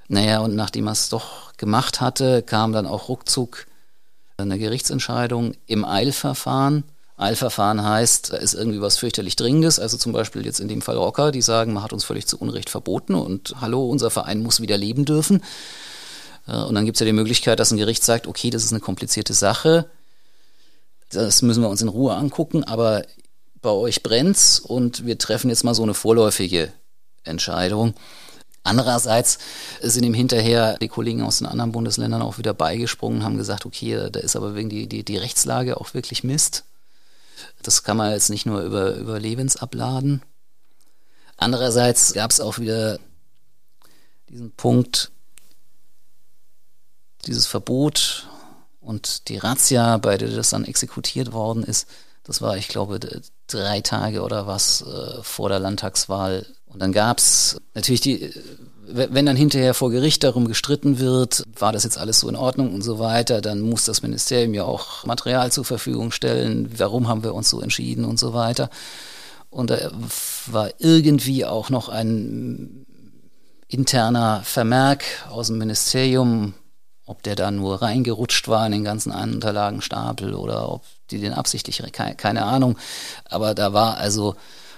Naja, 0.07 0.41
und 0.41 0.55
nachdem 0.55 0.87
er 0.87 0.91
es 0.91 1.09
doch 1.09 1.53
gemacht 1.57 2.01
hatte, 2.01 2.43
kam 2.43 2.71
dann 2.71 2.85
auch 2.85 3.09
ruckzuck 3.09 3.65
eine 4.37 4.59
Gerichtsentscheidung 4.59 5.53
im 5.65 5.85
Eilverfahren. 5.85 6.83
Eilverfahren 7.17 7.83
heißt, 7.83 8.33
da 8.33 8.37
ist 8.37 8.53
irgendwie 8.53 8.81
was 8.81 8.97
fürchterlich 8.97 9.35
Dringendes, 9.35 9.79
also 9.79 9.97
zum 9.97 10.11
Beispiel 10.11 10.45
jetzt 10.45 10.59
in 10.59 10.67
dem 10.67 10.81
Fall 10.81 10.97
Rocker, 10.97 11.31
die 11.31 11.41
sagen, 11.41 11.73
man 11.73 11.83
hat 11.83 11.93
uns 11.93 12.03
völlig 12.03 12.27
zu 12.27 12.37
Unrecht 12.37 12.69
verboten 12.69 13.15
und 13.15 13.55
hallo, 13.61 13.87
unser 13.87 14.09
Verein 14.09 14.43
muss 14.43 14.61
wieder 14.61 14.77
leben 14.77 15.05
dürfen. 15.05 15.41
Und 16.45 16.75
dann 16.75 16.85
gibt 16.85 16.97
es 16.97 16.99
ja 16.99 17.05
die 17.05 17.13
Möglichkeit, 17.13 17.59
dass 17.59 17.71
ein 17.71 17.77
Gericht 17.77 18.03
sagt, 18.03 18.27
okay, 18.27 18.49
das 18.49 18.65
ist 18.65 18.71
eine 18.71 18.81
komplizierte 18.81 19.33
Sache, 19.33 19.89
das 21.09 21.41
müssen 21.41 21.61
wir 21.61 21.69
uns 21.69 21.81
in 21.81 21.87
Ruhe 21.87 22.15
angucken, 22.15 22.63
aber 22.63 23.03
bei 23.61 23.69
euch 23.69 24.03
brennt's 24.03 24.59
und 24.59 25.05
wir 25.05 25.17
treffen 25.17 25.49
jetzt 25.49 25.63
mal 25.63 25.75
so 25.75 25.83
eine 25.83 25.93
vorläufige 25.93 26.73
Entscheidung. 27.23 27.93
Andererseits 28.63 29.39
sind 29.81 30.03
ihm 30.03 30.13
hinterher 30.13 30.77
die 30.77 30.87
Kollegen 30.87 31.21
aus 31.21 31.37
den 31.37 31.47
anderen 31.47 31.71
Bundesländern 31.71 32.21
auch 32.21 32.37
wieder 32.37 32.53
beigesprungen, 32.53 33.23
haben 33.23 33.37
gesagt, 33.37 33.65
okay, 33.65 34.09
da 34.11 34.19
ist 34.19 34.35
aber 34.35 34.55
wegen 34.55 34.69
die, 34.69 34.87
die, 34.87 35.03
die 35.03 35.17
Rechtslage 35.17 35.79
auch 35.79 35.93
wirklich 35.93 36.23
Mist. 36.23 36.63
Das 37.61 37.83
kann 37.83 37.97
man 37.97 38.11
jetzt 38.11 38.29
nicht 38.29 38.45
nur 38.45 38.61
über, 38.61 38.95
über 38.95 39.19
Lebens 39.19 39.57
abladen. 39.57 40.21
Andererseits 41.37 42.13
gab 42.13 42.31
es 42.31 42.39
auch 42.39 42.59
wieder 42.59 42.99
diesen 44.29 44.51
Punkt, 44.51 45.11
dieses 47.27 47.47
Verbot 47.47 48.27
und 48.81 49.29
die 49.29 49.37
Razzia, 49.37 49.97
bei 49.97 50.17
der 50.17 50.29
das 50.29 50.49
dann 50.49 50.65
exekutiert 50.65 51.31
worden 51.33 51.63
ist, 51.63 51.87
das 52.23 52.41
war, 52.41 52.57
ich 52.57 52.69
glaube, 52.69 52.99
drei 53.47 53.81
Tage 53.81 54.21
oder 54.21 54.47
was 54.47 54.81
äh, 54.81 55.21
vor 55.23 55.49
der 55.49 55.59
Landtagswahl. 55.59 56.45
Und 56.65 56.81
dann 56.81 56.93
gab 56.93 57.17
es 57.17 57.57
natürlich 57.73 58.01
die, 58.01 58.31
wenn 58.87 59.25
dann 59.25 59.35
hinterher 59.35 59.73
vor 59.73 59.91
Gericht 59.91 60.23
darum 60.23 60.47
gestritten 60.47 60.99
wird, 60.99 61.43
war 61.57 61.71
das 61.71 61.83
jetzt 61.83 61.97
alles 61.97 62.19
so 62.19 62.29
in 62.29 62.35
Ordnung 62.35 62.73
und 62.73 62.81
so 62.81 62.99
weiter, 62.99 63.41
dann 63.41 63.61
muss 63.61 63.85
das 63.85 64.01
Ministerium 64.01 64.53
ja 64.53 64.63
auch 64.63 65.05
Material 65.05 65.51
zur 65.51 65.65
Verfügung 65.65 66.11
stellen. 66.11 66.71
Warum 66.77 67.07
haben 67.07 67.23
wir 67.23 67.33
uns 67.33 67.49
so 67.49 67.61
entschieden 67.61 68.05
und 68.05 68.19
so 68.19 68.33
weiter. 68.33 68.69
Und 69.49 69.69
da 69.69 69.91
war 70.47 70.69
irgendwie 70.79 71.45
auch 71.45 71.69
noch 71.69 71.89
ein 71.89 72.85
interner 73.67 74.41
Vermerk 74.43 75.03
aus 75.29 75.47
dem 75.47 75.57
Ministerium, 75.57 76.53
ob 77.05 77.21
der 77.23 77.35
da 77.35 77.51
nur 77.51 77.81
reingerutscht 77.81 78.47
war 78.47 78.65
in 78.65 78.71
den 78.71 78.83
ganzen 78.83 79.11
Unterlagenstapel 79.11 80.33
oder 80.33 80.69
ob 80.71 80.83
die 81.11 81.19
den 81.19 81.33
absichtlich, 81.33 81.81
keine, 81.91 82.45
Ahnung. 82.45 82.77
Aber 83.25 83.53
da 83.53 83.73
war 83.73 83.97
also 83.97 84.35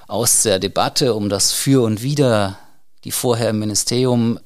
aus 0.07 0.43
der 0.43 0.59
Debatte 0.59 1.13
um 1.13 1.29
das 1.29 1.51
Für 1.51 1.83
und 1.83 2.01
Wider, 2.01 2.57
die 3.03 3.11
vorher 3.11 3.51
im 3.51 3.59
Ministerium 3.59 4.39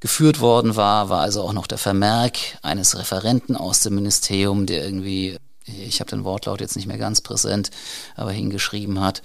geführt 0.00 0.40
worden 0.40 0.76
war, 0.76 1.08
war 1.08 1.20
also 1.20 1.42
auch 1.42 1.52
noch 1.52 1.66
der 1.66 1.78
Vermerk 1.78 2.36
eines 2.62 2.98
Referenten 2.98 3.56
aus 3.56 3.80
dem 3.80 3.94
Ministerium, 3.94 4.66
der 4.66 4.84
irgendwie, 4.84 5.38
ich 5.64 6.00
habe 6.00 6.10
den 6.10 6.24
Wortlaut 6.24 6.60
jetzt 6.60 6.76
nicht 6.76 6.86
mehr 6.86 6.98
ganz 6.98 7.20
präsent, 7.20 7.70
aber 8.14 8.30
hingeschrieben 8.30 9.00
hat, 9.00 9.22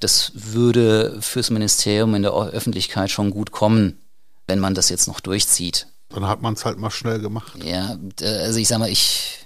das 0.00 0.32
würde 0.34 1.18
fürs 1.20 1.50
Ministerium 1.50 2.14
in 2.14 2.22
der 2.22 2.32
Öffentlichkeit 2.32 3.10
schon 3.10 3.30
gut 3.30 3.50
kommen, 3.50 4.00
wenn 4.46 4.58
man 4.58 4.74
das 4.74 4.88
jetzt 4.88 5.06
noch 5.06 5.20
durchzieht. 5.20 5.86
Dann 6.10 6.26
hat 6.26 6.42
man 6.42 6.54
es 6.54 6.64
halt 6.64 6.78
mal 6.78 6.90
schnell 6.90 7.20
gemacht. 7.20 7.52
Ja, 7.64 7.96
also 8.20 8.58
ich 8.58 8.68
sag 8.68 8.78
mal, 8.78 8.90
ich 8.90 9.40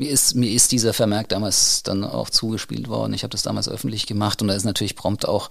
mir 0.00 0.08
ist, 0.08 0.34
mir 0.34 0.50
ist 0.50 0.72
dieser 0.72 0.94
Vermerk 0.94 1.28
damals 1.28 1.82
dann 1.82 2.04
auch 2.04 2.30
zugespielt 2.30 2.88
worden. 2.88 3.12
Ich 3.12 3.22
habe 3.22 3.32
das 3.32 3.42
damals 3.42 3.68
öffentlich 3.68 4.06
gemacht 4.06 4.40
und 4.40 4.48
da 4.48 4.54
ist 4.54 4.64
natürlich 4.64 4.96
prompt 4.96 5.28
auch 5.28 5.50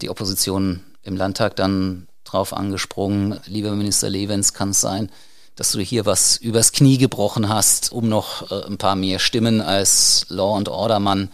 die 0.00 0.10
Opposition 0.10 0.84
im 1.02 1.16
Landtag 1.16 1.56
dann 1.56 2.06
drauf 2.22 2.52
angesprungen. 2.52 3.40
Lieber 3.46 3.72
Minister 3.72 4.08
Levens, 4.08 4.54
kann 4.54 4.70
es 4.70 4.80
sein, 4.80 5.10
dass 5.56 5.72
du 5.72 5.80
hier 5.80 6.06
was 6.06 6.36
übers 6.36 6.70
Knie 6.70 6.98
gebrochen 6.98 7.48
hast, 7.48 7.90
um 7.90 8.08
noch 8.08 8.50
äh, 8.52 8.64
ein 8.66 8.78
paar 8.78 8.94
mehr 8.94 9.18
Stimmen 9.18 9.60
als 9.60 10.26
Law 10.28 10.56
and 10.56 10.68
Order 10.68 11.00
Mann 11.00 11.32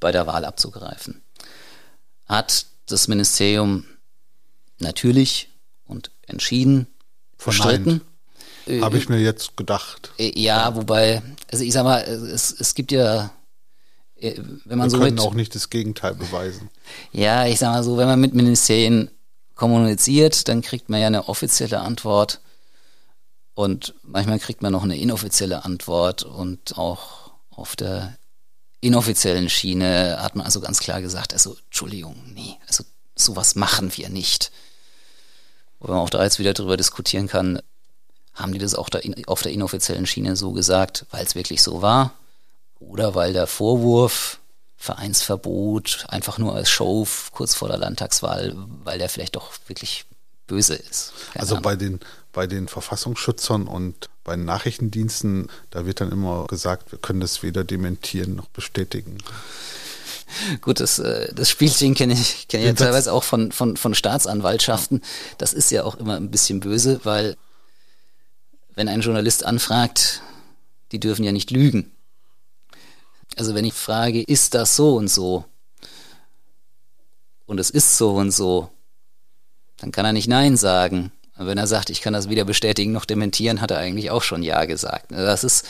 bei 0.00 0.12
der 0.12 0.26
Wahl 0.26 0.44
abzugreifen. 0.44 1.22
Hat 2.26 2.66
das 2.86 3.08
Ministerium 3.08 3.84
natürlich 4.78 5.48
und 5.86 6.10
entschieden 6.26 6.86
verstritten. 7.40 8.02
Habe 8.80 8.98
ich 8.98 9.08
mir 9.08 9.18
jetzt 9.18 9.56
gedacht. 9.56 10.12
Äh, 10.18 10.38
ja, 10.38 10.74
wobei, 10.76 11.22
also 11.50 11.64
ich 11.64 11.72
sag 11.72 11.84
mal, 11.84 12.02
es, 12.02 12.52
es 12.52 12.74
gibt 12.74 12.92
ja, 12.92 13.30
äh, 14.16 14.36
wenn 14.64 14.78
man 14.78 14.86
Wir 14.86 14.90
so 14.90 14.98
können 14.98 15.14
mit, 15.16 15.24
auch 15.24 15.34
nicht 15.34 15.54
das 15.54 15.70
Gegenteil 15.70 16.14
beweisen. 16.14 16.68
Ja, 17.12 17.46
ich 17.46 17.58
sag 17.58 17.72
mal 17.72 17.82
so, 17.82 17.96
wenn 17.96 18.06
man 18.06 18.20
mit 18.20 18.34
Ministerien 18.34 19.10
kommuniziert, 19.54 20.48
dann 20.48 20.62
kriegt 20.62 20.88
man 20.88 21.00
ja 21.00 21.08
eine 21.08 21.28
offizielle 21.28 21.80
Antwort 21.80 22.40
und 23.54 23.94
manchmal 24.02 24.38
kriegt 24.38 24.62
man 24.62 24.72
noch 24.72 24.84
eine 24.84 24.96
inoffizielle 24.96 25.64
Antwort 25.64 26.22
und 26.22 26.78
auch 26.78 27.32
auf 27.50 27.76
der 27.76 28.16
inoffiziellen 28.80 29.50
Schiene 29.50 30.18
hat 30.20 30.36
man 30.36 30.46
also 30.46 30.60
ganz 30.60 30.80
klar 30.80 31.02
gesagt, 31.02 31.32
also 31.32 31.56
Entschuldigung, 31.66 32.16
nee, 32.32 32.56
also 32.66 32.84
sowas 33.16 33.54
machen 33.54 33.94
wir 33.96 34.08
nicht. 34.08 34.52
Wo 35.80 35.88
man 35.88 36.00
auch 36.00 36.10
da 36.10 36.22
jetzt 36.22 36.38
wieder 36.38 36.52
drüber 36.52 36.76
diskutieren 36.76 37.26
kann, 37.26 37.60
haben 38.34 38.52
die 38.52 38.58
das 38.58 38.74
auch 38.74 38.88
da 38.88 38.98
in, 38.98 39.26
auf 39.26 39.42
der 39.42 39.52
inoffiziellen 39.52 40.06
Schiene 40.06 40.36
so 40.36 40.52
gesagt, 40.52 41.06
weil 41.10 41.24
es 41.24 41.34
wirklich 41.34 41.62
so 41.62 41.82
war? 41.82 42.12
Oder 42.78 43.14
weil 43.14 43.32
der 43.32 43.46
Vorwurf 43.46 44.38
Vereinsverbot 44.76 46.06
einfach 46.08 46.38
nur 46.38 46.54
als 46.54 46.70
Show 46.70 47.06
kurz 47.32 47.54
vor 47.54 47.68
der 47.68 47.76
Landtagswahl, 47.76 48.54
weil 48.82 48.98
der 48.98 49.10
vielleicht 49.10 49.36
doch 49.36 49.52
wirklich 49.66 50.06
böse 50.46 50.74
ist? 50.74 51.12
Keine 51.32 51.42
also 51.42 51.60
bei 51.60 51.76
den, 51.76 52.00
bei 52.32 52.46
den 52.46 52.66
Verfassungsschützern 52.66 53.66
und 53.66 54.08
bei 54.24 54.36
den 54.36 54.46
Nachrichtendiensten, 54.46 55.50
da 55.70 55.84
wird 55.84 56.00
dann 56.00 56.10
immer 56.10 56.46
gesagt, 56.46 56.92
wir 56.92 56.98
können 56.98 57.20
das 57.20 57.42
weder 57.42 57.62
dementieren 57.62 58.36
noch 58.36 58.48
bestätigen. 58.48 59.18
Gut, 60.60 60.80
das, 60.80 60.98
äh, 60.98 61.32
das 61.34 61.50
Spielchen 61.50 61.94
kenne 61.94 62.14
ich, 62.14 62.48
kenne 62.48 62.64
ich 62.64 62.68
ja 62.68 62.74
teilweise 62.74 63.12
auch 63.12 63.24
von, 63.24 63.52
von, 63.52 63.76
von 63.76 63.94
Staatsanwaltschaften. 63.94 65.02
Das 65.38 65.52
ist 65.52 65.70
ja 65.70 65.84
auch 65.84 65.96
immer 65.96 66.16
ein 66.16 66.30
bisschen 66.30 66.60
böse, 66.60 67.00
weil 67.04 67.36
wenn 68.74 68.88
ein 68.88 69.00
Journalist 69.00 69.44
anfragt, 69.44 70.22
die 70.92 71.00
dürfen 71.00 71.24
ja 71.24 71.32
nicht 71.32 71.50
lügen. 71.50 71.90
Also 73.36 73.54
wenn 73.54 73.64
ich 73.64 73.74
frage, 73.74 74.22
ist 74.22 74.54
das 74.54 74.76
so 74.76 74.96
und 74.96 75.08
so? 75.08 75.44
Und 77.46 77.58
es 77.58 77.70
ist 77.70 77.96
so 77.96 78.14
und 78.14 78.30
so, 78.30 78.70
dann 79.78 79.92
kann 79.92 80.04
er 80.04 80.12
nicht 80.12 80.28
Nein 80.28 80.56
sagen. 80.56 81.12
Und 81.40 81.46
wenn 81.46 81.56
er 81.56 81.66
sagt, 81.66 81.88
ich 81.88 82.02
kann 82.02 82.12
das 82.12 82.28
weder 82.28 82.44
bestätigen 82.44 82.92
noch 82.92 83.06
dementieren, 83.06 83.62
hat 83.62 83.70
er 83.70 83.78
eigentlich 83.78 84.10
auch 84.10 84.22
schon 84.22 84.42
Ja 84.42 84.66
gesagt. 84.66 85.10
Das 85.10 85.42
ist, 85.42 85.64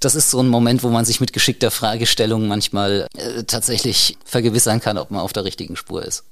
das 0.00 0.16
ist 0.16 0.28
so 0.28 0.40
ein 0.40 0.48
Moment, 0.48 0.82
wo 0.82 0.88
man 0.88 1.04
sich 1.04 1.20
mit 1.20 1.32
geschickter 1.32 1.70
Fragestellung 1.70 2.48
manchmal 2.48 3.06
äh, 3.16 3.44
tatsächlich 3.44 4.18
vergewissern 4.24 4.80
kann, 4.80 4.98
ob 4.98 5.12
man 5.12 5.20
auf 5.20 5.32
der 5.32 5.44
richtigen 5.44 5.76
Spur 5.76 6.04
ist. 6.04 6.24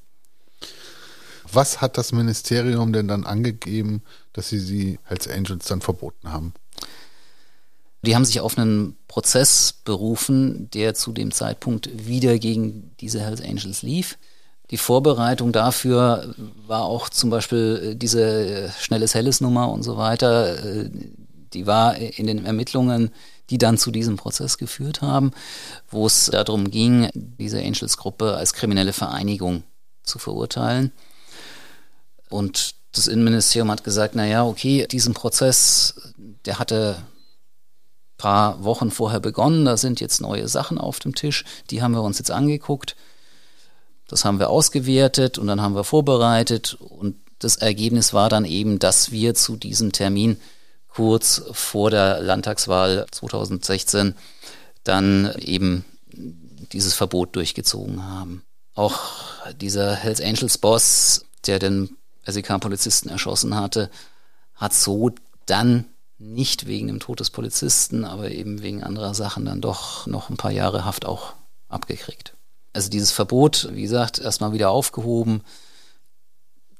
Was 1.53 1.81
hat 1.81 1.97
das 1.97 2.11
Ministerium 2.11 2.93
denn 2.93 3.07
dann 3.07 3.25
angegeben, 3.25 4.03
dass 4.33 4.49
sie 4.49 4.59
sie 4.59 4.99
Hells 5.05 5.29
Angels 5.29 5.67
dann 5.67 5.81
verboten 5.81 6.33
haben? 6.33 6.53
Die 8.05 8.17
haben 8.17 8.25
sich 8.25 8.41
auf 8.41 8.59
einen 8.59 8.97
Prozess 9.07 9.75
berufen, 9.85 10.69
der 10.71 10.95
zu 10.95 11.13
dem 11.13 11.31
Zeitpunkt 11.31 11.89
wieder 12.09 12.37
gegen 12.41 12.91
diese 12.99 13.21
Hells 13.21 13.43
Angels 13.43 13.83
lief. 13.83 14.19
Die 14.73 14.79
Vorbereitung 14.79 15.53
dafür 15.53 16.35
war 16.67 16.85
auch 16.85 17.11
zum 17.11 17.29
Beispiel 17.29 17.95
diese 17.95 18.73
schnelles 18.81 19.15
Helles 19.15 19.43
Nummer 19.43 19.71
und 19.71 19.83
so 19.83 19.99
weiter. 19.99 20.57
Die 21.53 21.67
war 21.67 21.97
in 21.97 22.27
den 22.27 22.47
Ermittlungen, 22.47 23.11
die 23.51 23.59
dann 23.59 23.77
zu 23.77 23.91
diesem 23.91 24.17
Prozess 24.17 24.57
geführt 24.57 25.03
haben, 25.03 25.33
wo 25.91 26.07
es 26.07 26.31
darum 26.33 26.71
ging, 26.71 27.11
diese 27.13 27.61
Angels-Gruppe 27.61 28.35
als 28.35 28.55
kriminelle 28.55 28.95
Vereinigung 28.95 29.63
zu 30.05 30.19
verurteilen. 30.19 30.91
Und 32.31 32.75
das 32.93 33.09
Innenministerium 33.09 33.71
hat 33.71 33.85
gesagt, 33.85 34.15
na 34.15 34.27
ja, 34.27 34.43
okay, 34.43 34.87
diesen 34.91 35.13
Prozess, 35.13 36.15
der 36.47 36.59
hatte 36.59 36.97
paar 38.17 38.65
Wochen 38.65 38.91
vorher 38.91 39.21
begonnen, 39.21 39.67
da 39.67 39.77
sind 39.77 40.01
jetzt 40.01 40.23
neue 40.23 40.49
Sachen 40.49 40.79
auf 40.79 40.99
dem 40.99 41.15
Tisch, 41.15 41.45
die 41.69 41.83
haben 41.83 41.93
wir 41.93 42.03
uns 42.03 42.19
jetzt 42.19 42.31
angeguckt. 42.31 42.97
Das 44.13 44.27
haben 44.27 44.39
wir 44.39 44.51
ausgewertet 44.51 45.39
und 45.39 45.47
dann 45.47 45.63
haben 45.63 45.75
wir 45.75 45.85
vorbereitet 45.85 46.75
und 46.75 47.17
das 47.39 47.57
Ergebnis 47.57 48.13
war 48.13 48.29
dann 48.29 48.45
eben, 48.45 48.79
dass 48.79 49.11
wir 49.11 49.35
zu 49.35 49.57
diesem 49.57 49.93
Termin 49.93 50.37
kurz 50.89 51.43
vor 51.53 51.91
der 51.91 52.21
Landtagswahl 52.21 53.07
2016 53.11 54.15
dann 54.85 55.35
eben 55.39 55.87
dieses 56.75 56.93
Verbot 56.93 57.35
durchgezogen 57.37 58.05
haben. 58.05 58.43
Auch 58.75 59.01
dieser 59.57 59.95
Hells 59.95 60.21
Angels 60.21 60.59
Boss, 60.59 61.25
der 61.47 61.59
den 61.59 61.97
SEK-Polizisten 62.27 63.09
erschossen 63.09 63.57
hatte, 63.57 63.89
hat 64.57 64.75
so 64.75 65.11
dann 65.47 65.87
nicht 66.19 66.67
wegen 66.67 66.89
dem 66.89 67.01
Tod 67.01 67.21
des 67.21 67.31
Polizisten, 67.31 68.05
aber 68.05 68.31
eben 68.31 68.61
wegen 68.61 68.83
anderer 68.83 69.15
Sachen 69.15 69.47
dann 69.47 69.63
doch 69.63 70.07
noch 70.07 70.29
ein 70.29 70.37
paar 70.37 70.53
Jahre 70.53 70.85
Haft 70.85 71.07
auch 71.07 71.33
abgekriegt. 71.71 72.35
Also 72.73 72.89
dieses 72.89 73.13
Verbot, 73.13 73.69
wie 73.73 73.83
gesagt, 73.83 74.19
erstmal 74.19 74.53
wieder 74.53 74.71
aufgehoben. 74.71 75.43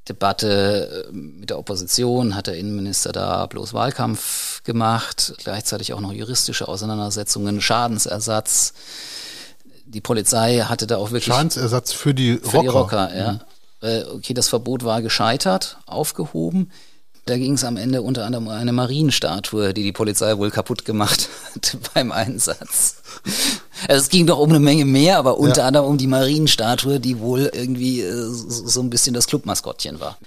Debatte 0.09 1.05
äh, 1.09 1.13
mit 1.13 1.49
der 1.49 1.59
Opposition 1.59 2.35
hat 2.35 2.47
der 2.47 2.57
Innenminister 2.57 3.11
da 3.11 3.45
bloß 3.45 3.73
Wahlkampf 3.73 4.63
gemacht, 4.63 5.35
gleichzeitig 5.37 5.93
auch 5.93 6.01
noch 6.01 6.11
juristische 6.11 6.67
Auseinandersetzungen, 6.67 7.61
Schadensersatz. 7.61 8.73
Die 9.85 10.01
Polizei 10.01 10.59
hatte 10.59 10.87
da 10.87 10.97
auch 10.97 11.11
wirklich. 11.11 11.33
Schadensersatz 11.33 11.93
für 11.93 12.13
die 12.13 12.33
Rocker. 12.33 12.49
Für 12.49 12.61
die 12.61 12.67
Rocker, 12.67 13.15
ja. 13.15 13.31
Mhm. 13.33 13.39
Äh, 13.81 14.03
okay, 14.05 14.33
das 14.33 14.49
Verbot 14.49 14.83
war 14.83 15.01
gescheitert, 15.01 15.77
aufgehoben. 15.85 16.71
Da 17.25 17.37
ging 17.37 17.53
es 17.53 17.63
am 17.63 17.77
Ende 17.77 18.01
unter 18.01 18.25
anderem 18.25 18.47
um 18.47 18.53
eine 18.53 18.73
Marienstatue, 18.73 19.73
die 19.73 19.83
die 19.83 19.93
Polizei 19.93 20.37
wohl 20.37 20.51
kaputt 20.51 20.83
gemacht 20.83 21.29
hat 21.55 21.77
beim 21.93 22.11
Einsatz. 22.11 22.97
Also 23.87 24.01
es 24.01 24.09
ging 24.09 24.27
doch 24.27 24.39
um 24.39 24.49
eine 24.49 24.59
Menge 24.59 24.83
mehr, 24.83 25.17
aber 25.17 25.37
unter 25.37 25.61
ja. 25.61 25.67
anderem 25.67 25.87
um 25.87 25.97
die 25.97 26.07
Marienstatue, 26.07 26.99
die 26.99 27.19
wohl 27.19 27.49
irgendwie 27.53 28.01
äh, 28.01 28.27
so 28.29 28.81
ein 28.81 28.89
bisschen 28.89 29.13
das 29.13 29.27
Clubmaskottchen 29.27 30.01
war. 30.01 30.17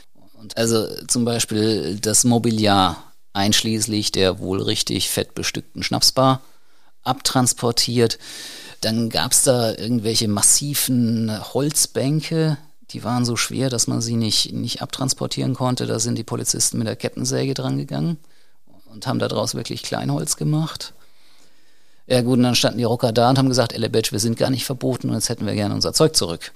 Und 0.41 0.57
also 0.57 0.87
zum 1.07 1.25
Beispiel 1.27 1.99
das 2.01 2.25
Mobiliar, 2.25 3.03
einschließlich 3.35 4.13
der 4.13 4.39
wohl 4.39 4.63
richtig 4.63 5.11
fett 5.11 5.35
bestückten 5.35 5.83
Schnapsbar, 5.83 6.41
abtransportiert. 7.03 8.19
Dann 8.81 9.11
gab 9.11 9.33
es 9.33 9.43
da 9.43 9.71
irgendwelche 9.71 10.29
massiven 10.29 11.33
Holzbänke, 11.53 12.57
die 12.91 13.03
waren 13.03 13.25
so 13.25 13.37
schwer, 13.37 13.69
dass 13.69 13.87
man 13.87 14.01
sie 14.01 14.17
nicht, 14.17 14.53
nicht 14.53 14.83
abtransportieren 14.83 15.55
konnte. 15.55 15.87
Da 15.87 15.99
sind 15.99 16.17
die 16.17 16.25
Polizisten 16.25 16.79
mit 16.79 16.87
der 16.87 16.97
Kettensäge 16.97 17.55
dran 17.55 17.79
gegangen 17.79 18.19
und 18.87 19.07
haben 19.07 19.19
daraus 19.19 19.55
wirklich 19.55 19.83
Kleinholz 19.83 20.37
gemacht. 20.37 20.95
Ja 22.07 22.21
gut, 22.23 22.39
und 22.39 22.45
dann 22.45 22.55
standen 22.55 22.79
die 22.79 22.85
Rocker 22.85 23.13
da 23.13 23.31
und 23.31 23.39
haben 23.39 23.49
gesagt, 23.49 23.73
Elebetsch, 23.73 24.13
wir 24.13 24.21
sind 24.21 24.39
gar 24.39 24.51
nicht 24.51 24.65
verboten 24.65 25.09
und 25.09 25.15
jetzt 25.15 25.29
hätten 25.29 25.47
wir 25.47 25.55
gerne 25.55 25.75
unser 25.75 25.93
Zeug 25.93 26.15
zurück. 26.15 26.53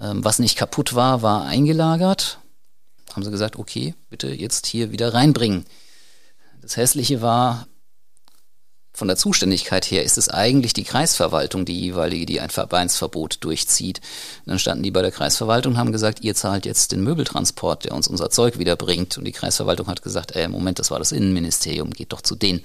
Ähm, 0.00 0.24
was 0.24 0.38
nicht 0.38 0.56
kaputt 0.56 0.94
war, 0.94 1.22
war 1.22 1.44
eingelagert. 1.46 2.38
Haben 3.12 3.24
sie 3.24 3.32
gesagt, 3.32 3.56
okay, 3.56 3.94
bitte 4.10 4.28
jetzt 4.28 4.66
hier 4.66 4.92
wieder 4.92 5.12
reinbringen. 5.12 5.64
Das 6.62 6.76
Hässliche 6.76 7.20
war, 7.20 7.66
von 8.92 9.08
der 9.08 9.16
Zuständigkeit 9.16 9.84
her 9.86 10.02
ist 10.02 10.18
es 10.18 10.28
eigentlich 10.28 10.72
die 10.72 10.82
Kreisverwaltung, 10.82 11.64
die 11.64 11.78
jeweilige, 11.78 12.26
die 12.26 12.40
ein 12.40 12.50
Vereinsverbot 12.50 13.38
durchzieht. 13.40 13.98
Und 14.44 14.50
dann 14.50 14.58
standen 14.58 14.82
die 14.82 14.90
bei 14.90 15.02
der 15.02 15.12
Kreisverwaltung 15.12 15.74
und 15.74 15.78
haben 15.78 15.92
gesagt, 15.92 16.24
ihr 16.24 16.34
zahlt 16.34 16.66
jetzt 16.66 16.90
den 16.90 17.02
Möbeltransport, 17.02 17.84
der 17.84 17.94
uns 17.94 18.08
unser 18.08 18.30
Zeug 18.30 18.58
wieder 18.58 18.74
bringt. 18.74 19.16
Und 19.16 19.24
die 19.24 19.32
Kreisverwaltung 19.32 19.86
hat 19.86 20.02
gesagt, 20.02 20.34
äh, 20.34 20.48
Moment, 20.48 20.80
das 20.80 20.90
war 20.90 20.98
das 20.98 21.12
Innenministerium, 21.12 21.90
geht 21.90 22.12
doch 22.12 22.22
zu 22.22 22.34
denen. 22.34 22.62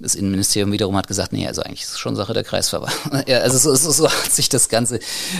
Das 0.00 0.16
Innenministerium 0.16 0.72
wiederum 0.72 0.96
hat 0.96 1.06
gesagt, 1.06 1.32
nee, 1.32 1.46
also 1.46 1.62
eigentlich 1.62 1.82
ist 1.82 1.92
es 1.92 1.98
schon 1.98 2.16
Sache 2.16 2.34
der 2.34 2.44
Kreisverwaltung. 2.44 3.22
ja, 3.26 3.38
also 3.38 3.56
so, 3.56 3.74
so, 3.74 3.90
so 3.90 4.10
hat 4.10 4.32
sich 4.32 4.48
das 4.48 4.68
Ganze 4.68 4.98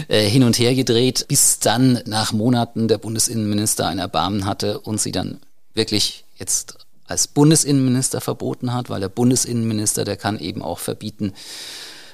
äh, 0.09 0.27
hin 0.27 0.45
und 0.45 0.59
her 0.59 0.75
gedreht, 0.75 1.27
bis 1.29 1.59
dann 1.59 2.01
nach 2.07 2.33
Monaten 2.33 2.87
der 2.87 2.99
Bundesinnenminister 2.99 3.89
ein 3.89 3.99
Erbarmen 3.99 4.47
hatte 4.47 4.79
und 4.81 5.01
sie 5.01 5.13
dann 5.13 5.41
wirklich 5.75 6.25
jetzt 6.37 6.79
als 7.07 7.29
Bundesinnenminister 7.29 8.21
verboten 8.21 8.73
hat, 8.73 8.91
weil 8.91 9.01
der 9.01 9.09
Bundesinnenminister, 9.09 10.05
der 10.05 10.17
kann 10.17 10.39
eben 10.39 10.63
auch 10.63 10.79
verbieten, 10.79 11.33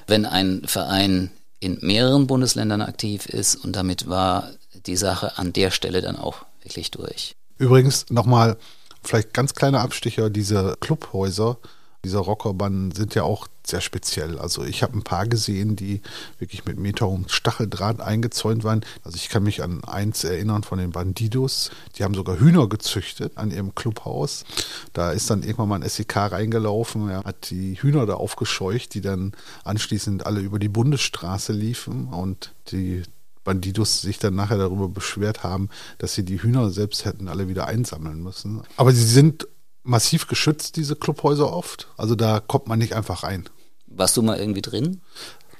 wenn 0.07 0.25
ein 0.25 0.63
Verein 0.65 1.31
in 1.59 1.77
mehreren 1.81 2.27
Bundesländern 2.27 2.81
aktiv 2.81 3.27
ist 3.27 3.55
und 3.55 3.75
damit 3.75 4.09
war 4.09 4.49
die 4.85 4.97
Sache 4.97 5.37
an 5.37 5.53
der 5.53 5.71
Stelle 5.71 6.01
dann 6.01 6.15
auch 6.17 6.45
wirklich 6.63 6.91
durch. 6.91 7.35
Übrigens 7.57 8.07
nochmal 8.09 8.57
vielleicht 9.03 9.33
ganz 9.33 9.53
kleiner 9.53 9.81
Abstecher, 9.81 10.29
diese 10.29 10.75
Clubhäuser, 10.79 11.57
diese 12.03 12.17
Rockerbanden 12.17 12.91
sind 12.91 13.13
ja 13.13 13.23
auch 13.23 13.47
sehr 13.65 13.81
speziell. 13.81 14.39
Also 14.39 14.63
ich 14.63 14.81
habe 14.81 14.97
ein 14.97 15.03
paar 15.03 15.27
gesehen, 15.27 15.75
die 15.75 16.01
wirklich 16.39 16.65
mit 16.65 16.79
meterhohem 16.79 17.27
Stacheldraht 17.27 18.01
eingezäunt 18.01 18.63
waren. 18.63 18.81
Also 19.03 19.17
ich 19.17 19.29
kann 19.29 19.43
mich 19.43 19.61
an 19.61 19.83
eins 19.83 20.23
erinnern 20.23 20.63
von 20.63 20.79
den 20.79 20.91
Bandidos. 20.91 21.69
Die 21.95 22.03
haben 22.03 22.15
sogar 22.15 22.39
Hühner 22.39 22.67
gezüchtet 22.67 23.37
an 23.37 23.51
ihrem 23.51 23.75
Clubhaus. 23.75 24.45
Da 24.93 25.11
ist 25.11 25.29
dann 25.29 25.43
irgendwann 25.43 25.69
mal 25.69 25.81
ein 25.81 25.89
SEK 25.89 26.31
reingelaufen, 26.31 27.09
er 27.09 27.23
hat 27.23 27.51
die 27.51 27.75
Hühner 27.75 28.05
da 28.05 28.15
aufgescheucht, 28.15 28.93
die 28.95 29.01
dann 29.01 29.33
anschließend 29.63 30.25
alle 30.25 30.39
über 30.39 30.57
die 30.57 30.69
Bundesstraße 30.69 31.53
liefen 31.53 32.07
und 32.07 32.53
die 32.71 33.03
Bandidos 33.43 34.01
sich 34.01 34.19
dann 34.19 34.35
nachher 34.35 34.57
darüber 34.57 34.87
beschwert 34.87 35.43
haben, 35.43 35.69
dass 35.97 36.13
sie 36.13 36.23
die 36.23 36.41
Hühner 36.41 36.69
selbst 36.69 37.05
hätten 37.05 37.27
alle 37.27 37.47
wieder 37.47 37.67
einsammeln 37.67 38.21
müssen. 38.21 38.61
Aber 38.77 38.91
sie 38.91 39.03
sind 39.03 39.47
massiv 39.83 40.27
geschützt, 40.27 40.75
diese 40.75 40.95
Clubhäuser 40.95 41.51
oft. 41.51 41.87
Also 41.97 42.15
da 42.15 42.39
kommt 42.39 42.67
man 42.67 42.79
nicht 42.79 42.93
einfach 42.93 43.23
rein. 43.23 43.49
Warst 43.87 44.15
du 44.17 44.21
mal 44.21 44.39
irgendwie 44.39 44.61
drin? 44.61 45.01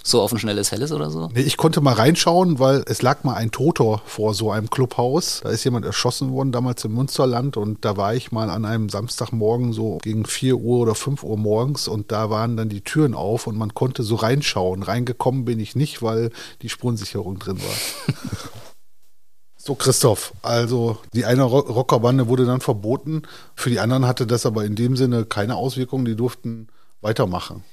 So 0.04 0.22
auf 0.22 0.32
ein 0.32 0.40
schnelles 0.40 0.72
Helles 0.72 0.92
oder 0.92 1.12
so? 1.12 1.30
Nee, 1.34 1.42
ich 1.42 1.58
konnte 1.58 1.80
mal 1.80 1.94
reinschauen, 1.94 2.58
weil 2.58 2.84
es 2.88 3.04
lag 3.04 3.24
mal 3.24 3.36
ein 3.36 3.52
Toter 3.52 4.02
vor 4.06 4.34
so 4.34 4.50
einem 4.50 4.70
Clubhaus. 4.70 5.42
Da 5.44 5.50
ist 5.50 5.64
jemand 5.64 5.86
erschossen 5.86 6.32
worden, 6.32 6.52
damals 6.52 6.84
im 6.86 6.96
Münsterland. 6.96 7.56
Und 7.56 7.86
da 7.86 7.98
war 7.98 8.16
ich 8.16 8.32
mal 8.32 8.50
an 8.50 8.66
einem 8.66 8.90
Samstagmorgen 8.90 9.74
so 9.74 10.00
gegen 10.02 10.26
4 10.26 10.58
Uhr 10.58 10.80
oder 10.80 10.96
5 10.96 11.24
Uhr 11.24 11.38
morgens 11.38 11.88
und 11.88 12.12
da 12.12 12.32
waren 12.32 12.58
dann 12.58 12.70
die 12.70 12.82
Türen 12.82 13.14
auf 13.14 13.46
und 13.46 13.58
man 13.58 13.76
konnte 13.76 14.02
so 14.02 14.16
reinschauen. 14.16 14.82
Reingekommen 14.82 15.46
bin 15.46 15.60
ich 15.60 15.76
nicht, 15.76 16.02
weil 16.02 16.32
die 16.64 16.70
Spurensicherung 16.70 17.38
drin 17.38 17.60
war. 17.60 18.16
So, 19.64 19.76
Christoph, 19.76 20.34
also 20.42 20.98
die 21.14 21.26
eine 21.26 21.44
Rockerbande 21.44 22.28
wurde 22.28 22.46
dann 22.46 22.62
verboten. 22.62 23.22
Für 23.54 23.70
die 23.70 23.80
anderen 23.80 24.08
hatte 24.08 24.26
das 24.26 24.48
aber 24.48 24.66
in 24.66 24.76
dem 24.76 24.98
Sinne 24.98 25.24
keine 25.24 25.56
Auswirkungen. 25.56 26.06
Die 26.06 26.16
durften 26.16 26.68
weitermachen. 27.02 27.64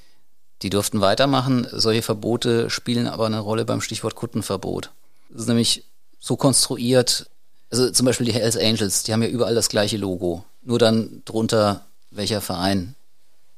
Die 0.60 0.68
durften 0.68 1.00
weitermachen. 1.00 1.66
Solche 1.72 2.02
Verbote 2.02 2.68
spielen 2.68 3.06
aber 3.06 3.24
eine 3.24 3.40
Rolle 3.40 3.64
beim 3.64 3.80
Stichwort 3.80 4.16
Kuttenverbot. 4.16 4.90
Das 5.30 5.42
ist 5.42 5.48
nämlich 5.48 5.84
so 6.20 6.36
konstruiert, 6.36 7.30
also 7.70 7.90
zum 7.90 8.04
Beispiel 8.04 8.26
die 8.26 8.34
Hells 8.34 8.58
Angels, 8.58 9.04
die 9.04 9.12
haben 9.14 9.22
ja 9.22 9.28
überall 9.28 9.54
das 9.54 9.70
gleiche 9.70 9.96
Logo. 9.96 10.44
Nur 10.62 10.78
dann 10.78 11.22
drunter, 11.24 11.86
welcher 12.10 12.42
Verein, 12.42 12.96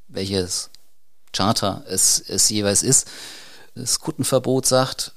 welches 0.07 0.71
Charter 1.33 1.83
es, 1.89 2.21
es 2.21 2.49
jeweils 2.49 2.85
ist. 2.85 3.09
Das 3.75 3.99
Kuttenverbot 3.99 4.67
sagt, 4.67 5.15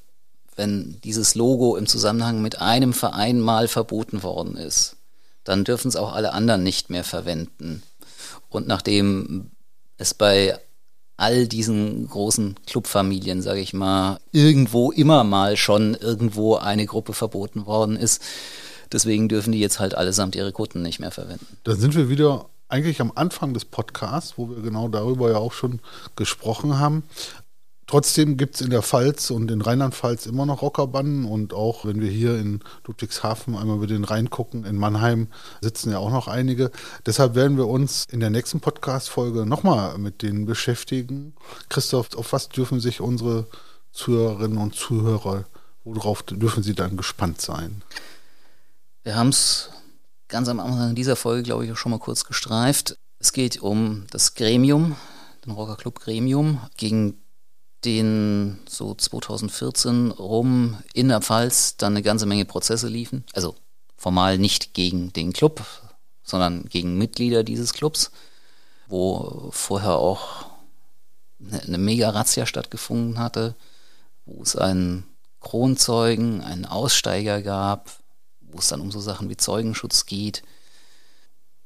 wenn 0.55 0.99
dieses 1.03 1.35
Logo 1.35 1.75
im 1.75 1.87
Zusammenhang 1.87 2.41
mit 2.41 2.61
einem 2.61 2.93
Verein 2.93 3.39
mal 3.39 3.67
verboten 3.67 4.23
worden 4.23 4.55
ist, 4.55 4.95
dann 5.43 5.63
dürfen 5.63 5.87
es 5.87 5.95
auch 5.95 6.13
alle 6.13 6.33
anderen 6.33 6.63
nicht 6.63 6.89
mehr 6.89 7.03
verwenden. 7.03 7.83
Und 8.49 8.67
nachdem 8.67 9.51
es 9.97 10.13
bei 10.13 10.57
all 11.17 11.47
diesen 11.47 12.07
großen 12.07 12.55
Clubfamilien, 12.65 13.41
sage 13.41 13.59
ich 13.59 13.73
mal, 13.73 14.19
irgendwo 14.31 14.91
immer 14.91 15.23
mal 15.23 15.57
schon 15.57 15.95
irgendwo 15.95 16.55
eine 16.55 16.85
Gruppe 16.85 17.13
verboten 17.13 17.65
worden 17.65 17.95
ist, 17.95 18.21
deswegen 18.91 19.29
dürfen 19.29 19.51
die 19.51 19.59
jetzt 19.59 19.79
halt 19.79 19.95
allesamt 19.95 20.35
ihre 20.35 20.51
Kutten 20.51 20.81
nicht 20.81 20.99
mehr 20.99 21.11
verwenden. 21.11 21.57
Da 21.63 21.75
sind 21.75 21.95
wir 21.95 22.09
wieder 22.09 22.49
eigentlich 22.67 23.01
am 23.01 23.11
Anfang 23.13 23.53
des 23.53 23.65
Podcasts, 23.65 24.33
wo 24.37 24.49
wir 24.49 24.61
genau 24.61 24.87
darüber 24.87 25.29
ja 25.29 25.37
auch 25.37 25.53
schon 25.53 25.79
gesprochen 26.15 26.79
haben. 26.79 27.03
Trotzdem 27.87 28.37
gibt 28.37 28.55
es 28.55 28.61
in 28.61 28.69
der 28.69 28.81
Pfalz 28.81 29.29
und 29.29 29.51
in 29.51 29.61
Rheinland-Pfalz 29.61 30.25
immer 30.25 30.45
noch 30.45 30.61
Rockerbanden 30.61 31.25
und 31.25 31.53
auch 31.53 31.85
wenn 31.85 32.01
wir 32.01 32.09
hier 32.09 32.39
in 32.39 32.61
Ludwigshafen 32.85 33.55
einmal 33.55 33.77
über 33.77 33.87
den 33.87 34.03
Rhein 34.03 34.29
gucken, 34.29 34.65
in 34.65 34.77
Mannheim 34.77 35.27
sitzen 35.61 35.91
ja 35.91 35.97
auch 35.97 36.11
noch 36.11 36.27
einige. 36.27 36.71
Deshalb 37.05 37.35
werden 37.35 37.57
wir 37.57 37.67
uns 37.67 38.05
in 38.09 38.19
der 38.19 38.29
nächsten 38.29 38.59
Podcast-Folge 38.59 39.45
nochmal 39.45 39.97
mit 39.97 40.21
denen 40.21 40.45
beschäftigen. 40.45 41.33
Christoph, 41.69 42.15
auf 42.15 42.33
was 42.33 42.49
dürfen 42.49 42.79
sich 42.79 43.01
unsere 43.01 43.47
Zuhörerinnen 43.91 44.57
und 44.57 44.75
Zuhörer 44.75 45.45
Worauf 45.83 46.23
dürfen 46.23 46.63
Sie 46.63 46.75
dann 46.75 46.95
gespannt 46.95 47.41
sein? 47.41 47.83
Wir 49.03 49.15
haben 49.15 49.29
es 49.29 49.69
ganz 50.29 50.47
am 50.47 50.59
Anfang 50.59 50.95
dieser 50.95 51.15
Folge, 51.15 51.43
glaube 51.43 51.65
ich, 51.65 51.71
auch 51.71 51.77
schon 51.77 51.91
mal 51.91 51.99
kurz 51.99 52.23
gestreift. 52.23 52.95
Es 53.19 53.33
geht 53.33 53.61
um 53.61 54.05
das 54.09 54.33
Gremium, 54.33 54.95
den 55.45 55.51
Rocker 55.51 55.75
Club 55.75 55.99
Gremium, 55.99 56.61
gegen 56.77 57.21
den 57.85 58.59
so 58.67 58.93
2014 58.93 60.11
rum 60.11 60.77
in 60.93 61.09
der 61.09 61.21
Pfalz 61.21 61.77
dann 61.77 61.93
eine 61.93 62.01
ganze 62.01 62.25
Menge 62.25 62.45
Prozesse 62.45 62.87
liefen. 62.87 63.23
Also 63.33 63.55
formal 63.97 64.37
nicht 64.37 64.73
gegen 64.73 65.13
den 65.13 65.33
Club, 65.33 65.65
sondern 66.23 66.65
gegen 66.65 66.97
Mitglieder 66.97 67.43
dieses 67.43 67.73
Clubs, 67.73 68.11
wo 68.87 69.49
vorher 69.51 69.95
auch 69.95 70.45
eine, 71.51 71.77
Mega-Razzia 71.77 72.45
stattgefunden 72.45 73.19
hatte, 73.19 73.55
wo 74.25 74.41
es 74.41 74.55
einen 74.55 75.05
Kronzeugen, 75.39 76.41
einen 76.41 76.65
Aussteiger 76.65 77.41
gab, 77.41 77.91
wo 78.41 78.59
es 78.59 78.69
dann 78.69 78.81
um 78.81 78.91
so 78.91 78.99
Sachen 78.99 79.29
wie 79.29 79.37
Zeugenschutz 79.37 80.05
geht, 80.05 80.43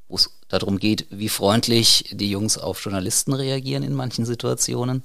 wo 0.07 0.15
es 0.15 0.32
darum 0.47 0.80
geht, 0.80 1.05
wie 1.09 1.30
freundlich 1.30 2.09
die 2.11 2.32
Jungs 2.32 2.57
auf 2.57 2.84
Journalisten 2.84 3.34
reagieren 3.34 3.84
in 3.84 3.93
manchen 3.93 4.26
Situationen. 4.26 5.03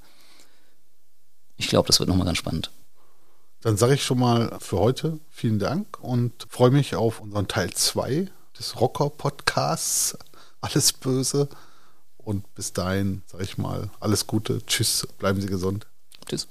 Ich 1.62 1.68
glaube, 1.68 1.86
das 1.86 2.00
wird 2.00 2.08
nochmal 2.08 2.26
ganz 2.26 2.38
spannend. 2.38 2.72
Dann 3.60 3.76
sage 3.76 3.94
ich 3.94 4.04
schon 4.04 4.18
mal 4.18 4.58
für 4.58 4.80
heute 4.80 5.20
vielen 5.30 5.60
Dank 5.60 6.00
und 6.00 6.32
freue 6.48 6.72
mich 6.72 6.96
auf 6.96 7.20
unseren 7.20 7.46
Teil 7.46 7.70
2 7.70 8.28
des 8.58 8.80
Rocker-Podcasts. 8.80 10.18
Alles 10.60 10.92
Böse. 10.92 11.48
Und 12.18 12.52
bis 12.56 12.72
dahin 12.72 13.22
sage 13.26 13.44
ich 13.44 13.58
mal 13.58 13.90
alles 14.00 14.26
Gute. 14.26 14.66
Tschüss. 14.66 15.06
Bleiben 15.18 15.40
Sie 15.40 15.46
gesund. 15.46 15.86
Tschüss. 16.26 16.48